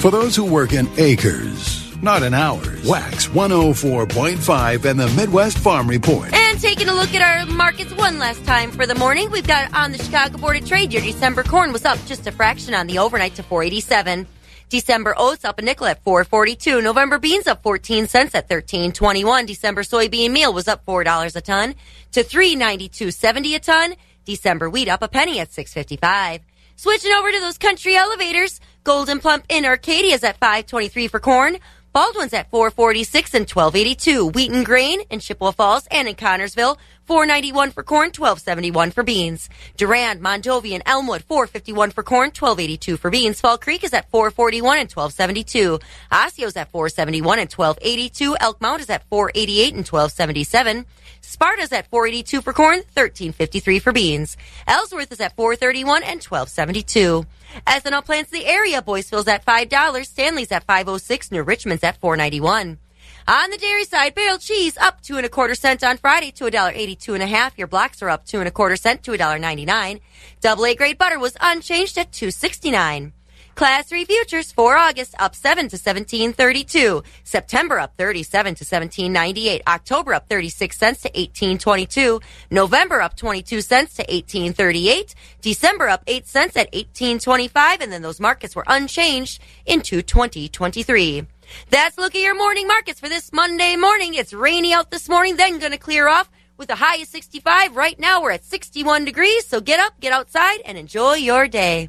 For 0.00 0.10
those 0.10 0.36
who 0.36 0.44
work 0.44 0.72
in 0.74 0.86
acres, 0.98 1.96
not 2.02 2.22
in 2.22 2.34
hours, 2.34 2.86
Wax 2.86 3.26
104.5 3.28 4.84
and 4.84 5.00
the 5.00 5.08
Midwest 5.16 5.58
Farm 5.58 5.88
Report. 5.88 6.32
And 6.32 6.60
taking 6.60 6.88
a 6.88 6.94
look 6.94 7.14
at 7.14 7.22
our 7.22 7.46
markets 7.46 7.92
one 7.94 8.18
last 8.18 8.44
time 8.44 8.70
for 8.70 8.86
the 8.86 8.94
morning, 8.94 9.30
we've 9.30 9.46
got 9.46 9.74
on 9.74 9.92
the 9.92 9.98
Chicago 9.98 10.36
Board 10.38 10.56
of 10.56 10.68
Trade, 10.68 10.92
your 10.92 11.02
December 11.02 11.42
corn 11.42 11.72
was 11.72 11.84
up 11.84 11.98
just 12.04 12.26
a 12.26 12.32
fraction 12.32 12.74
on 12.74 12.86
the 12.86 12.98
overnight 12.98 13.34
to 13.36 13.42
487. 13.42 14.26
December 14.68 15.14
oats 15.16 15.44
up 15.44 15.58
a 15.58 15.62
nickel 15.62 15.86
at 15.86 16.02
442. 16.02 16.82
November 16.82 17.18
beans 17.18 17.46
up 17.46 17.62
14 17.62 18.06
cents 18.08 18.34
at 18.34 18.44
1321. 18.50 19.46
December 19.46 19.82
soybean 19.82 20.32
meal 20.32 20.52
was 20.52 20.68
up 20.68 20.84
$4 20.84 21.36
a 21.36 21.40
ton 21.40 21.74
to 22.12 22.24
392.70 22.24 23.54
a 23.54 23.58
ton. 23.60 23.94
December 24.24 24.70
wheat 24.70 24.88
up 24.88 25.02
a 25.02 25.08
penny 25.08 25.40
at 25.40 25.52
655. 25.52 26.40
Switching 26.76 27.12
over 27.12 27.30
to 27.30 27.40
those 27.40 27.58
country 27.58 27.96
elevators, 27.96 28.60
Gold'n 28.84 29.20
Plump 29.20 29.44
in 29.48 29.64
Arcadia 29.64 30.14
is 30.14 30.24
at 30.24 30.38
523 30.38 31.08
for 31.08 31.20
corn. 31.20 31.58
Baldwin's 31.94 32.34
at 32.34 32.50
446 32.50 33.34
and 33.34 33.48
1282. 33.48 34.26
Wheaton 34.30 34.64
Grain 34.64 35.02
in 35.10 35.20
Chippewa 35.20 35.52
Falls 35.52 35.86
and 35.92 36.08
in 36.08 36.16
Connorsville, 36.16 36.76
491 37.04 37.70
for 37.70 37.84
corn, 37.84 38.06
1271 38.06 38.90
for 38.90 39.04
beans. 39.04 39.48
Durand, 39.76 40.20
Mondovi, 40.20 40.72
and 40.72 40.82
Elmwood, 40.86 41.22
451 41.22 41.92
for 41.92 42.02
corn, 42.02 42.30
1282 42.30 42.96
for 42.96 43.10
beans. 43.10 43.40
Fall 43.40 43.58
Creek 43.58 43.84
is 43.84 43.94
at 43.94 44.10
441 44.10 44.78
and 44.78 44.90
1272. 44.90 45.78
Osseo's 46.10 46.56
at 46.56 46.72
471 46.72 47.38
and 47.38 47.52
1282. 47.52 48.36
Elk 48.40 48.60
Mound 48.60 48.80
is 48.80 48.90
at 48.90 49.08
488 49.08 49.74
and 49.74 49.86
1277. 49.86 50.86
Sparta's 51.24 51.72
at 51.72 51.88
482 51.88 52.42
for 52.42 52.52
corn, 52.52 52.78
1353 52.94 53.78
for 53.78 53.92
beans. 53.92 54.36
Ellsworth 54.66 55.10
is 55.10 55.20
at 55.20 55.34
431 55.36 56.02
and 56.02 56.22
1272. 56.22 57.24
Ethanol 57.66 58.04
plants 58.04 58.32
in 58.32 58.40
the 58.40 58.46
area, 58.46 58.82
Boyceville's 58.82 59.28
at 59.28 59.44
$5, 59.44 60.06
Stanley's 60.06 60.52
at 60.52 60.64
506, 60.64 61.32
New 61.32 61.42
Richmond's 61.42 61.84
at 61.84 62.00
491. 62.00 62.78
On 63.26 63.50
the 63.50 63.56
dairy 63.56 63.84
side, 63.84 64.14
barrel 64.14 64.36
cheese 64.36 64.76
up 64.76 65.00
two 65.00 65.16
and 65.16 65.24
a 65.24 65.30
quarter 65.30 65.54
cent 65.54 65.82
on 65.82 65.96
Friday 65.96 66.30
to 66.32 66.44
a 66.44 66.50
dollar 66.50 66.72
eighty-two 66.74 67.14
and 67.14 67.22
a 67.22 67.26
half. 67.26 67.56
Your 67.56 67.66
blocks 67.66 68.02
are 68.02 68.10
up 68.10 68.26
two 68.26 68.38
and 68.38 68.46
a 68.46 68.50
quarter 68.50 68.76
cent 68.76 69.02
to 69.04 69.14
a 69.14 69.16
dollar 69.16 69.38
ninety-nine. 69.38 70.00
Double 70.42 70.66
A 70.66 70.74
grade 70.74 70.98
butter 70.98 71.18
was 71.18 71.34
unchanged 71.40 71.96
at 71.96 72.12
two 72.12 72.30
sixty-nine. 72.30 73.14
Class 73.54 73.86
3 73.86 74.04
futures 74.04 74.50
for 74.50 74.76
August 74.76 75.14
up 75.20 75.36
7 75.36 75.68
to 75.68 75.76
1732. 75.76 77.04
September 77.22 77.78
up 77.78 77.94
37 77.96 78.56
to 78.56 78.64
1798. 78.64 79.62
October 79.68 80.12
up 80.12 80.28
36 80.28 80.76
cents 80.76 81.02
to 81.02 81.08
1822. 81.10 82.20
November 82.50 83.00
up 83.00 83.16
22 83.16 83.60
cents 83.60 83.94
to 83.94 84.02
1838. 84.02 85.14
December 85.40 85.88
up 85.88 86.02
8 86.08 86.26
cents 86.26 86.56
at 86.56 86.66
1825 86.74 87.80
and 87.80 87.92
then 87.92 88.02
those 88.02 88.18
markets 88.18 88.56
were 88.56 88.64
unchanged 88.66 89.40
into 89.66 90.02
2023. 90.02 91.24
That's 91.70 91.96
look 91.96 92.16
at 92.16 92.22
your 92.22 92.36
morning 92.36 92.66
markets 92.66 92.98
for 92.98 93.08
this 93.08 93.32
Monday 93.32 93.76
morning. 93.76 94.14
It's 94.14 94.32
rainy 94.32 94.72
out 94.72 94.90
this 94.90 95.08
morning, 95.08 95.36
then 95.36 95.60
going 95.60 95.70
to 95.70 95.78
clear 95.78 96.08
off 96.08 96.28
with 96.56 96.70
a 96.70 96.74
high 96.74 96.96
of 96.96 97.06
65. 97.06 97.76
Right 97.76 98.00
now 98.00 98.20
we're 98.20 98.32
at 98.32 98.44
61 98.44 99.04
degrees, 99.04 99.46
so 99.46 99.60
get 99.60 99.78
up, 99.78 100.00
get 100.00 100.12
outside, 100.12 100.60
and 100.64 100.76
enjoy 100.76 101.14
your 101.14 101.46
day. 101.46 101.88